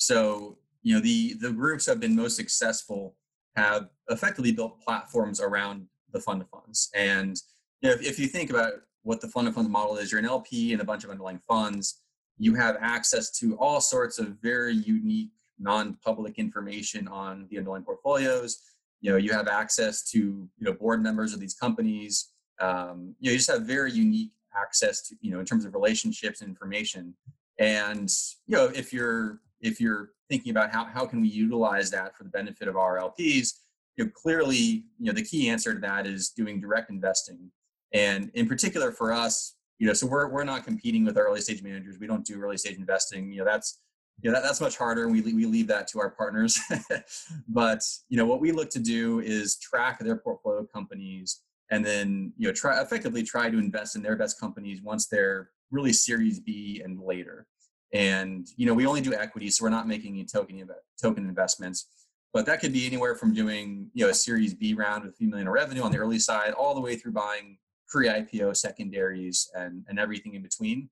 So 0.01 0.57
you 0.83 0.95
know 0.95 1.01
the 1.01 1.35
the 1.35 1.53
groups 1.53 1.87
have 1.87 2.01
been 2.01 2.17
most 2.17 2.37
successful 2.37 3.15
have 3.57 3.91
effectively 4.09 4.51
built 4.51 4.81
platforms 4.81 5.41
around 5.41 5.87
the 6.13 6.21
fund 6.21 6.41
of 6.41 6.49
funds. 6.49 6.89
And 6.95 7.37
you 7.83 7.89
know, 7.89 7.95
if, 7.95 8.03
if 8.03 8.19
you 8.19 8.27
think 8.27 8.51
about 8.51 8.73
what 9.03 9.21
the 9.21 9.29
fund 9.29 9.47
of 9.47 9.55
funds 9.55 9.71
model 9.71 9.97
is, 9.97 10.11
you're 10.11 10.19
an 10.19 10.27
LP 10.27 10.73
and 10.73 10.81
a 10.81 10.85
bunch 10.85 11.05
of 11.05 11.11
underlying 11.11 11.41
funds. 11.47 12.03
You 12.39 12.55
have 12.55 12.77
access 12.81 13.31
to 13.41 13.57
all 13.57 13.81
sorts 13.81 14.19
of 14.19 14.39
very 14.43 14.75
unique, 14.75 15.33
non-public 15.59 16.39
information 16.39 17.07
on 17.09 17.47
the 17.51 17.59
underlying 17.59 17.85
portfolios. 17.85 18.59
You 19.03 19.11
know, 19.11 19.17
you 19.19 19.33
have 19.33 19.49
access 19.49 20.09
to 20.11 20.19
you 20.19 20.51
know 20.61 20.73
board 20.73 21.03
members 21.03 21.35
of 21.35 21.41
these 21.41 21.55
companies. 21.55 22.31
Um, 22.59 23.15
you 23.21 23.29
know, 23.29 23.33
you 23.33 23.39
just 23.39 23.51
have 23.51 23.63
very 23.63 23.93
unique 23.93 24.33
access 24.57 25.07
to 25.09 25.17
you 25.21 25.31
know 25.31 25.41
in 25.41 25.45
terms 25.45 25.67
of 25.67 25.75
relationships 25.75 26.41
and 26.41 26.49
information. 26.49 27.15
And 27.59 28.11
you 28.47 28.57
know, 28.57 28.67
if 28.75 28.95
you're 28.95 29.41
if 29.61 29.81
you're 29.81 30.11
thinking 30.29 30.51
about 30.51 30.71
how, 30.71 30.85
how 30.85 31.07
can 31.07 31.21
we 31.21 31.29
utilize 31.29 31.91
that 31.91 32.17
for 32.17 32.25
the 32.25 32.31
benefit 32.31 32.69
of 32.69 32.77
our 32.77 32.99
LPs, 32.99 33.55
you 33.97 34.05
know, 34.05 34.11
clearly, 34.15 34.85
you 34.99 35.07
know, 35.07 35.13
the 35.13 35.25
key 35.25 35.49
answer 35.49 35.75
to 35.75 35.81
that 35.81 36.07
is 36.07 36.31
doing 36.31 36.61
direct 36.61 36.91
investing. 36.91 37.51
And 37.93 38.31
in 38.35 38.49
particular 38.49 38.93
for 38.93 39.13
us, 39.13 39.57
you 39.79 39.87
know, 39.87 39.93
so 39.93 40.07
we're, 40.07 40.29
we're 40.29 40.45
not 40.45 40.65
competing 40.65 41.05
with 41.05 41.17
our 41.17 41.25
early 41.25 41.41
stage 41.41 41.63
managers. 41.63 41.99
We 41.99 42.07
don't 42.07 42.25
do 42.25 42.41
early 42.41 42.57
stage 42.57 42.77
investing. 42.77 43.33
You 43.33 43.41
know, 43.41 43.45
that's, 43.45 43.81
you 44.23 44.31
know, 44.31 44.37
that, 44.37 44.43
that's 44.43 44.61
much 44.61 44.77
harder 44.77 45.05
and 45.05 45.13
we, 45.13 45.21
we 45.21 45.47
leave 45.47 45.67
that 45.69 45.89
to 45.89 46.01
our 46.01 46.11
partners. 46.11 46.59
but, 47.49 47.83
you 48.09 48.17
know, 48.17 48.27
what 48.27 48.41
we 48.41 48.53
look 48.53 48.71
to 48.71 48.79
do 48.79 49.21
is 49.21 49.59
track 49.59 49.99
their 49.99 50.17
portfolio 50.17 50.65
companies 50.65 51.41
and 51.71 51.85
then, 51.85 52.33
you 52.37 52.47
know, 52.47 52.53
try 52.53 52.81
effectively 52.81 53.23
try 53.23 53.51
to 53.51 53.59
invest 53.59 53.97
in 53.97 54.03
their 54.03 54.17
best 54.17 54.39
companies 54.39 54.83
once 54.83 55.07
they're 55.07 55.51
really 55.71 55.93
series 55.93 56.41
B 56.41 56.83
and 56.85 57.01
later 57.01 57.47
and 57.93 58.47
you 58.57 58.67
know 58.67 58.75
we 58.75 58.87
only 58.87 59.01
do 59.01 59.15
equity 59.15 59.51
so 59.51 59.65
we're 59.65 59.71
not 59.71 59.89
making 59.89 60.15
any 60.15 60.25
token 60.25 60.69
token 61.01 61.29
investments. 61.29 61.87
But 62.33 62.47
that 62.47 62.61
could 62.61 62.73
be 62.73 62.87
anywhere 62.87 63.17
from 63.17 63.35
doing 63.35 63.91
you 63.93 64.05
know 64.05 64.11
a 64.11 64.15
series 64.15 64.55
b 64.55 64.75
round 64.75 65.05
with 65.05 65.15
a 65.15 65.17
few 65.17 65.29
million 65.29 65.49
of 65.49 65.55
revenue 65.55 65.83
on 65.83 65.93
the 65.93 65.99
early 65.99 66.19
side 66.19 66.53
all 66.53 66.75
the 66.75 66.81
way 66.81 66.97
through 66.97 67.13
buying 67.13 67.59
pre-ipo 67.89 68.57
secondaries 68.57 69.51
and 69.55 69.85
and 69.89 69.99
everything 69.99 70.35
in 70.35 70.43
between. 70.43 70.89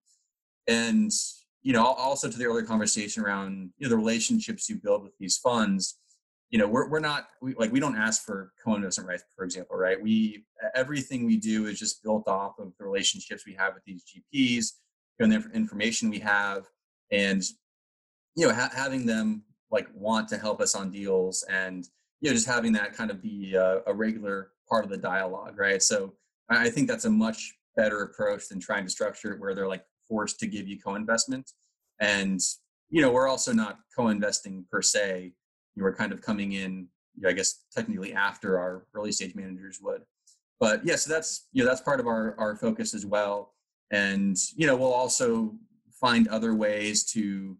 And 0.66 1.12
you 1.62 1.72
know 1.72 1.84
also 1.84 2.30
to 2.30 2.38
the 2.38 2.44
earlier 2.44 2.64
conversation 2.64 3.22
around 3.22 3.70
you 3.78 3.87
know 3.87 3.90
the 3.90 3.96
relationships 3.96 4.68
you 4.68 4.76
build 4.76 5.02
with 5.02 5.12
these 5.18 5.37
funds 5.37 5.98
you 6.50 6.58
know 6.58 6.66
we're, 6.66 6.88
we're 6.88 7.00
not 7.00 7.28
we, 7.42 7.54
like 7.54 7.72
we 7.72 7.80
don't 7.80 7.96
ask 7.96 8.24
for 8.24 8.52
co-investment 8.64 9.08
rights 9.08 9.24
for 9.37 9.44
example 9.44 9.76
right? 9.76 10.00
We 10.00 10.44
everything 10.74 11.26
we 11.26 11.37
do 11.37 11.66
is 11.66 11.78
just 11.78 12.02
built 12.02 12.26
off 12.28 12.58
of 12.58 12.72
the 12.78 12.84
relationships 12.84 13.44
we 13.46 13.54
have 13.54 13.74
with 13.74 13.84
these 13.84 14.04
gps 14.04 14.72
and 15.20 15.32
the 15.32 15.50
information 15.52 16.11
we 16.11 16.20
have 16.20 16.64
and 17.12 17.42
you 18.34 18.46
know 18.46 18.54
ha- 18.54 18.70
having 18.74 19.06
them 19.06 19.42
like 19.70 19.88
want 19.94 20.28
to 20.28 20.38
help 20.38 20.60
us 20.60 20.74
on 20.74 20.90
deals 20.90 21.44
and 21.50 21.88
you 22.20 22.30
know 22.30 22.34
just 22.34 22.46
having 22.46 22.72
that 22.72 22.92
kind 22.92 23.10
of 23.10 23.22
be 23.22 23.54
a, 23.54 23.80
a 23.86 23.94
regular 23.94 24.52
part 24.68 24.84
of 24.84 24.90
the 24.90 24.96
dialogue 24.96 25.58
right? 25.58 25.82
So 25.82 26.14
i 26.50 26.70
think 26.70 26.88
that's 26.88 27.04
a 27.04 27.10
much 27.10 27.58
better 27.76 28.02
approach 28.02 28.48
than 28.48 28.58
trying 28.58 28.84
to 28.84 28.90
structure 28.90 29.32
it 29.32 29.40
where 29.40 29.54
they're 29.54 29.68
like 29.68 29.84
forced 30.08 30.40
to 30.40 30.46
give 30.46 30.66
you 30.66 30.78
co-investment. 30.80 31.52
And 32.00 32.40
you 32.90 33.00
know 33.02 33.12
we're 33.12 33.28
also 33.28 33.52
not 33.52 33.78
co-investing 33.96 34.64
per 34.70 34.82
se. 34.82 35.32
You 35.76 35.82
we're 35.84 35.94
kind 35.94 36.12
of 36.12 36.20
coming 36.20 36.52
in 36.52 36.88
you 37.14 37.22
know, 37.22 37.28
i 37.28 37.32
guess 37.32 37.64
technically 37.74 38.12
after 38.12 38.59
our 38.59 38.86
early 38.94 39.12
stage 39.12 39.34
managers 39.34 39.78
would. 39.82 40.02
But 40.59 40.84
yeah 40.84 40.96
so 40.96 41.12
that's 41.12 41.48
you 41.52 41.62
know 41.62 41.68
that's 41.68 41.80
part 41.80 42.00
of 42.00 42.06
our 42.06 42.34
our 42.38 42.56
focus 42.56 42.94
as 42.94 43.06
well. 43.06 43.54
And 43.92 44.36
you 44.56 44.66
know 44.66 44.76
we'll 44.76 44.92
also 44.92 45.54
find 46.01 46.28
other 46.28 46.55
ways 46.55 47.05
to, 47.12 47.57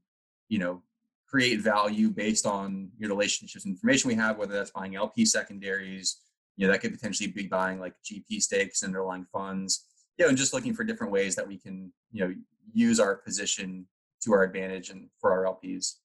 you 0.49 0.59
know, 0.59 0.83
create 1.29 1.61
value 1.61 2.09
based 2.09 2.47
on 2.47 2.91
your 2.99 3.11
relationships 3.11 3.65
and 3.65 3.75
information 3.75 4.09
we 4.09 4.15
have, 4.15 4.39
whether 4.39 4.55
that's 4.55 4.71
buying 4.71 4.97
LP 4.97 5.25
secondaries, 5.25 6.21
you 6.57 6.67
know, 6.67 6.73
that 6.73 6.81
could 6.81 6.93
potentially 6.93 7.31
be 7.31 7.47
buying 7.47 7.79
like 7.79 7.95
GP 8.05 8.41
stakes 8.41 8.83
underlying 8.83 9.27
funds, 9.33 9.87
you 10.17 10.25
know, 10.25 10.29
and 10.31 10.39
just 10.39 10.55
looking 10.55 10.75
for 10.75 10.85
different 10.85 11.13
ways 11.13 11.37
that 11.37 11.47
we 11.47 11.59
can, 11.59 11.93
you 12.11 12.25
know, 12.25 12.35
use 12.73 12.99
our 12.99 13.17
position 13.17 13.87
to 14.23 14.33
our 14.33 14.43
advantage 14.43 14.91
and 14.91 15.09
for 15.21 15.31
our 15.33 15.55
LPs. 15.55 15.97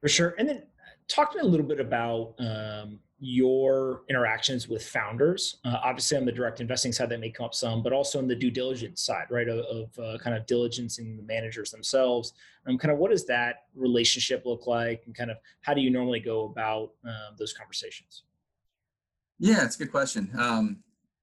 For 0.00 0.08
sure. 0.08 0.34
And 0.38 0.48
then 0.48 0.62
talk 1.08 1.32
to 1.32 1.38
me 1.38 1.42
a 1.42 1.46
little 1.46 1.66
bit 1.66 1.80
about 1.80 2.34
um, 2.38 3.00
your 3.20 4.02
interactions 4.08 4.66
with 4.66 4.82
founders? 4.82 5.58
Uh, 5.64 5.76
obviously, 5.84 6.16
on 6.16 6.24
the 6.24 6.32
direct 6.32 6.60
investing 6.60 6.92
side, 6.92 7.10
that 7.10 7.20
may 7.20 7.30
come 7.30 7.46
up 7.46 7.54
some, 7.54 7.82
but 7.82 7.92
also 7.92 8.18
on 8.18 8.26
the 8.26 8.34
due 8.34 8.50
diligence 8.50 9.02
side, 9.02 9.26
right? 9.30 9.48
Of, 9.48 9.58
of 9.66 9.98
uh, 9.98 10.18
kind 10.18 10.36
of 10.36 10.46
diligencing 10.46 11.16
the 11.16 11.22
managers 11.22 11.70
themselves. 11.70 12.32
Um, 12.66 12.78
kind 12.78 12.90
of 12.90 12.98
what 12.98 13.10
does 13.10 13.26
that 13.26 13.64
relationship 13.74 14.44
look 14.46 14.66
like, 14.66 15.02
and 15.06 15.14
kind 15.14 15.30
of 15.30 15.36
how 15.60 15.74
do 15.74 15.82
you 15.82 15.90
normally 15.90 16.20
go 16.20 16.46
about 16.46 16.92
um, 17.04 17.36
those 17.38 17.52
conversations? 17.52 18.24
Yeah, 19.38 19.64
it's 19.64 19.76
a 19.76 19.80
good 19.80 19.90
question. 19.90 20.30
Um, 20.38 20.82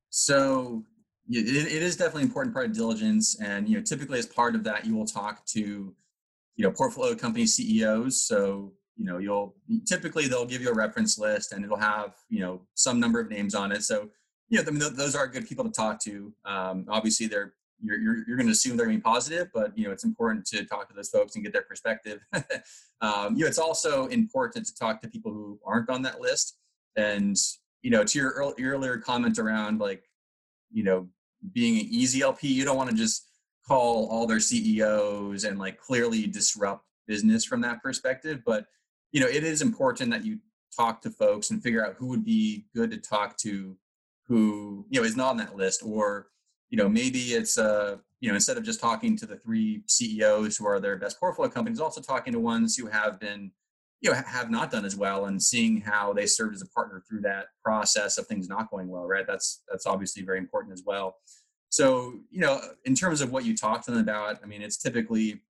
so 0.09 0.83
it, 1.29 1.47
it 1.47 1.81
is 1.81 1.97
definitely 1.97 2.23
an 2.23 2.27
important 2.29 2.53
part 2.53 2.67
of 2.67 2.73
diligence, 2.73 3.39
and 3.41 3.67
you 3.67 3.77
know, 3.77 3.83
typically 3.83 4.19
as 4.19 4.27
part 4.27 4.55
of 4.55 4.63
that, 4.65 4.85
you 4.85 4.95
will 4.95 5.05
talk 5.05 5.45
to 5.47 5.59
you 5.59 6.63
know 6.63 6.71
portfolio 6.71 7.15
company 7.15 7.47
CEOs. 7.47 8.21
So 8.21 8.73
you 8.97 9.05
know 9.05 9.17
you'll 9.19 9.55
typically 9.85 10.27
they'll 10.27 10.45
give 10.45 10.61
you 10.61 10.69
a 10.69 10.73
reference 10.73 11.17
list 11.17 11.53
and 11.53 11.63
it'll 11.63 11.77
have 11.77 12.15
you 12.29 12.39
know 12.39 12.61
some 12.73 12.99
number 12.99 13.19
of 13.19 13.29
names 13.29 13.55
on 13.55 13.71
it. 13.71 13.83
So 13.83 14.09
you 14.49 14.57
know 14.57 14.65
I 14.67 14.71
mean, 14.71 14.95
those 14.95 15.15
are 15.15 15.27
good 15.27 15.47
people 15.47 15.63
to 15.65 15.71
talk 15.71 16.01
to. 16.03 16.33
Um, 16.45 16.85
obviously 16.89 17.27
they're 17.27 17.53
you're, 17.79 17.99
you're, 17.99 18.27
you're 18.27 18.37
going 18.37 18.47
to 18.47 18.53
assume 18.53 18.75
they're 18.75 18.87
going 18.87 18.97
to 18.97 19.01
be 19.01 19.03
positive 19.03 19.49
but 19.53 19.77
you 19.77 19.85
know 19.85 19.91
it's 19.91 20.03
important 20.03 20.47
to 20.47 20.65
talk 20.65 20.87
to 20.89 20.95
those 20.95 21.09
folks 21.09 21.35
and 21.35 21.43
get 21.43 21.53
their 21.53 21.63
perspective. 21.63 22.19
Um, 22.99 23.35
you 23.35 23.43
know 23.43 23.47
it's 23.47 23.59
also 23.59 24.07
important 24.07 24.65
to 24.65 24.73
talk 24.73 25.03
to 25.03 25.07
people 25.07 25.31
who 25.31 25.59
aren't 25.63 25.87
on 25.87 26.01
that 26.01 26.19
list. 26.19 26.57
And 26.95 27.37
you 27.83 27.91
know 27.91 28.03
to 28.03 28.17
your, 28.17 28.31
early, 28.31 28.55
your 28.57 28.73
earlier 28.73 28.97
comment 28.97 29.37
around 29.37 29.79
like 29.79 30.09
you 30.71 30.83
know 30.83 31.07
being 31.53 31.79
an 31.79 31.85
easy 31.91 32.23
lp 32.23 32.47
you 32.47 32.65
don't 32.65 32.75
want 32.75 32.89
to 32.89 32.95
just 32.95 33.27
call 33.67 34.07
all 34.07 34.25
their 34.25 34.39
ceos 34.39 35.43
and 35.43 35.59
like 35.59 35.77
clearly 35.77 36.25
disrupt 36.25 36.83
business 37.07 37.45
from 37.45 37.61
that 37.61 37.81
perspective. 37.81 38.41
But 38.45 38.65
you 39.17 39.23
know, 39.23 39.29
it 39.29 39.43
is 39.43 39.63
important 39.63 40.11
that 40.11 40.23
you 40.23 40.37
talk 40.75 41.01
to 41.01 41.09
folks 41.09 41.49
and 41.49 41.63
figure 41.63 41.83
out 41.83 41.95
who 41.97 42.05
would 42.05 42.23
be 42.23 42.67
good 42.75 42.91
to 42.91 42.97
talk 42.97 43.35
to 43.35 43.75
who, 44.27 44.85
you 44.91 45.01
know, 45.01 45.07
is 45.07 45.17
not 45.17 45.31
on 45.31 45.37
that 45.37 45.55
list. 45.55 45.81
Or, 45.83 46.27
you 46.69 46.77
know, 46.77 46.87
maybe 46.87 47.33
it's, 47.33 47.57
uh, 47.57 47.95
you 48.19 48.29
know, 48.29 48.35
instead 48.35 48.57
of 48.57 48.63
just 48.63 48.79
talking 48.79 49.17
to 49.17 49.25
the 49.25 49.37
three 49.37 49.81
CEOs 49.87 50.55
who 50.55 50.67
are 50.67 50.79
their 50.79 50.97
best 50.97 51.19
portfolio 51.19 51.49
companies, 51.49 51.79
also 51.79 51.99
talking 51.99 52.31
to 52.31 52.39
ones 52.39 52.75
who 52.77 52.85
have 52.85 53.19
been, 53.19 53.49
you 54.01 54.11
know, 54.11 54.21
have 54.23 54.51
not 54.51 54.69
done 54.69 54.85
as 54.85 54.95
well 54.95 55.25
and 55.25 55.41
seeing 55.41 55.81
how 55.81 56.13
they 56.13 56.27
served 56.27 56.53
as 56.53 56.61
a 56.61 56.67
partner 56.67 57.01
through 57.09 57.21
that 57.21 57.47
process 57.63 58.19
of 58.19 58.27
things 58.27 58.47
not 58.47 58.69
going 58.69 58.87
well, 58.87 59.07
right? 59.07 59.25
That's, 59.25 59.63
that's 59.67 59.87
obviously 59.87 60.21
very 60.21 60.37
important 60.37 60.73
as 60.73 60.83
well. 60.85 61.15
So, 61.69 62.19
you 62.29 62.41
know, 62.41 62.61
in 62.85 62.93
terms 62.93 63.21
of 63.21 63.31
what 63.31 63.45
you 63.45 63.57
talk 63.57 63.83
to 63.85 63.91
them 63.91 63.99
about, 63.99 64.37
I 64.43 64.45
mean, 64.45 64.61
it's 64.61 64.77
typically, 64.77 65.41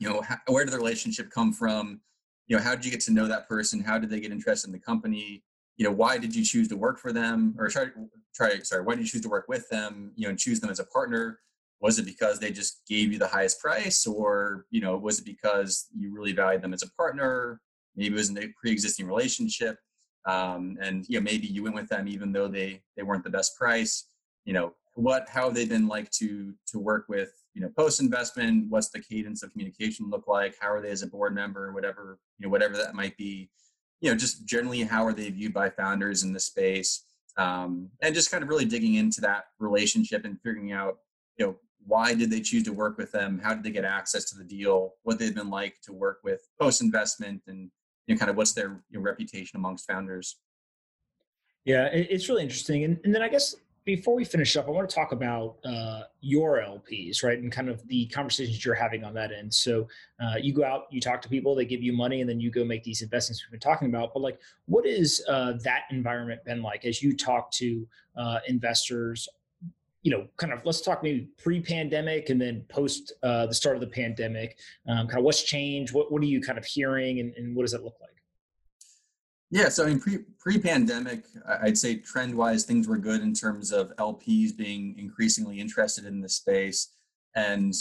you 0.00 0.08
know, 0.08 0.24
where 0.48 0.64
did 0.64 0.74
the 0.74 0.78
relationship 0.78 1.30
come 1.30 1.52
from? 1.52 2.00
You 2.46 2.56
know 2.56 2.62
how 2.62 2.74
did 2.74 2.84
you 2.84 2.90
get 2.90 3.00
to 3.00 3.12
know 3.12 3.26
that 3.26 3.48
person? 3.48 3.80
How 3.80 3.98
did 3.98 4.10
they 4.10 4.20
get 4.20 4.32
interested 4.32 4.68
in 4.68 4.72
the 4.72 4.78
company? 4.78 5.42
You 5.76 5.84
know 5.84 5.92
why 5.92 6.18
did 6.18 6.34
you 6.34 6.44
choose 6.44 6.68
to 6.68 6.76
work 6.76 6.98
for 6.98 7.12
them? 7.12 7.54
Or 7.58 7.68
try 7.68 7.86
try 8.34 8.58
sorry 8.60 8.82
why 8.82 8.94
did 8.94 9.02
you 9.02 9.08
choose 9.08 9.22
to 9.22 9.28
work 9.28 9.46
with 9.48 9.68
them 9.68 10.12
you 10.16 10.24
know 10.24 10.30
and 10.30 10.38
choose 10.38 10.60
them 10.60 10.70
as 10.70 10.80
a 10.80 10.84
partner? 10.84 11.40
Was 11.80 11.98
it 11.98 12.06
because 12.06 12.38
they 12.38 12.50
just 12.50 12.82
gave 12.88 13.12
you 13.12 13.18
the 13.18 13.26
highest 13.26 13.60
price? 13.60 14.06
Or 14.06 14.66
you 14.70 14.80
know 14.80 14.96
was 14.96 15.18
it 15.18 15.24
because 15.24 15.86
you 15.96 16.14
really 16.14 16.32
valued 16.32 16.62
them 16.62 16.74
as 16.74 16.82
a 16.82 16.90
partner? 16.92 17.60
Maybe 17.94 18.14
it 18.14 18.18
was 18.18 18.30
a 18.30 18.48
pre-existing 18.60 19.06
relationship 19.06 19.78
um, 20.26 20.76
and 20.80 21.04
you 21.08 21.18
know 21.18 21.24
maybe 21.24 21.46
you 21.46 21.62
went 21.62 21.74
with 21.74 21.88
them 21.88 22.08
even 22.08 22.32
though 22.32 22.48
they 22.48 22.82
they 22.96 23.02
weren't 23.02 23.24
the 23.24 23.30
best 23.30 23.56
price. 23.56 24.08
You 24.44 24.52
know 24.52 24.74
what 24.94 25.28
how 25.28 25.46
have 25.46 25.54
they 25.54 25.64
been 25.64 25.88
like 25.88 26.10
to 26.12 26.52
to 26.68 26.78
work 26.78 27.06
with 27.08 27.30
you 27.56 27.62
know 27.62 27.70
post 27.74 28.00
investment 28.00 28.66
what's 28.68 28.90
the 28.90 29.00
cadence 29.00 29.42
of 29.42 29.50
communication 29.50 30.10
look 30.10 30.28
like? 30.28 30.54
How 30.60 30.70
are 30.70 30.82
they 30.82 30.90
as 30.90 31.02
a 31.02 31.06
board 31.06 31.34
member? 31.34 31.72
Whatever 31.72 32.18
you 32.38 32.46
know 32.46 32.50
whatever 32.50 32.76
that 32.76 32.94
might 32.94 33.16
be. 33.16 33.48
You 34.02 34.10
know 34.10 34.16
just 34.16 34.44
generally 34.44 34.82
how 34.82 35.06
are 35.06 35.14
they 35.14 35.30
viewed 35.30 35.54
by 35.54 35.70
founders 35.70 36.22
in 36.22 36.34
the 36.34 36.38
space? 36.38 37.04
Um, 37.38 37.88
and 38.02 38.14
just 38.14 38.30
kind 38.30 38.42
of 38.42 38.50
really 38.50 38.66
digging 38.66 38.94
into 38.94 39.22
that 39.22 39.46
relationship 39.58 40.26
and 40.26 40.38
figuring 40.42 40.72
out 40.72 40.98
you 41.38 41.46
know 41.46 41.56
why 41.86 42.14
did 42.14 42.30
they 42.30 42.40
choose 42.40 42.64
to 42.64 42.72
work 42.74 42.98
with 42.98 43.10
them? 43.10 43.40
How 43.42 43.54
did 43.54 43.64
they 43.64 43.70
get 43.70 43.84
access 43.84 44.28
to 44.30 44.36
the 44.36 44.44
deal? 44.44 44.92
What 45.04 45.18
they've 45.18 45.34
been 45.34 45.50
like 45.50 45.76
to 45.84 45.94
work 45.94 46.18
with 46.22 46.46
post 46.60 46.82
investment 46.82 47.40
and 47.46 47.70
you 48.06 48.14
know 48.14 48.18
kind 48.18 48.30
of 48.30 48.36
what's 48.36 48.52
their 48.52 48.82
you 48.90 48.98
know, 48.98 49.00
reputation 49.00 49.56
amongst 49.56 49.86
founders? 49.86 50.36
Yeah 51.64 51.86
it's 51.86 52.28
really 52.28 52.42
interesting. 52.42 52.84
And, 52.84 53.00
and 53.02 53.14
then 53.14 53.22
i 53.22 53.30
guess 53.30 53.56
before 53.86 54.16
we 54.16 54.24
finish 54.24 54.56
up, 54.56 54.66
I 54.66 54.72
want 54.72 54.90
to 54.90 54.94
talk 54.94 55.12
about 55.12 55.58
uh, 55.64 56.02
your 56.20 56.58
LPs, 56.58 57.22
right, 57.22 57.38
and 57.38 57.52
kind 57.52 57.68
of 57.68 57.86
the 57.86 58.06
conversations 58.06 58.64
you're 58.64 58.74
having 58.74 59.04
on 59.04 59.14
that 59.14 59.30
end. 59.30 59.54
So 59.54 59.86
uh, 60.20 60.34
you 60.42 60.52
go 60.52 60.64
out, 60.64 60.86
you 60.90 61.00
talk 61.00 61.22
to 61.22 61.28
people, 61.28 61.54
they 61.54 61.64
give 61.64 61.84
you 61.84 61.92
money, 61.92 62.20
and 62.20 62.28
then 62.28 62.40
you 62.40 62.50
go 62.50 62.64
make 62.64 62.82
these 62.82 63.00
investments 63.00 63.44
we've 63.44 63.52
been 63.52 63.60
talking 63.60 63.88
about. 63.88 64.12
But 64.12 64.20
like, 64.20 64.40
what 64.66 64.86
is 64.86 65.24
uh, 65.28 65.52
that 65.62 65.82
environment 65.92 66.44
been 66.44 66.62
like 66.62 66.84
as 66.84 67.00
you 67.00 67.16
talk 67.16 67.52
to 67.52 67.86
uh, 68.16 68.40
investors? 68.48 69.28
You 70.02 70.10
know, 70.10 70.26
kind 70.36 70.52
of 70.52 70.64
let's 70.64 70.80
talk 70.80 71.04
maybe 71.04 71.28
pre-pandemic 71.38 72.28
and 72.28 72.40
then 72.40 72.64
post 72.68 73.12
uh, 73.22 73.46
the 73.46 73.54
start 73.54 73.76
of 73.76 73.80
the 73.80 73.86
pandemic. 73.86 74.58
Um, 74.88 75.06
kind 75.06 75.18
of 75.18 75.24
what's 75.24 75.44
changed? 75.44 75.94
What 75.94 76.10
what 76.10 76.22
are 76.22 76.26
you 76.26 76.40
kind 76.40 76.58
of 76.58 76.64
hearing, 76.64 77.20
and, 77.20 77.32
and 77.36 77.54
what 77.54 77.62
does 77.62 77.74
it 77.74 77.84
look 77.84 77.98
like? 78.00 78.15
Yeah, 79.50 79.68
so 79.68 79.84
I 79.84 79.88
mean, 79.88 80.00
pre 80.00 80.18
pre 80.38 80.58
pandemic, 80.58 81.24
I'd 81.62 81.78
say 81.78 81.96
trend 81.96 82.34
wise, 82.34 82.64
things 82.64 82.88
were 82.88 82.98
good 82.98 83.20
in 83.22 83.32
terms 83.32 83.70
of 83.70 83.94
LPs 83.96 84.56
being 84.56 84.96
increasingly 84.98 85.60
interested 85.60 86.04
in 86.04 86.20
the 86.20 86.28
space, 86.28 86.88
and 87.36 87.72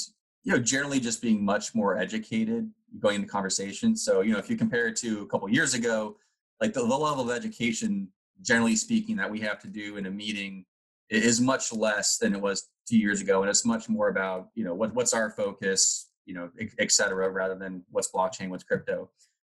you 0.43 0.51
know, 0.53 0.59
generally 0.59 0.99
just 0.99 1.23
being 1.23 1.43
much 1.43 1.73
more 1.73 1.97
educated 1.97 2.69
going 2.99 3.15
into 3.15 3.27
conversations. 3.27 4.05
So 4.05 4.21
you 4.21 4.33
know, 4.33 4.37
if 4.37 4.49
you 4.49 4.57
compare 4.57 4.87
it 4.87 4.95
to 4.97 5.23
a 5.23 5.25
couple 5.25 5.49
years 5.49 5.73
ago, 5.73 6.17
like 6.61 6.73
the, 6.73 6.81
the 6.81 6.95
level 6.95 7.29
of 7.29 7.35
education, 7.35 8.09
generally 8.41 8.75
speaking, 8.75 9.15
that 9.15 9.31
we 9.31 9.39
have 9.41 9.59
to 9.61 9.67
do 9.67 9.97
in 9.97 10.05
a 10.05 10.11
meeting 10.11 10.65
is 11.09 11.41
much 11.41 11.73
less 11.73 12.17
than 12.19 12.33
it 12.35 12.41
was 12.41 12.69
two 12.87 12.97
years 12.97 13.21
ago, 13.21 13.41
and 13.41 13.49
it's 13.49 13.65
much 13.65 13.89
more 13.89 14.09
about 14.09 14.49
you 14.53 14.63
know 14.63 14.75
what 14.75 14.93
what's 14.93 15.15
our 15.15 15.31
focus, 15.31 16.11
you 16.27 16.35
know, 16.35 16.51
et 16.77 16.91
cetera, 16.91 17.27
rather 17.27 17.55
than 17.55 17.83
what's 17.89 18.11
blockchain, 18.11 18.49
what's 18.49 18.63
crypto 18.63 19.09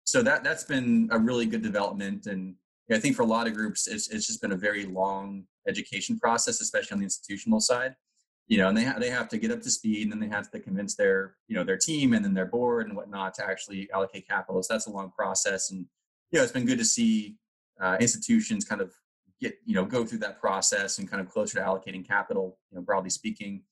so 0.09 0.23
that 0.23 0.43
that's 0.43 0.65
been 0.65 1.09
a 1.13 1.19
really 1.19 1.45
good 1.45 1.63
development 1.63 2.27
and 2.27 2.55
i 2.91 2.99
think 2.99 3.15
for 3.15 3.23
a 3.23 3.27
lot 3.27 3.47
of 3.47 3.53
groups 3.53 3.87
it's, 3.87 4.09
it's 4.09 4.27
just 4.27 4.41
been 4.41 4.53
a 4.53 4.57
very 4.57 4.87
long 4.87 5.45
education 5.69 6.19
process 6.19 6.61
especially 6.61 6.95
on 6.95 6.99
the 6.99 7.05
institutional 7.05 7.61
side. 7.61 7.95
You 8.47 8.57
know 8.57 8.69
and 8.69 8.77
they, 8.77 8.85
ha- 8.85 8.99
they 8.99 9.11
have 9.11 9.29
to 9.29 9.37
get 9.37 9.51
up 9.51 9.61
to 9.61 9.71
speed 9.71 10.05
and 10.05 10.13
then 10.13 10.21
they 10.21 10.35
have 10.35 10.51
to 10.53 10.59
convince 10.59 10.95
their 10.97 11.35
you 11.49 11.55
know 11.55 11.65
their 11.65 11.77
team 11.77 12.15
and 12.15 12.25
then 12.25 12.33
their 12.33 12.47
board 12.47 12.87
and 12.87 12.97
whatnot 12.97 13.35
to 13.35 13.45
actually 13.45 13.91
allocate 13.93 14.27
capital. 14.27 14.63
So 14.63 14.73
that's 14.73 14.87
a 14.87 14.91
long 14.91 15.11
process 15.11 15.71
and 15.71 15.85
you 16.31 16.39
know 16.39 16.43
it's 16.43 16.53
been 16.53 16.65
good 16.65 16.79
to 16.79 16.85
see 16.85 17.37
uh, 17.79 17.99
institutions 18.01 18.65
kind 18.65 18.81
of 18.81 18.95
get 19.39 19.59
you 19.67 19.75
know 19.75 19.85
go 19.85 20.07
through 20.07 20.21
that 20.21 20.41
process 20.41 20.99
and 20.99 21.11
kind 21.11 21.21
of 21.21 21.29
closer 21.29 21.59
to 21.59 21.65
allocating 21.65 22.07
capital 22.07 22.59
you 22.71 22.77
know 22.77 22.83
broadly 22.83 23.11
speaking. 23.11 23.63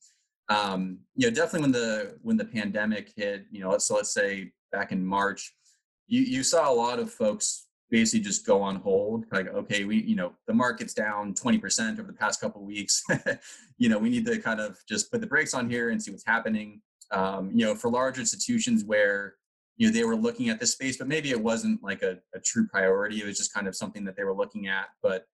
Um, 0.50 0.98
you 1.14 1.26
know 1.26 1.34
definitely 1.34 1.62
when 1.62 1.72
the 1.72 2.18
when 2.20 2.36
the 2.36 2.44
pandemic 2.44 3.12
hit 3.16 3.46
you 3.50 3.60
know 3.62 3.78
so 3.78 3.94
let's 3.94 4.12
say 4.12 4.52
back 4.72 4.92
in 4.92 5.04
march 5.04 5.54
you 6.06 6.22
you 6.22 6.42
saw 6.42 6.70
a 6.70 6.74
lot 6.74 6.98
of 6.98 7.12
folks 7.12 7.66
basically 7.90 8.20
just 8.20 8.44
go 8.44 8.60
on 8.60 8.76
hold 8.76 9.24
like 9.30 9.46
okay 9.48 9.84
we 9.84 10.02
you 10.02 10.16
know 10.16 10.32
the 10.48 10.52
market's 10.54 10.92
down 10.92 11.32
20% 11.32 12.00
over 12.00 12.02
the 12.02 12.12
past 12.12 12.40
couple 12.40 12.64
weeks. 12.64 13.02
You 13.78 13.90
know 13.90 13.98
we 13.98 14.08
need 14.08 14.24
to 14.24 14.38
kind 14.38 14.58
of 14.58 14.78
just 14.88 15.12
put 15.12 15.20
the 15.20 15.26
brakes 15.26 15.52
on 15.52 15.68
here 15.68 15.90
and 15.90 16.02
see 16.02 16.10
what's 16.10 16.26
happening. 16.26 16.80
Um, 17.10 17.50
you 17.52 17.66
know 17.66 17.74
for 17.74 17.90
large 17.90 18.18
institutions 18.18 18.84
where 18.84 19.34
you 19.76 19.86
know 19.86 19.92
they 19.92 20.04
were 20.04 20.16
looking 20.16 20.48
at 20.48 20.58
this 20.58 20.72
space 20.72 20.96
but 20.96 21.08
maybe 21.08 21.30
it 21.30 21.40
wasn't 21.40 21.82
like 21.82 22.02
a, 22.02 22.16
a 22.34 22.40
true 22.40 22.66
priority 22.66 23.20
it 23.20 23.26
was 23.26 23.36
just 23.36 23.52
kind 23.52 23.68
of 23.68 23.76
something 23.76 24.02
that 24.06 24.16
they 24.16 24.24
were 24.24 24.34
looking 24.34 24.66
at 24.66 24.86
but 25.02 25.26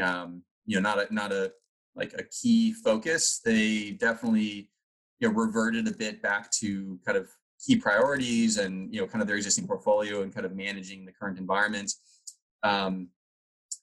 um, 0.00 0.44
you 0.64 0.76
know 0.76 0.82
not 0.88 1.10
a 1.10 1.12
not 1.12 1.32
a 1.32 1.52
like 1.98 2.14
a 2.16 2.22
key 2.22 2.72
focus. 2.72 3.40
They 3.44 3.90
definitely 3.90 4.70
you 5.20 5.28
know 5.28 5.34
reverted 5.34 5.88
a 5.88 5.92
bit 5.92 6.22
back 6.22 6.50
to 6.60 6.98
kind 7.04 7.18
of 7.18 7.28
key 7.64 7.76
priorities 7.76 8.58
and 8.58 8.92
you 8.92 9.00
know 9.00 9.06
kind 9.06 9.22
of 9.22 9.28
their 9.28 9.36
existing 9.36 9.66
portfolio 9.66 10.22
and 10.22 10.34
kind 10.34 10.46
of 10.46 10.54
managing 10.54 11.04
the 11.04 11.12
current 11.12 11.38
environment. 11.38 11.92
Um, 12.62 13.08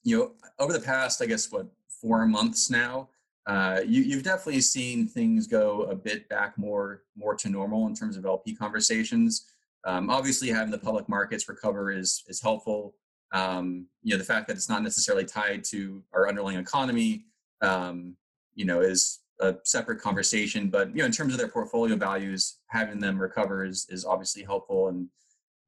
you 0.03 0.17
know 0.17 0.31
over 0.59 0.71
the 0.71 0.79
past 0.79 1.21
i 1.21 1.25
guess 1.25 1.51
what 1.51 1.65
four 2.01 2.25
months 2.25 2.69
now 2.69 3.09
uh, 3.47 3.81
you, 3.85 4.01
you've 4.01 4.23
definitely 4.23 4.61
seen 4.61 5.07
things 5.07 5.45
go 5.45 5.83
a 5.83 5.95
bit 5.95 6.27
back 6.29 6.57
more 6.57 7.03
more 7.15 7.35
to 7.35 7.49
normal 7.49 7.85
in 7.85 7.93
terms 7.93 8.17
of 8.17 8.25
lp 8.25 8.55
conversations. 8.55 9.45
Um, 9.85 10.09
obviously 10.09 10.49
having 10.49 10.71
the 10.71 10.79
public 10.79 11.07
markets 11.07 11.47
recover 11.47 11.91
is 11.91 12.23
is 12.27 12.41
helpful. 12.41 12.95
Um, 13.33 13.85
you 14.01 14.13
know 14.13 14.17
the 14.17 14.23
fact 14.23 14.47
that 14.47 14.55
it's 14.55 14.69
not 14.69 14.81
necessarily 14.81 15.25
tied 15.25 15.63
to 15.65 16.03
our 16.11 16.27
underlying 16.27 16.57
economy 16.57 17.25
um, 17.61 18.15
you 18.55 18.65
know 18.65 18.81
is 18.81 19.19
a 19.39 19.55
separate 19.63 19.99
conversation. 20.01 20.69
But 20.69 20.89
you 20.89 20.97
know, 20.97 21.05
in 21.05 21.11
terms 21.11 21.33
of 21.33 21.39
their 21.39 21.47
portfolio 21.47 21.95
values, 21.95 22.59
having 22.67 22.99
them 22.99 23.19
recover 23.19 23.65
is 23.65 23.85
is 23.89 24.05
obviously 24.05 24.43
helpful. 24.43 24.89
And 24.89 25.07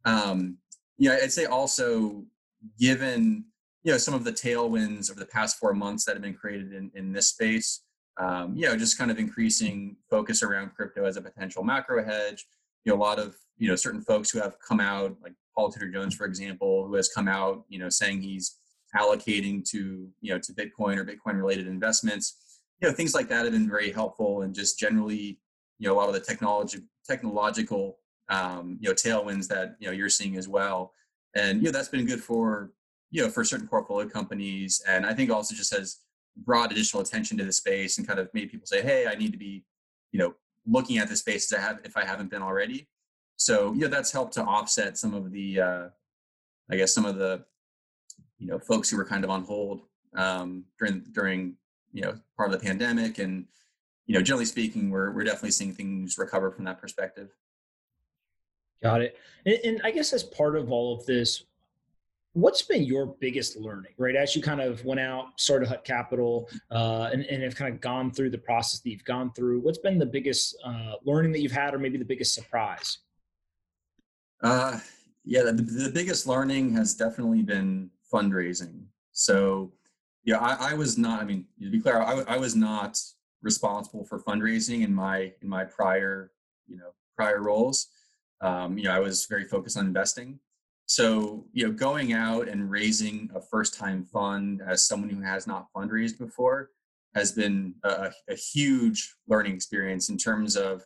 um, 0.06 0.58
yeah, 0.98 1.18
I'd 1.22 1.32
say 1.32 1.46
also 1.46 2.24
given 2.80 3.46
you 3.84 3.92
know 3.92 3.98
some 3.98 4.14
of 4.14 4.24
the 4.24 4.32
tailwinds 4.32 5.12
over 5.12 5.20
the 5.20 5.26
past 5.26 5.58
four 5.58 5.74
months 5.74 6.06
that 6.06 6.14
have 6.14 6.22
been 6.22 6.34
created 6.34 6.74
in, 6.74 6.92
in 6.96 7.12
this 7.12 7.30
space, 7.30 7.84
um, 8.18 8.56
you 8.56 8.66
know, 8.66 8.76
just 8.76 8.98
kind 8.98 9.12
of 9.12 9.20
increasing 9.20 9.96
focus 10.10 10.44
around 10.44 10.74
crypto 10.76 11.06
as 11.06 11.18
a 11.18 11.22
potential 11.22 11.64
macro 11.64 12.04
hedge. 12.04 12.46
You 12.84 12.94
know, 12.94 13.00
a 13.00 13.04
lot 13.04 13.20
of 13.20 13.36
you 13.58 13.68
know 13.68 13.76
certain 13.76 14.02
folks 14.02 14.30
who 14.30 14.40
have 14.40 14.56
come 14.66 14.80
out, 14.80 15.16
like 15.22 15.34
Paul 15.56 15.72
Tudor 15.72 15.90
Jones, 15.90 16.16
for 16.16 16.26
example, 16.26 16.86
who 16.88 16.96
has 16.96 17.10
come 17.10 17.28
out, 17.28 17.64
you 17.70 17.80
know, 17.80 17.90
saying 17.90 18.22
he's 18.22 18.58
allocating 18.96 19.64
to 19.70 20.10
you 20.22 20.34
know 20.34 20.40
to 20.40 20.54
Bitcoin 20.54 20.98
or 20.98 21.06
Bitcoin 21.06 21.38
related 21.38 21.68
investments. 21.68 22.38
You 22.82 22.88
know 22.88 22.94
things 22.94 23.14
like 23.14 23.28
that 23.30 23.44
have 23.44 23.54
been 23.54 23.70
very 23.70 23.92
helpful, 23.92 24.42
and 24.42 24.54
just 24.54 24.78
generally 24.78 25.40
you 25.80 25.88
know 25.88 25.94
a 25.94 25.98
lot 25.98 26.08
of 26.08 26.14
the 26.14 26.20
technology 26.20 26.80
technological 27.08 27.98
um, 28.30 28.78
you 28.82 28.90
know 28.90 28.94
tailwinds 28.94 29.48
that 29.48 29.76
you 29.80 29.88
know 29.88 29.94
you're 29.94 30.10
seeing 30.10 30.38
as 30.38 30.48
well. 30.48 30.94
And 31.36 31.60
you 31.60 31.66
know 31.66 31.72
that's 31.72 31.90
been 31.90 32.06
good 32.06 32.24
for 32.24 32.72
you 33.12 33.24
know 33.24 33.30
for 33.30 33.44
certain 33.44 33.68
portfolio 33.68 34.08
companies, 34.08 34.82
and 34.88 35.06
I 35.06 35.14
think 35.14 35.32
also 35.32 35.56
just 35.56 35.76
has 35.76 36.00
brought 36.46 36.72
additional 36.72 37.02
attention 37.02 37.38
to 37.38 37.46
the 37.46 37.52
space 37.52 37.98
and 37.98 38.08
kind 38.08 38.20
of 38.20 38.30
made 38.34 38.52
people 38.52 38.68
say, 38.68 38.82
hey, 38.82 39.08
I 39.08 39.16
need 39.16 39.32
to 39.32 39.38
be 39.38 39.64
you 40.12 40.20
know 40.20 40.36
looking 40.66 40.98
at 40.98 41.10
the 41.10 41.16
space 41.16 41.52
I 41.54 41.60
have 41.60 41.80
if 41.84 41.96
I 41.96 42.06
haven't 42.06 42.30
been 42.30 42.42
already. 42.42 42.88
So 43.38 43.74
you 43.74 43.82
know 43.82 43.88
that's 43.88 44.12
helped 44.12 44.34
to 44.34 44.44
offset 44.44 44.98
some 44.98 45.14
of 45.14 45.32
the 45.32 45.62
uh, 45.62 45.88
I 46.72 46.76
guess 46.76 46.94
some 46.94 47.06
of 47.06 47.18
the 47.18 47.46
you 48.38 48.48
know 48.48 48.60
folks 48.60 48.90
who 48.90 48.98
were 48.98 49.06
kind 49.06 49.24
of 49.24 49.30
on 49.30 49.44
hold 49.44 49.82
um, 50.16 50.66
during 50.80 51.04
during 51.12 51.56
you 51.94 52.02
know 52.02 52.14
part 52.36 52.52
of 52.52 52.60
the 52.60 52.66
pandemic 52.66 53.20
and 53.20 53.46
you 54.06 54.14
know 54.14 54.22
generally 54.22 54.46
speaking 54.46 54.90
we're 54.90 55.12
we're 55.12 55.24
definitely 55.24 55.52
seeing 55.52 55.74
things 55.74 56.18
recover 56.18 56.52
from 56.52 56.66
that 56.66 56.80
perspective. 56.80 57.30
Got 58.82 59.02
it. 59.02 59.18
And, 59.46 59.60
and 59.64 59.82
i 59.84 59.92
guess 59.92 60.14
as 60.14 60.24
part 60.24 60.56
of 60.56 60.72
all 60.72 60.96
of 60.96 61.06
this 61.06 61.44
what's 62.34 62.62
been 62.62 62.84
your 62.84 63.08
biggest 63.20 63.58
learning 63.58 63.94
right? 63.98 64.16
As 64.16 64.36
you 64.36 64.42
kind 64.44 64.62
of 64.62 64.84
went 64.86 65.00
out 65.00 65.40
started 65.40 65.68
Hutt 65.68 65.84
Capital 65.84 66.48
uh, 66.70 67.10
and, 67.12 67.26
and 67.26 67.42
have 67.42 67.56
kind 67.56 67.74
of 67.74 67.82
gone 67.82 68.12
through 68.12 68.30
the 68.30 68.38
process 68.38 68.80
that 68.82 68.90
you've 68.90 69.04
gone 69.06 69.32
through 69.34 69.62
what's 69.62 69.80
been 69.80 69.98
the 69.98 70.06
biggest 70.06 70.56
uh, 70.64 70.94
learning 71.04 71.32
that 71.32 71.40
you've 71.40 71.52
had 71.52 71.74
or 71.74 71.80
maybe 71.80 71.98
the 71.98 72.06
biggest 72.06 72.36
surprise? 72.36 73.00
Uh, 74.44 74.78
yeah 75.26 75.42
the, 75.42 75.52
the 75.52 75.92
biggest 75.92 76.28
learning 76.28 76.72
has 76.74 76.94
definitely 76.94 77.42
been 77.42 77.90
fundraising. 78.12 78.84
So, 79.12 79.72
yeah, 80.28 80.40
I, 80.40 80.72
I 80.72 80.74
was 80.74 80.98
not. 80.98 81.22
I 81.22 81.24
mean, 81.24 81.46
to 81.64 81.72
be 81.72 81.80
clear, 81.80 82.02
I, 82.02 82.22
I 82.28 82.38
was 82.38 82.54
not 82.54 83.00
responsible 83.42 84.04
for 84.04 84.20
fundraising 84.20 84.84
in 84.84 84.94
my 84.94 85.32
in 85.42 85.48
my 85.48 85.64
prior 85.64 86.32
you 86.68 86.76
know 86.76 86.90
prior 87.16 87.42
roles. 87.42 87.88
Um, 88.42 88.78
you 88.78 88.84
know, 88.84 88.92
I 88.92 89.00
was 89.00 89.26
very 89.26 89.46
focused 89.46 89.78
on 89.78 89.88
investing. 89.88 90.38
So, 90.86 91.46
you 91.54 91.66
know, 91.66 91.74
going 91.74 92.14
out 92.14 92.48
and 92.48 92.70
raising 92.70 93.30
a 93.34 93.42
first 93.42 93.74
time 93.74 94.04
fund 94.04 94.62
as 94.66 94.86
someone 94.86 95.10
who 95.10 95.22
has 95.22 95.48
not 95.48 95.68
fundraised 95.76 96.18
before 96.18 96.70
has 97.16 97.32
been 97.32 97.74
a, 97.84 98.12
a 98.30 98.36
huge 98.36 99.16
learning 99.28 99.54
experience 99.54 100.10
in 100.10 100.18
terms 100.18 100.58
of 100.58 100.84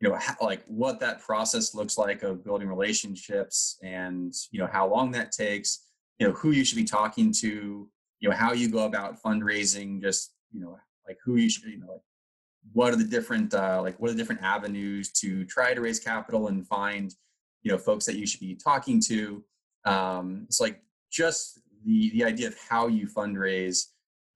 you 0.00 0.08
know 0.08 0.14
how, 0.14 0.36
like 0.40 0.62
what 0.68 1.00
that 1.00 1.20
process 1.20 1.74
looks 1.74 1.98
like 1.98 2.22
of 2.22 2.44
building 2.44 2.68
relationships 2.68 3.76
and 3.82 4.32
you 4.52 4.60
know 4.60 4.68
how 4.70 4.88
long 4.88 5.10
that 5.10 5.32
takes 5.32 5.86
you 6.20 6.28
know 6.28 6.32
who 6.34 6.52
you 6.52 6.64
should 6.64 6.76
be 6.76 6.84
talking 6.84 7.32
to 7.32 7.88
you 8.20 8.28
know 8.28 8.34
how 8.34 8.52
you 8.52 8.68
go 8.68 8.84
about 8.84 9.20
fundraising 9.22 10.00
just 10.00 10.34
you 10.52 10.60
know 10.60 10.78
like 11.06 11.18
who 11.24 11.36
you 11.36 11.48
should 11.48 11.64
you 11.64 11.78
know 11.78 11.92
like 11.92 12.02
what 12.72 12.92
are 12.92 12.96
the 12.96 13.04
different 13.04 13.54
uh, 13.54 13.80
like 13.82 13.98
what 13.98 14.10
are 14.10 14.12
the 14.12 14.18
different 14.18 14.42
avenues 14.42 15.10
to 15.12 15.44
try 15.44 15.74
to 15.74 15.80
raise 15.80 15.98
capital 15.98 16.48
and 16.48 16.66
find 16.66 17.14
you 17.62 17.72
know 17.72 17.78
folks 17.78 18.04
that 18.06 18.16
you 18.16 18.26
should 18.26 18.40
be 18.40 18.54
talking 18.54 19.00
to? 19.00 19.42
Um 19.84 20.44
it's 20.46 20.60
like 20.60 20.82
just 21.10 21.60
the 21.84 22.10
the 22.10 22.24
idea 22.24 22.48
of 22.48 22.56
how 22.68 22.86
you 22.88 23.06
fundraise 23.06 23.86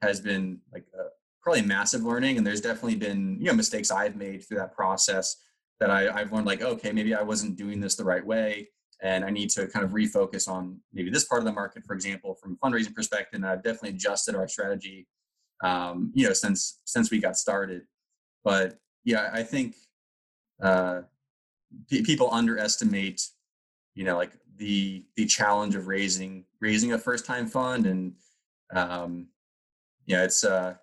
has 0.00 0.20
been 0.20 0.60
like 0.72 0.84
a, 0.98 1.04
probably 1.42 1.62
massive 1.62 2.02
learning 2.02 2.38
and 2.38 2.46
there's 2.46 2.60
definitely 2.60 2.94
been 2.94 3.36
you 3.40 3.46
know 3.46 3.52
mistakes 3.52 3.90
i've 3.90 4.14
made 4.14 4.44
through 4.44 4.56
that 4.56 4.72
process 4.72 5.36
that 5.80 5.90
I, 5.90 6.08
i've 6.08 6.32
learned 6.32 6.46
like 6.46 6.62
okay 6.62 6.92
maybe 6.92 7.14
i 7.14 7.22
wasn't 7.22 7.56
doing 7.56 7.80
this 7.80 7.96
the 7.96 8.04
right 8.04 8.24
way 8.24 8.68
and 9.02 9.24
I 9.24 9.30
need 9.30 9.50
to 9.50 9.66
kind 9.66 9.84
of 9.84 9.90
refocus 9.90 10.48
on 10.48 10.78
maybe 10.92 11.10
this 11.10 11.24
part 11.24 11.40
of 11.40 11.44
the 11.44 11.52
market, 11.52 11.84
for 11.84 11.94
example, 11.94 12.34
from 12.34 12.52
a 12.52 12.66
fundraising 12.66 12.94
perspective. 12.94 13.38
And 13.38 13.46
I've 13.46 13.62
definitely 13.62 13.90
adjusted 13.90 14.36
our 14.36 14.46
strategy, 14.46 15.08
um, 15.62 16.12
you 16.14 16.26
know, 16.26 16.32
since 16.32 16.80
since 16.84 17.10
we 17.10 17.18
got 17.18 17.36
started. 17.36 17.82
But 18.44 18.78
yeah, 19.04 19.30
I 19.32 19.42
think 19.42 19.74
uh, 20.62 21.02
p- 21.90 22.02
people 22.02 22.28
underestimate, 22.32 23.20
you 23.94 24.04
know, 24.04 24.16
like 24.16 24.32
the 24.56 25.04
the 25.16 25.26
challenge 25.26 25.74
of 25.74 25.88
raising 25.88 26.44
raising 26.60 26.92
a 26.92 26.98
first 26.98 27.26
time 27.26 27.48
fund, 27.48 27.86
and 27.86 28.14
um, 28.72 29.26
yeah, 30.06 30.22
it's 30.22 30.44
uh, 30.44 30.74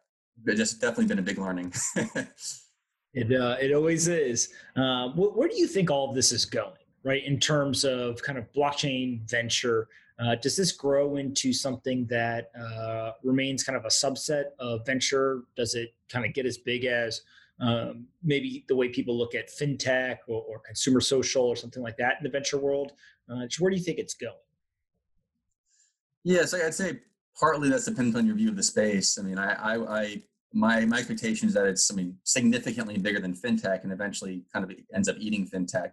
just 0.46 0.82
definitely 0.82 1.06
been 1.06 1.20
a 1.20 1.24
big 1.24 1.38
learning. 1.38 1.74
it 1.96 3.32
uh, 3.32 3.56
it 3.62 3.74
always 3.74 4.10
is. 4.10 4.50
Uh, 4.76 5.08
where 5.12 5.48
do 5.48 5.58
you 5.58 5.68
think 5.68 5.90
all 5.90 6.10
of 6.10 6.16
this 6.16 6.34
is 6.34 6.44
going? 6.44 6.79
Right? 7.04 7.24
In 7.26 7.39
terms 7.39 7.84
of 7.84 8.22
kind 8.22 8.38
of 8.38 8.52
blockchain 8.54 9.22
venture, 9.30 9.88
uh, 10.20 10.36
does 10.36 10.56
this 10.56 10.74
grow 10.74 11.16
into 11.16 11.54
something 11.54 12.06
that 12.08 12.52
uh, 12.60 13.12
remains 13.24 13.64
kind 13.64 13.78
of 13.78 13.86
a 13.86 13.89
subset 13.89 14.45
of 14.60 14.86
venture? 14.86 15.43
Does 15.56 15.76
it 15.76 15.93
kind 16.12 16.26
of 16.26 16.34
get 16.34 16.45
as 16.45 16.58
big 16.58 16.86
as 16.86 17.22
um, 17.62 18.06
maybe 18.24 18.66
the 18.68 18.76
way 18.76 18.89
people 18.89 19.18
look 19.18 19.34
at 19.36 19.50
fintech 19.50 20.18
or, 20.28 20.41
or, 20.43 20.60
consumer 20.60 21.02
social 21.02 21.43
or 21.43 21.58
something 21.58 21.84
like 21.84 21.97
that 21.97 22.16
in 22.18 22.24
the 22.24 22.30
venture 22.30 22.58
world? 22.58 22.93
Uh, 23.30 23.47
where 23.60 23.70
do 23.70 23.78
you 23.78 23.84
think 23.84 23.97
it's 23.97 24.14
going? 24.14 24.34
Yeah, 26.24 26.45
so 26.45 26.58
I'd 26.66 26.74
say 26.74 27.00
partly 27.38 27.70
that 27.70 27.84
depends 27.86 28.16
on 28.16 28.26
your 28.26 28.36
view 28.36 28.50
of 28.50 28.56
the 28.56 28.64
space. 28.64 29.18
I 29.18 29.24
mean, 29.24 29.38
I, 29.38 29.54
I, 29.54 30.00
I 30.00 30.22
my 30.54 30.86
my 30.86 30.97
expectation 30.97 31.47
is 31.47 31.54
that 31.54 31.66
it's 31.66 31.93
mean 31.93 32.18
significantly 32.24 32.97
bigger 32.97 33.20
than 33.20 33.34
fintech 33.34 33.84
and 33.84 33.91
eventually 33.91 34.43
kind 34.52 34.66
of 34.66 34.72
ends 34.93 35.08
up 35.08 35.16
eating 35.20 35.47
fintech 35.47 35.91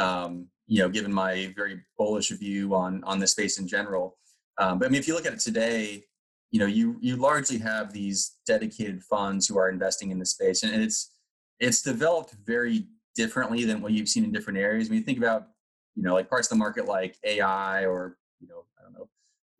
um, 0.00 0.48
you 0.66 0.80
know, 0.80 0.88
given 0.88 1.12
my 1.12 1.52
very 1.54 1.80
bullish 1.98 2.30
view 2.30 2.74
on 2.74 3.04
on 3.04 3.18
the 3.18 3.26
space 3.26 3.58
in 3.58 3.68
general. 3.68 4.16
Um, 4.58 4.78
but 4.78 4.86
I 4.86 4.88
mean, 4.88 4.98
if 4.98 5.06
you 5.06 5.14
look 5.14 5.26
at 5.26 5.32
it 5.32 5.40
today, 5.40 6.04
you 6.50 6.58
know, 6.58 6.66
you 6.66 6.96
you 7.00 7.16
largely 7.16 7.58
have 7.58 7.92
these 7.92 8.36
dedicated 8.46 9.02
funds 9.02 9.46
who 9.46 9.58
are 9.58 9.68
investing 9.68 10.10
in 10.10 10.18
the 10.18 10.26
space, 10.26 10.62
and 10.62 10.82
it's 10.82 11.12
it's 11.58 11.82
developed 11.82 12.34
very 12.44 12.86
differently 13.14 13.64
than 13.64 13.82
what 13.82 13.92
you've 13.92 14.08
seen 14.08 14.24
in 14.24 14.32
different 14.32 14.58
areas. 14.58 14.88
When 14.88 14.98
you 14.98 15.04
think 15.04 15.18
about, 15.18 15.48
you 15.94 16.02
know, 16.02 16.14
like 16.14 16.30
parts 16.30 16.46
of 16.46 16.56
the 16.56 16.58
market 16.64 16.86
like 16.86 17.16
AI 17.24 17.84
or 17.84 18.16
you 18.40 18.48
know, 18.48 18.64
I 18.78 18.82
don't 18.82 18.94
know, 18.94 19.08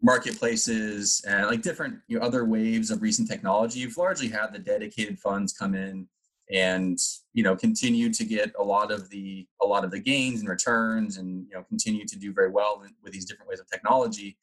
marketplaces 0.00 1.22
and 1.26 1.46
like 1.46 1.60
different 1.62 1.98
you 2.08 2.18
know, 2.18 2.24
other 2.24 2.44
waves 2.44 2.90
of 2.90 3.02
recent 3.02 3.28
technology, 3.28 3.80
you've 3.80 3.98
largely 3.98 4.28
had 4.28 4.52
the 4.52 4.58
dedicated 4.58 5.18
funds 5.18 5.52
come 5.52 5.74
in 5.74 6.08
and 6.52 6.98
you 7.32 7.42
know 7.42 7.54
continue 7.54 8.12
to 8.12 8.24
get 8.24 8.52
a 8.58 8.62
lot 8.62 8.90
of 8.90 9.08
the 9.10 9.46
a 9.62 9.66
lot 9.66 9.84
of 9.84 9.90
the 9.90 10.00
gains 10.00 10.40
and 10.40 10.48
returns 10.48 11.16
and 11.16 11.46
you 11.48 11.54
know 11.54 11.62
continue 11.64 12.04
to 12.06 12.18
do 12.18 12.32
very 12.32 12.50
well 12.50 12.82
with 13.02 13.12
these 13.12 13.24
different 13.24 13.48
ways 13.48 13.60
of 13.60 13.70
technology. 13.70 14.36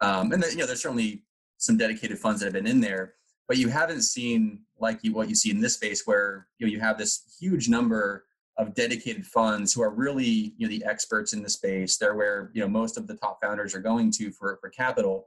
Um, 0.00 0.32
and 0.32 0.42
then, 0.42 0.50
you 0.52 0.58
know 0.58 0.66
there's 0.66 0.82
certainly 0.82 1.22
some 1.58 1.76
dedicated 1.76 2.18
funds 2.18 2.40
that 2.40 2.46
have 2.46 2.52
been 2.52 2.66
in 2.66 2.80
there 2.80 3.14
but 3.48 3.56
you 3.56 3.68
haven't 3.68 4.02
seen 4.02 4.60
like 4.78 5.00
you 5.02 5.12
what 5.12 5.28
you 5.28 5.34
see 5.34 5.50
in 5.50 5.60
this 5.60 5.74
space 5.74 6.06
where 6.06 6.46
you 6.58 6.66
know 6.66 6.70
you 6.70 6.78
have 6.78 6.98
this 6.98 7.36
huge 7.40 7.68
number 7.68 8.26
of 8.58 8.74
dedicated 8.74 9.24
funds 9.24 9.72
who 9.72 9.82
are 9.82 9.90
really 9.90 10.52
you 10.56 10.66
know 10.66 10.68
the 10.68 10.84
experts 10.84 11.32
in 11.32 11.42
the 11.42 11.48
space. 11.48 11.96
They're 11.96 12.14
where 12.14 12.50
you 12.52 12.60
know 12.60 12.68
most 12.68 12.98
of 12.98 13.06
the 13.06 13.16
top 13.16 13.38
founders 13.42 13.74
are 13.74 13.80
going 13.80 14.12
to 14.12 14.30
for 14.30 14.58
for 14.60 14.68
capital. 14.68 15.26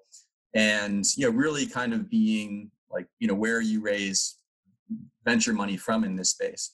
And 0.53 1.03
you 1.17 1.29
know 1.29 1.35
really 1.35 1.65
kind 1.65 1.93
of 1.93 2.09
being 2.09 2.69
like 2.91 3.07
you 3.19 3.27
know 3.27 3.33
where 3.33 3.61
you 3.61 3.81
raise 3.81 4.37
venture 5.23 5.53
money 5.53 5.77
from 5.77 6.03
in 6.03 6.15
this 6.15 6.31
space. 6.31 6.71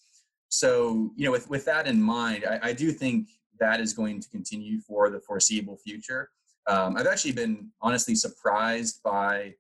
So, 0.49 1.11
you 1.15 1.26
know, 1.26 1.32
with, 1.32 1.49
with 1.49 1.65
that 1.65 1.88
in 1.88 2.01
mind, 2.01 2.45
I, 2.49 2.70
I 2.70 2.74
do 2.74 2.91
think 2.91 3.28
that 3.59 3.80
is 3.80 3.93
going 3.93 4.22
to 4.22 4.30
continue 4.30 4.80
for 4.80 5.09
the 5.09 5.20
foreseeable 5.20 5.78
future. 5.78 6.30
Um, 6.68 6.97
I've 6.97 7.07
actually 7.07 7.34
been 7.34 7.70
honestly 7.82 8.15
surprised 8.15 9.01
by 9.03 9.55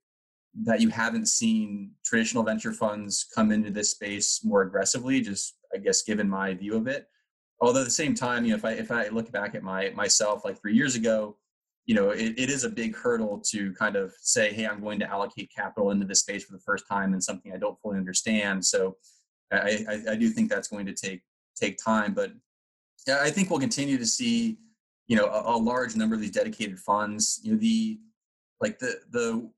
that 0.63 0.81
you 0.81 0.89
haven't 0.89 1.27
seen 1.27 1.91
traditional 2.03 2.43
venture 2.43 2.73
funds 2.73 3.27
come 3.33 3.51
into 3.51 3.69
this 3.69 3.91
space 3.91 4.43
more 4.43 4.63
aggressively, 4.63 5.21
just 5.21 5.57
I 5.73 5.77
guess 5.77 6.01
given 6.01 6.29
my 6.29 6.53
view 6.53 6.75
of 6.75 6.87
it. 6.87 7.07
Although 7.59 7.81
at 7.81 7.85
the 7.85 7.91
same 7.91 8.13
time, 8.13 8.45
you 8.45 8.51
know, 8.51 8.57
if 8.57 8.65
I 8.65 8.71
if 8.73 8.91
I 8.91 9.07
look 9.09 9.31
back 9.31 9.55
at 9.55 9.63
my 9.63 9.91
myself 9.91 10.45
like 10.45 10.59
three 10.59 10.73
years 10.73 10.95
ago, 10.95 11.37
you 11.87 11.95
know, 11.95 12.09
it, 12.09 12.37
it 12.37 12.49
is 12.49 12.65
a 12.65 12.69
big 12.69 12.95
hurdle 12.95 13.41
to 13.47 13.73
kind 13.73 13.95
of 13.95 14.13
say, 14.19 14.53
hey, 14.53 14.67
I'm 14.67 14.81
going 14.81 14.99
to 14.99 15.09
allocate 15.09 15.49
capital 15.55 15.91
into 15.91 16.05
this 16.05 16.19
space 16.19 16.43
for 16.43 16.51
the 16.51 16.59
first 16.59 16.83
time 16.87 17.13
and 17.13 17.23
something 17.23 17.53
I 17.53 17.57
don't 17.57 17.79
fully 17.79 17.97
understand. 17.97 18.63
So 18.63 18.97
I, 19.53 19.85
I, 19.89 20.11
I 20.11 20.15
do 20.17 20.27
think 20.29 20.49
that's 20.49 20.67
going 20.67 20.85
to 20.85 20.93
take 20.93 21.21
take 21.55 21.79
time, 21.83 22.13
but 22.13 22.31
I 23.09 23.31
think 23.31 23.49
we'll 23.49 23.59
continue 23.59 23.97
to 23.97 24.05
see, 24.05 24.57
you 25.07 25.15
know, 25.15 25.27
a, 25.27 25.55
a 25.55 25.57
large 25.57 25.95
number 25.95 26.13
of 26.13 26.21
these 26.21 26.31
dedicated 26.31 26.77
funds. 26.77 27.39
You 27.41 27.53
know, 27.53 27.57
the 27.57 27.99
like 28.59 28.79
the 28.79 28.99
the 29.11 29.49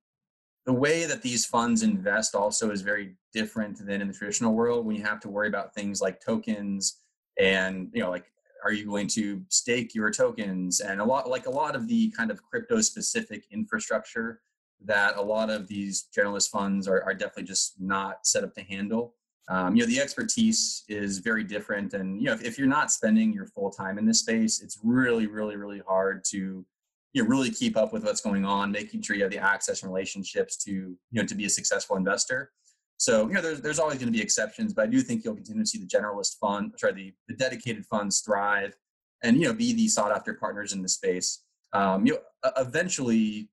the 0.68 0.74
way 0.74 1.06
that 1.06 1.24
these 1.24 1.48
funds 1.48 1.82
invest 1.82 2.36
also 2.36 2.70
is 2.70 2.82
very 2.82 3.16
different 3.34 3.84
than 3.84 4.02
in 4.02 4.08
the 4.08 4.14
traditional 4.14 4.54
world 4.54 4.86
when 4.86 4.96
you 4.96 5.04
have 5.04 5.20
to 5.22 5.30
worry 5.30 5.48
about 5.48 5.74
things 5.74 6.00
like 6.00 6.24
tokens 6.24 7.02
and 7.40 7.90
you 7.92 8.04
know 8.04 8.12
like 8.12 8.26
are 8.64 8.72
you 8.72 8.86
going 8.86 9.08
to 9.08 9.42
stake 9.50 9.96
your 9.96 10.12
tokens? 10.12 10.80
And 10.80 11.02
a 11.02 11.06
lot 11.06 11.30
like 11.30 11.46
a 11.46 11.52
lot 11.52 11.76
of 11.76 11.88
the 11.88 12.12
kind 12.12 12.32
of 12.32 12.42
crypto 12.44 12.82
specific 12.82 13.46
infrastructure 13.52 14.42
that 14.86 15.18
a 15.18 15.22
lot 15.22 15.50
of 15.50 15.68
these 15.68 16.08
generalist 16.18 16.50
funds 16.50 16.88
are, 16.88 17.04
are 17.04 17.14
definitely 17.14 17.44
just 17.44 17.80
not 17.80 18.26
set 18.26 18.44
up 18.44 18.54
to 18.56 18.62
handle. 18.62 19.16
Um, 19.50 19.76
you 19.76 19.82
know 19.82 19.88
the 19.88 20.00
expertise 20.00 20.84
is 20.88 21.18
very 21.20 21.44
different. 21.44 21.94
And 21.94 22.22
you 22.22 22.28
know 22.28 22.34
if, 22.34 22.44
if 22.44 22.58
you're 22.58 22.68
not 22.68 22.92
spending 22.92 23.34
your 23.34 23.48
full 23.48 23.72
time 23.72 23.98
in 23.98 24.06
this 24.06 24.20
space 24.20 24.62
it's 24.62 24.80
really 24.84 25.28
really 25.28 25.56
really 25.56 25.82
hard 25.88 26.24
to 26.26 26.66
you 27.14 27.24
know 27.24 27.28
really 27.28 27.50
keep 27.50 27.76
up 27.76 27.92
with 27.92 28.04
what's 28.04 28.22
going 28.22 28.46
on, 28.46 28.72
making 28.72 29.02
sure 29.02 29.16
you 29.16 29.24
have 29.24 29.32
the 29.32 29.38
access 29.38 29.82
and 29.82 29.92
relationships 29.92 30.56
to 30.64 30.72
you 30.72 30.98
know 31.12 31.26
to 31.26 31.36
be 31.36 31.46
a 31.46 31.50
successful 31.50 31.96
investor. 31.96 32.52
So 33.00 33.28
you 33.28 33.34
know 33.34 33.42
there's 33.42 33.62
there's 33.62 33.80
always 33.80 33.98
going 33.98 34.12
to 34.12 34.16
be 34.18 34.22
exceptions, 34.22 34.74
but 34.74 34.84
I 34.84 34.88
do 34.88 35.00
think 35.00 35.24
you'll 35.24 35.36
continue 35.36 35.64
to 35.64 35.68
see 35.68 35.80
the 35.80 35.88
generalist 35.88 36.38
fund, 36.38 36.74
sorry, 36.78 36.94
the, 36.94 37.14
the 37.30 37.34
dedicated 37.34 37.86
funds 37.86 38.20
thrive, 38.20 38.76
and 39.24 39.40
you 39.40 39.48
know 39.48 39.54
be 39.54 39.74
the 39.74 39.88
sought 39.88 40.12
after 40.12 40.34
partners 40.34 40.74
in 40.74 40.82
the 40.82 40.90
space. 40.90 41.44
Um, 41.72 42.06
you 42.06 42.14
know, 42.14 42.52
eventually, 42.58 43.50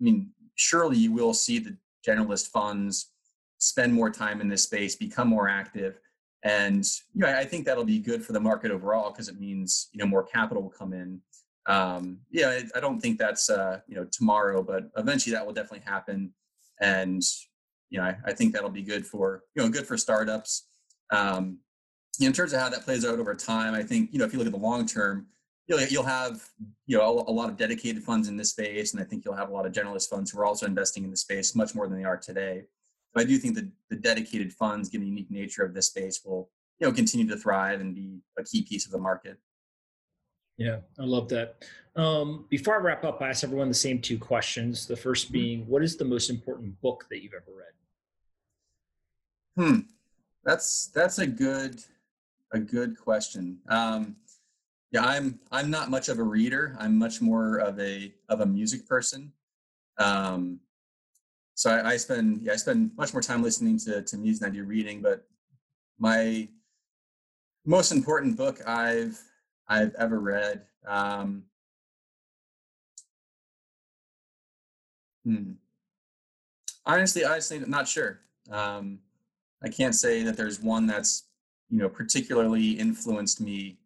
I 0.00 0.02
mean, 0.02 0.30
surely 0.56 0.96
you 0.96 1.12
will 1.12 1.32
see 1.32 1.60
the 1.60 1.76
generalist 2.04 2.48
funds 2.48 3.12
spend 3.58 3.94
more 3.94 4.10
time 4.10 4.40
in 4.40 4.48
this 4.48 4.64
space, 4.64 4.96
become 4.96 5.28
more 5.28 5.48
active, 5.48 6.00
and 6.42 6.84
you 7.14 7.20
know 7.20 7.28
I 7.28 7.44
think 7.44 7.66
that'll 7.66 7.84
be 7.84 8.00
good 8.00 8.24
for 8.24 8.32
the 8.32 8.40
market 8.40 8.72
overall 8.72 9.12
because 9.12 9.28
it 9.28 9.38
means 9.38 9.90
you 9.92 10.00
know 10.00 10.06
more 10.06 10.24
capital 10.24 10.64
will 10.64 10.70
come 10.70 10.92
in. 10.92 11.20
Um, 11.66 12.18
yeah, 12.32 12.48
I, 12.48 12.78
I 12.78 12.80
don't 12.80 12.98
think 12.98 13.20
that's 13.20 13.48
uh, 13.48 13.78
you 13.86 13.94
know 13.94 14.08
tomorrow, 14.10 14.60
but 14.60 14.90
eventually 14.96 15.36
that 15.36 15.46
will 15.46 15.52
definitely 15.52 15.86
happen, 15.86 16.34
and 16.80 17.22
you 17.90 17.98
know 17.98 18.04
I, 18.04 18.16
I 18.26 18.32
think 18.32 18.52
that'll 18.52 18.70
be 18.70 18.82
good 18.82 19.06
for 19.06 19.42
you 19.54 19.62
know 19.62 19.68
good 19.68 19.86
for 19.86 19.96
startups. 19.96 20.66
Um, 21.10 21.58
in 22.20 22.32
terms 22.32 22.52
of 22.52 22.60
how 22.60 22.68
that 22.68 22.84
plays 22.84 23.04
out 23.04 23.18
over 23.18 23.34
time, 23.34 23.74
I 23.74 23.82
think 23.82 24.10
you 24.12 24.18
know 24.18 24.24
if 24.24 24.32
you 24.32 24.38
look 24.38 24.46
at 24.46 24.52
the 24.52 24.58
long 24.58 24.86
term, 24.86 25.26
you'll 25.66 25.80
you'll 25.82 26.02
have 26.02 26.42
you 26.86 26.98
know 26.98 27.04
a, 27.04 27.30
a, 27.30 27.32
lot 27.32 27.48
of 27.48 27.56
dedicated 27.56 28.02
funds 28.02 28.28
in 28.28 28.36
this 28.36 28.50
space, 28.50 28.92
and 28.92 29.00
I 29.00 29.04
think 29.04 29.24
you'll 29.24 29.36
have 29.36 29.50
a 29.50 29.52
lot 29.52 29.66
of 29.66 29.72
generalist 29.72 30.08
funds 30.08 30.30
who 30.30 30.40
are 30.40 30.44
also 30.44 30.66
investing 30.66 31.04
in 31.04 31.10
the 31.10 31.16
space 31.16 31.54
much 31.54 31.74
more 31.74 31.86
than 31.86 31.98
they 31.98 32.04
are 32.04 32.16
today. 32.16 32.64
But 33.14 33.22
I 33.22 33.24
do 33.24 33.38
think 33.38 33.54
that 33.54 33.68
the 33.90 33.96
dedicated 33.96 34.52
funds, 34.52 34.88
given 34.88 35.04
the 35.04 35.10
unique 35.10 35.30
nature 35.30 35.64
of 35.64 35.74
this 35.74 35.86
space, 35.86 36.20
will 36.24 36.50
you 36.80 36.86
know 36.86 36.92
continue 36.92 37.28
to 37.28 37.36
thrive 37.36 37.80
and 37.80 37.94
be 37.94 38.20
a 38.38 38.44
key 38.44 38.62
piece 38.62 38.86
of 38.86 38.92
the 38.92 38.98
market. 38.98 39.38
Yeah, 40.58 40.78
I 40.98 41.04
love 41.04 41.28
that. 41.28 41.64
Um, 41.94 42.46
before 42.48 42.74
I 42.74 42.78
wrap 42.78 43.04
up, 43.04 43.22
I 43.22 43.28
ask 43.28 43.44
everyone 43.44 43.68
the 43.68 43.74
same 43.74 44.00
two 44.00 44.18
questions. 44.18 44.86
The 44.86 44.96
first 44.96 45.26
mm-hmm. 45.26 45.32
being, 45.32 45.66
what 45.66 45.82
is 45.82 45.96
the 45.96 46.04
most 46.04 46.30
important 46.30 46.80
book 46.80 47.06
that 47.10 47.22
you've 47.22 47.32
ever 47.32 47.56
read? 47.56 47.66
Hmm, 49.56 49.80
that's 50.44 50.90
that's 50.94 51.18
a 51.18 51.26
good 51.26 51.80
a 52.52 52.58
good 52.58 52.98
question. 52.98 53.58
Um, 53.68 54.16
yeah, 54.90 55.04
I'm 55.04 55.38
I'm 55.50 55.70
not 55.70 55.90
much 55.90 56.08
of 56.08 56.18
a 56.18 56.22
reader. 56.22 56.76
I'm 56.78 56.96
much 56.96 57.20
more 57.20 57.58
of 57.58 57.78
a 57.80 58.12
of 58.28 58.40
a 58.40 58.46
music 58.46 58.86
person. 58.86 59.32
Um, 59.98 60.60
so 61.54 61.70
I, 61.70 61.90
I, 61.90 61.96
spend 61.96 62.42
yeah 62.42 62.52
I 62.52 62.56
spend 62.56 62.92
much 62.96 63.12
more 63.12 63.22
time 63.22 63.42
listening 63.42 63.78
to 63.80 64.02
to 64.02 64.16
music 64.16 64.42
than 64.42 64.50
I 64.50 64.54
do 64.54 64.64
reading. 64.64 65.02
But 65.02 65.26
my 65.98 66.48
most 67.66 67.90
important 67.90 68.36
book 68.36 68.60
I've 68.66 69.20
I've 69.68 69.94
ever 69.96 70.18
read. 70.18 70.62
Um, 70.86 71.44
hmm. 75.24 75.52
Honestly, 76.86 77.24
honestly, 77.24 77.60
not 77.66 77.86
sure. 77.86 78.20
Um, 78.50 79.00
I 79.62 79.68
can't 79.68 79.94
say 79.94 80.22
that 80.22 80.36
there's 80.36 80.60
one 80.60 80.86
that's 80.86 81.24
you 81.68 81.78
know 81.78 81.88
particularly 81.88 82.70
influenced 82.72 83.40
me. 83.40 83.78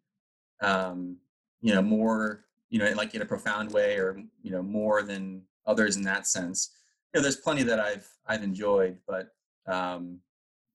Um, 0.61 1.17
you 1.61 1.73
know 1.73 1.81
more 1.81 2.45
you 2.69 2.79
know 2.79 2.89
like 2.91 3.15
in 3.15 3.21
a 3.21 3.25
profound 3.25 3.71
way, 3.71 3.97
or 3.97 4.21
you 4.41 4.51
know 4.51 4.61
more 4.63 5.03
than 5.03 5.43
others 5.65 5.97
in 5.97 6.03
that 6.03 6.27
sense 6.27 6.71
you 7.13 7.19
know, 7.19 7.23
there's 7.23 7.37
plenty 7.37 7.63
that 7.63 7.79
I've 7.79 8.09
I've 8.27 8.43
enjoyed, 8.43 8.97
but 9.07 9.29
um, 9.67 10.19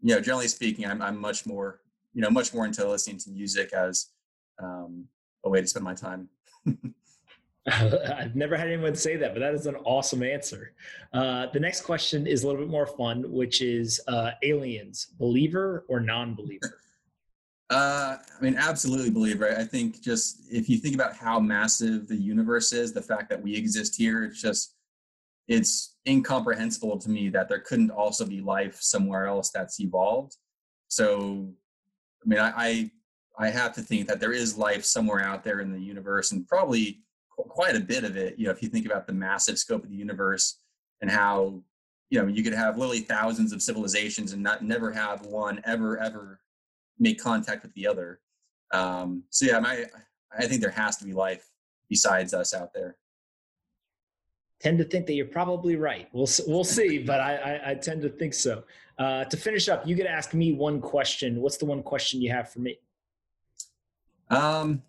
you 0.00 0.14
know, 0.14 0.20
generally 0.20 0.48
speaking, 0.48 0.86
I'm 0.86 1.02
I'm 1.02 1.20
much 1.20 1.46
more 1.46 1.80
you 2.14 2.22
know 2.22 2.30
much 2.30 2.54
more 2.54 2.64
into 2.64 2.88
listening 2.88 3.18
to 3.18 3.30
music 3.30 3.72
as 3.72 4.10
um, 4.62 5.04
a 5.44 5.48
way 5.48 5.60
to 5.60 5.66
spend 5.66 5.84
my 5.84 5.94
time. 5.94 6.28
I've 7.72 8.36
never 8.36 8.56
had 8.56 8.68
anyone 8.68 8.94
say 8.94 9.16
that, 9.16 9.34
but 9.34 9.40
that 9.40 9.54
is 9.54 9.66
an 9.66 9.76
awesome 9.84 10.22
answer. 10.22 10.72
Uh, 11.12 11.46
the 11.52 11.60
next 11.60 11.82
question 11.82 12.26
is 12.26 12.42
a 12.42 12.46
little 12.46 12.62
bit 12.62 12.70
more 12.70 12.86
fun, 12.86 13.30
which 13.30 13.60
is 13.60 14.00
uh, 14.08 14.32
aliens, 14.42 15.08
believer 15.18 15.84
or 15.88 16.00
non-believer? 16.00 16.80
Uh, 17.70 18.16
I 18.16 18.42
mean, 18.42 18.56
absolutely 18.56 19.10
believer. 19.10 19.54
I 19.54 19.62
think 19.62 20.00
just 20.00 20.40
if 20.50 20.70
you 20.70 20.78
think 20.78 20.94
about 20.94 21.14
how 21.14 21.38
massive 21.38 22.08
the 22.08 22.16
universe 22.16 22.72
is, 22.72 22.94
the 22.94 23.02
fact 23.02 23.28
that 23.28 23.42
we 23.42 23.54
exist 23.54 23.94
here, 23.94 24.24
it's 24.24 24.40
just 24.40 24.74
it's 25.48 25.96
incomprehensible 26.08 26.96
to 26.96 27.10
me 27.10 27.28
that 27.28 27.46
there 27.46 27.60
couldn't 27.60 27.90
also 27.90 28.24
be 28.24 28.40
life 28.40 28.80
somewhere 28.80 29.26
else 29.26 29.50
that's 29.50 29.80
evolved. 29.80 30.34
So, 30.88 31.52
I 32.24 32.26
mean, 32.26 32.38
I, 32.38 32.52
I, 32.56 32.90
I 33.38 33.50
have 33.50 33.74
to 33.74 33.82
think 33.82 34.08
that 34.08 34.20
there 34.20 34.32
is 34.32 34.58
life 34.58 34.84
somewhere 34.84 35.22
out 35.22 35.44
there 35.44 35.60
in 35.60 35.72
the 35.72 35.80
universe, 35.80 36.32
and 36.32 36.46
probably 36.46 37.00
quite 37.36 37.76
a 37.76 37.80
bit 37.80 38.04
of 38.04 38.16
it. 38.16 38.38
You 38.38 38.46
know, 38.46 38.50
if 38.50 38.62
you 38.62 38.68
think 38.68 38.86
about 38.86 39.06
the 39.06 39.12
massive 39.12 39.58
scope 39.58 39.84
of 39.84 39.90
the 39.90 39.96
universe 39.96 40.58
and 41.00 41.10
how 41.10 41.62
you 42.10 42.20
know 42.20 42.26
you 42.26 42.42
could 42.42 42.54
have 42.54 42.76
literally 42.76 43.00
thousands 43.00 43.52
of 43.52 43.62
civilizations 43.62 44.32
and 44.32 44.42
not 44.42 44.62
never 44.62 44.90
have 44.90 45.24
one 45.26 45.60
ever 45.64 45.98
ever 45.98 46.40
make 46.98 47.22
contact 47.22 47.62
with 47.62 47.72
the 47.74 47.86
other. 47.86 48.20
Um, 48.72 49.22
so 49.30 49.46
yeah, 49.46 49.60
I 49.64 49.86
I 50.36 50.46
think 50.46 50.60
there 50.60 50.70
has 50.70 50.96
to 50.98 51.04
be 51.04 51.12
life 51.12 51.48
besides 51.88 52.34
us 52.34 52.52
out 52.54 52.74
there 52.74 52.96
tend 54.60 54.78
to 54.78 54.84
think 54.84 55.06
that 55.06 55.14
you're 55.14 55.26
probably 55.26 55.76
right. 55.76 56.08
We'll 56.12 56.28
we'll 56.46 56.64
see, 56.64 56.98
but 57.06 57.20
I, 57.20 57.36
I, 57.36 57.70
I 57.70 57.74
tend 57.74 58.02
to 58.02 58.08
think 58.08 58.34
so. 58.34 58.64
Uh, 58.98 59.24
to 59.24 59.36
finish 59.36 59.68
up, 59.68 59.86
you 59.86 59.94
get 59.94 60.04
to 60.04 60.10
ask 60.10 60.34
me 60.34 60.52
one 60.52 60.80
question. 60.80 61.40
What's 61.40 61.56
the 61.56 61.66
one 61.66 61.82
question 61.82 62.20
you 62.20 62.32
have 62.32 62.50
for 62.50 62.58
me? 62.60 62.78
Um. 64.30 64.82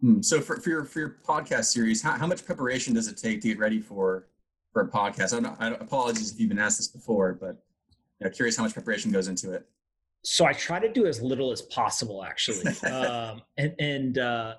Hmm, 0.00 0.22
so 0.22 0.40
for, 0.40 0.56
for 0.56 0.70
your 0.70 0.84
for 0.84 0.98
your 0.98 1.16
podcast 1.26 1.66
series, 1.66 2.00
how, 2.00 2.12
how 2.12 2.26
much 2.26 2.44
preparation 2.44 2.94
does 2.94 3.06
it 3.06 3.18
take 3.18 3.42
to 3.42 3.48
get 3.48 3.58
ready 3.58 3.80
for 3.80 4.28
for 4.72 4.82
a 4.82 4.88
podcast? 4.88 5.36
I'm 5.36 5.42
not, 5.42 5.56
I 5.60 5.68
apologize 5.74 6.32
if 6.32 6.40
you've 6.40 6.48
been 6.48 6.58
asked 6.58 6.78
this 6.78 6.88
before, 6.88 7.34
but 7.34 7.62
you 8.18 8.24
know, 8.24 8.30
curious 8.30 8.56
how 8.56 8.62
much 8.62 8.72
preparation 8.72 9.10
goes 9.10 9.28
into 9.28 9.52
it. 9.52 9.66
So 10.22 10.46
I 10.46 10.52
try 10.52 10.78
to 10.78 10.90
do 10.90 11.06
as 11.06 11.20
little 11.20 11.50
as 11.50 11.62
possible, 11.62 12.24
actually, 12.24 12.72
um, 12.90 13.42
and 13.58 13.74
and 13.78 14.18
uh, 14.18 14.54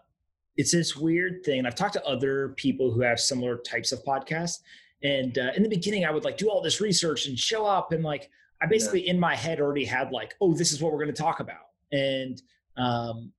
it's 0.58 0.72
this 0.72 0.96
weird 0.96 1.44
thing. 1.44 1.66
I've 1.66 1.76
talked 1.76 1.94
to 1.94 2.06
other 2.06 2.50
people 2.50 2.92
who 2.92 3.02
have 3.02 3.20
similar 3.20 3.58
types 3.58 3.92
of 3.92 4.04
podcasts. 4.04 4.60
And 5.04 5.38
uh, 5.38 5.52
in 5.56 5.64
the 5.64 5.70
beginning, 5.70 6.06
I 6.06 6.12
would 6.12 6.24
like 6.24 6.38
do 6.38 6.50
all 6.50 6.62
this 6.62 6.80
research 6.80 7.26
and 7.26 7.38
show 7.38 7.66
up. 7.66 7.92
And 7.92 8.04
like, 8.04 8.30
I 8.62 8.68
basically 8.68 9.06
yeah. 9.06 9.14
in 9.14 9.20
my 9.20 9.36
head 9.36 9.60
already 9.60 9.86
had 9.86 10.12
like, 10.12 10.36
oh, 10.42 10.54
this 10.54 10.72
is 10.72 10.82
what 10.82 10.92
we're 10.92 11.00
going 11.00 11.14
to 11.14 11.22
talk 11.22 11.40
about. 11.40 11.71
And 11.92 12.42
um, 12.78 13.32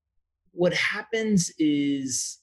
what 0.53 0.74
happens 0.74 1.50
is 1.59 2.38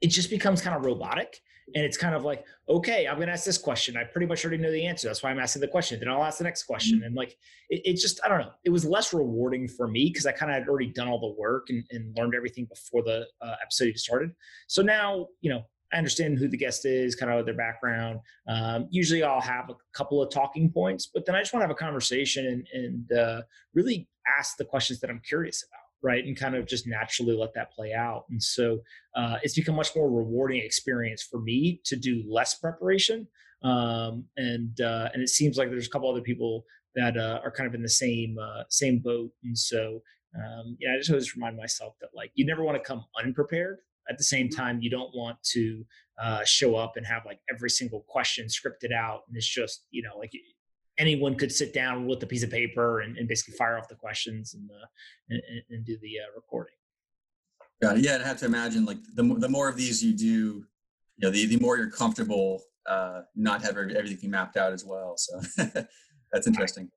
it 0.00 0.08
just 0.08 0.30
becomes 0.30 0.60
kind 0.60 0.76
of 0.76 0.84
robotic 0.84 1.40
and 1.74 1.84
it's 1.84 1.96
kind 1.96 2.14
of 2.14 2.24
like 2.24 2.44
okay 2.68 3.06
i'm 3.06 3.16
going 3.16 3.26
to 3.26 3.32
ask 3.32 3.44
this 3.44 3.58
question. 3.58 3.96
I 3.96 4.04
pretty 4.04 4.26
much 4.26 4.44
already 4.44 4.62
know 4.62 4.70
the 4.70 4.86
answer. 4.86 5.08
That's 5.08 5.22
why 5.22 5.30
i'm 5.30 5.38
asking 5.38 5.60
the 5.60 5.68
question. 5.68 5.98
Then 5.98 6.08
i'll 6.08 6.22
ask 6.22 6.38
the 6.38 6.44
next 6.44 6.64
question. 6.64 6.98
Mm-hmm. 6.98 7.06
and 7.06 7.14
like 7.14 7.36
it, 7.70 7.82
it, 7.84 7.96
just 7.96 8.20
i 8.24 8.28
don't 8.28 8.40
know 8.40 8.50
it 8.64 8.70
was 8.70 8.84
less 8.84 9.14
rewarding 9.14 9.66
for 9.66 9.88
me 9.88 10.10
because 10.10 10.26
i 10.26 10.32
kind 10.32 10.52
of 10.52 10.58
had 10.58 10.68
already 10.68 10.88
done 10.88 11.08
all 11.08 11.20
the 11.20 11.40
work 11.40 11.68
and, 11.70 11.84
and 11.90 12.14
learned 12.16 12.34
everything 12.34 12.66
before 12.66 13.02
the 13.02 13.26
uh, 13.40 13.54
episode 13.62 13.86
even 13.86 13.98
started. 13.98 14.30
So 14.66 14.82
now 14.82 15.28
you 15.40 15.50
know 15.50 15.62
I 15.94 15.98
understand 15.98 16.38
who 16.38 16.48
the 16.48 16.56
guest 16.56 16.84
is, 16.84 17.14
kind 17.14 17.32
of 17.32 17.46
their 17.46 17.54
background. 17.54 18.20
Um, 18.48 18.88
usually, 18.90 19.22
I'll 19.22 19.40
have 19.40 19.70
a 19.70 19.74
couple 19.94 20.22
of 20.22 20.30
talking 20.30 20.70
points, 20.70 21.08
but 21.12 21.24
then 21.24 21.34
I 21.34 21.40
just 21.40 21.52
want 21.52 21.62
to 21.62 21.68
have 21.68 21.76
a 21.76 21.78
conversation 21.78 22.46
and, 22.46 22.66
and 22.72 23.18
uh, 23.18 23.42
really 23.74 24.08
ask 24.38 24.56
the 24.56 24.64
questions 24.64 25.00
that 25.00 25.10
I'm 25.10 25.20
curious 25.26 25.64
about 25.64 25.80
right? 26.02 26.26
And 26.26 26.36
kind 26.36 26.54
of 26.54 26.66
just 26.66 26.86
naturally 26.86 27.34
let 27.34 27.54
that 27.54 27.72
play 27.72 27.94
out. 27.94 28.26
And 28.28 28.42
so 28.42 28.80
uh, 29.16 29.38
it's 29.42 29.54
become 29.54 29.74
much 29.74 29.96
more 29.96 30.10
rewarding 30.10 30.60
experience 30.62 31.22
for 31.22 31.40
me 31.40 31.80
to 31.86 31.96
do 31.96 32.22
less 32.28 32.56
preparation. 32.56 33.26
Um, 33.62 34.26
and 34.36 34.78
uh, 34.82 35.08
and 35.14 35.22
it 35.22 35.30
seems 35.30 35.56
like 35.56 35.70
there's 35.70 35.86
a 35.86 35.90
couple 35.90 36.10
other 36.10 36.20
people 36.20 36.66
that 36.94 37.16
uh, 37.16 37.40
are 37.42 37.50
kind 37.50 37.66
of 37.66 37.74
in 37.74 37.80
the 37.80 37.88
same 37.88 38.36
uh, 38.38 38.64
same 38.68 38.98
boat. 38.98 39.30
And 39.44 39.58
so 39.58 40.02
um, 40.36 40.76
yeah 40.80 40.92
i 40.94 40.98
just 40.98 41.10
always 41.10 41.34
remind 41.36 41.56
myself 41.56 41.94
that 42.00 42.10
like 42.14 42.30
you 42.34 42.44
never 42.44 42.64
want 42.64 42.76
to 42.76 42.82
come 42.82 43.04
unprepared 43.22 43.78
at 44.08 44.18
the 44.18 44.24
same 44.24 44.48
time 44.48 44.80
you 44.80 44.90
don't 44.90 45.14
want 45.14 45.36
to 45.42 45.84
uh, 46.22 46.44
show 46.44 46.76
up 46.76 46.96
and 46.96 47.06
have 47.06 47.24
like 47.26 47.40
every 47.52 47.70
single 47.70 48.00
question 48.08 48.46
scripted 48.46 48.92
out 48.92 49.22
and 49.28 49.36
it's 49.36 49.46
just 49.46 49.86
you 49.90 50.02
know 50.02 50.16
like 50.18 50.32
anyone 50.98 51.34
could 51.34 51.52
sit 51.52 51.72
down 51.72 52.06
with 52.06 52.22
a 52.22 52.26
piece 52.26 52.42
of 52.42 52.50
paper 52.50 53.00
and, 53.00 53.16
and 53.18 53.28
basically 53.28 53.54
fire 53.54 53.78
off 53.78 53.88
the 53.88 53.94
questions 53.94 54.54
and, 54.54 54.70
uh, 54.70 54.86
and, 55.30 55.42
and, 55.70 55.84
do 55.84 55.98
the 55.98 56.18
uh, 56.20 56.30
recording. 56.36 56.74
Got 57.82 57.98
it. 57.98 58.04
Yeah, 58.04 58.18
I 58.22 58.26
have 58.26 58.38
to 58.38 58.46
imagine 58.46 58.84
like 58.84 58.98
the, 59.14 59.22
the 59.22 59.48
more 59.48 59.68
of 59.68 59.76
these 59.76 60.04
you 60.04 60.16
do, 60.16 60.24
you 60.24 60.64
know, 61.20 61.30
the, 61.30 61.46
the 61.46 61.58
more 61.58 61.76
you're 61.76 61.90
comfortable 61.90 62.62
uh, 62.86 63.22
not 63.34 63.62
have 63.62 63.76
everything 63.76 64.30
mapped 64.30 64.56
out 64.56 64.72
as 64.72 64.84
well. 64.84 65.14
So 65.16 65.40
that's 66.32 66.46
interesting. 66.46 66.90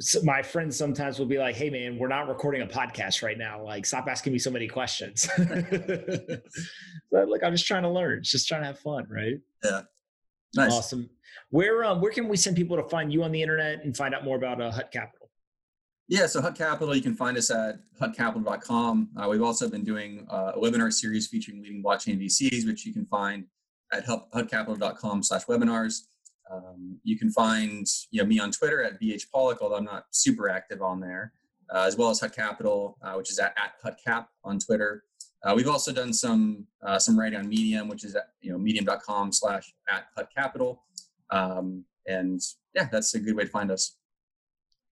So 0.00 0.22
my 0.22 0.42
friends 0.42 0.76
sometimes 0.76 1.18
will 1.18 1.26
be 1.26 1.38
like, 1.38 1.54
"Hey, 1.54 1.70
man, 1.70 1.98
we're 1.98 2.08
not 2.08 2.28
recording 2.28 2.62
a 2.62 2.66
podcast 2.66 3.22
right 3.22 3.36
now. 3.36 3.62
Like, 3.62 3.84
stop 3.84 4.06
asking 4.08 4.32
me 4.32 4.38
so 4.38 4.50
many 4.50 4.66
questions." 4.66 5.28
but 5.38 7.28
like, 7.28 7.42
I'm 7.44 7.52
just 7.52 7.66
trying 7.66 7.82
to 7.82 7.90
learn, 7.90 8.22
just 8.22 8.48
trying 8.48 8.62
to 8.62 8.66
have 8.68 8.78
fun, 8.78 9.06
right? 9.10 9.36
Yeah. 9.62 9.82
Nice. 10.54 10.72
Awesome. 10.72 11.08
Where 11.50 11.84
um, 11.84 12.00
where 12.00 12.12
can 12.12 12.28
we 12.28 12.36
send 12.36 12.56
people 12.56 12.76
to 12.76 12.88
find 12.88 13.12
you 13.12 13.22
on 13.22 13.32
the 13.32 13.42
internet 13.42 13.84
and 13.84 13.96
find 13.96 14.14
out 14.14 14.24
more 14.24 14.36
about 14.36 14.60
uh, 14.60 14.70
Hutt 14.70 14.90
Capital? 14.90 15.30
Yeah, 16.08 16.26
so 16.26 16.40
Hutt 16.40 16.56
Capital, 16.56 16.94
you 16.96 17.02
can 17.02 17.14
find 17.14 17.36
us 17.36 17.50
at 17.50 17.76
huttcapital.com. 18.00 19.10
Uh, 19.16 19.28
we've 19.28 19.42
also 19.42 19.68
been 19.68 19.84
doing 19.84 20.26
uh, 20.28 20.52
a 20.56 20.58
webinar 20.58 20.92
series 20.92 21.28
featuring 21.28 21.62
leading 21.62 21.84
blockchain 21.84 22.20
VCs, 22.20 22.66
which 22.66 22.84
you 22.84 22.92
can 22.92 23.06
find 23.06 23.44
at 23.92 24.04
huttcapital.com 24.06 25.22
slash 25.22 25.44
webinars. 25.44 26.00
Um, 26.50 26.98
you 27.04 27.18
can 27.18 27.30
find 27.30 27.86
you 28.10 28.22
know, 28.22 28.26
me 28.26 28.40
on 28.40 28.50
Twitter 28.50 28.82
at 28.82 29.00
bhpollack, 29.00 29.58
although 29.60 29.76
I'm 29.76 29.84
not 29.84 30.06
super 30.10 30.48
active 30.48 30.82
on 30.82 31.00
there, 31.00 31.32
uh, 31.72 31.82
as 31.82 31.96
well 31.96 32.10
as 32.10 32.20
Hutt 32.20 32.34
Capital, 32.34 32.98
uh, 33.02 33.14
which 33.14 33.30
is 33.30 33.38
at, 33.38 33.54
at 33.56 33.74
HuttCap 33.84 34.26
on 34.44 34.58
Twitter. 34.58 35.04
Uh, 35.44 35.54
we've 35.56 35.68
also 35.68 35.92
done 35.92 36.12
some 36.12 36.66
uh, 36.84 36.98
some 36.98 37.18
writing 37.18 37.38
on 37.38 37.48
Medium, 37.48 37.88
which 37.88 38.04
is 38.04 38.14
at 38.14 38.28
you 38.40 38.52
know 38.52 38.58
medium.com 38.58 39.32
slash 39.32 39.72
at 39.88 40.06
Hutt 40.16 40.28
Capital. 40.36 40.84
Um, 41.30 41.84
and 42.06 42.40
yeah, 42.74 42.88
that's 42.90 43.14
a 43.14 43.20
good 43.20 43.36
way 43.36 43.44
to 43.44 43.50
find 43.50 43.70
us. 43.70 43.96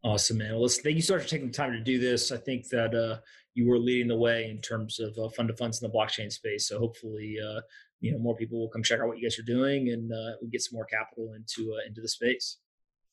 Awesome, 0.05 0.39
man. 0.39 0.53
Well, 0.53 0.63
listen, 0.63 0.85
thank 0.85 0.97
you 0.97 1.03
so 1.03 1.15
much 1.15 1.25
for 1.25 1.29
taking 1.29 1.49
the 1.49 1.53
time 1.53 1.73
to 1.73 1.81
do 1.81 1.99
this. 1.99 2.31
I 2.31 2.37
think 2.37 2.69
that 2.69 2.95
uh, 2.95 3.19
you 3.55 3.69
were 3.69 3.79
leading 3.79 4.09
the 4.09 4.17
way 4.17 4.49
in 4.49 4.61
terms 4.61 5.01
of 5.01 5.19
uh, 5.19 5.29
fund 5.31 5.49
to 5.49 5.57
funds 5.57 5.83
in 5.83 5.91
the 5.91 5.97
blockchain 5.97 6.33
space. 6.33 6.69
So 6.69 6.79
hopefully, 6.79 7.37
uh, 7.45 7.61
you 8.01 8.13
know, 8.13 8.19
more 8.19 8.37
people 8.37 8.59
will 8.61 8.69
come 8.69 8.83
check 8.83 9.01
out 9.01 9.09
what 9.09 9.19
you 9.19 9.25
guys 9.25 9.39
are 9.39 9.43
doing, 9.43 9.91
and 9.91 10.13
uh, 10.13 10.37
we 10.43 10.49
get 10.49 10.63
some 10.63 10.77
more 10.77 10.87
capital 10.87 11.35
into 11.35 11.73
uh, 11.75 11.87
into 11.87 12.01
the 12.01 12.09
space. 12.09 12.59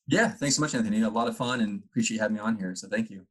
Yeah, 0.08 0.28
thanks 0.28 0.56
so 0.56 0.60
much, 0.60 0.74
Anthony. 0.74 1.02
A 1.02 1.08
lot 1.08 1.28
of 1.28 1.36
fun, 1.36 1.60
and 1.60 1.82
appreciate 1.90 2.16
you 2.16 2.20
having 2.20 2.36
me 2.36 2.40
on 2.40 2.56
here. 2.56 2.74
So 2.74 2.88
thank 2.88 3.10
you. 3.10 3.26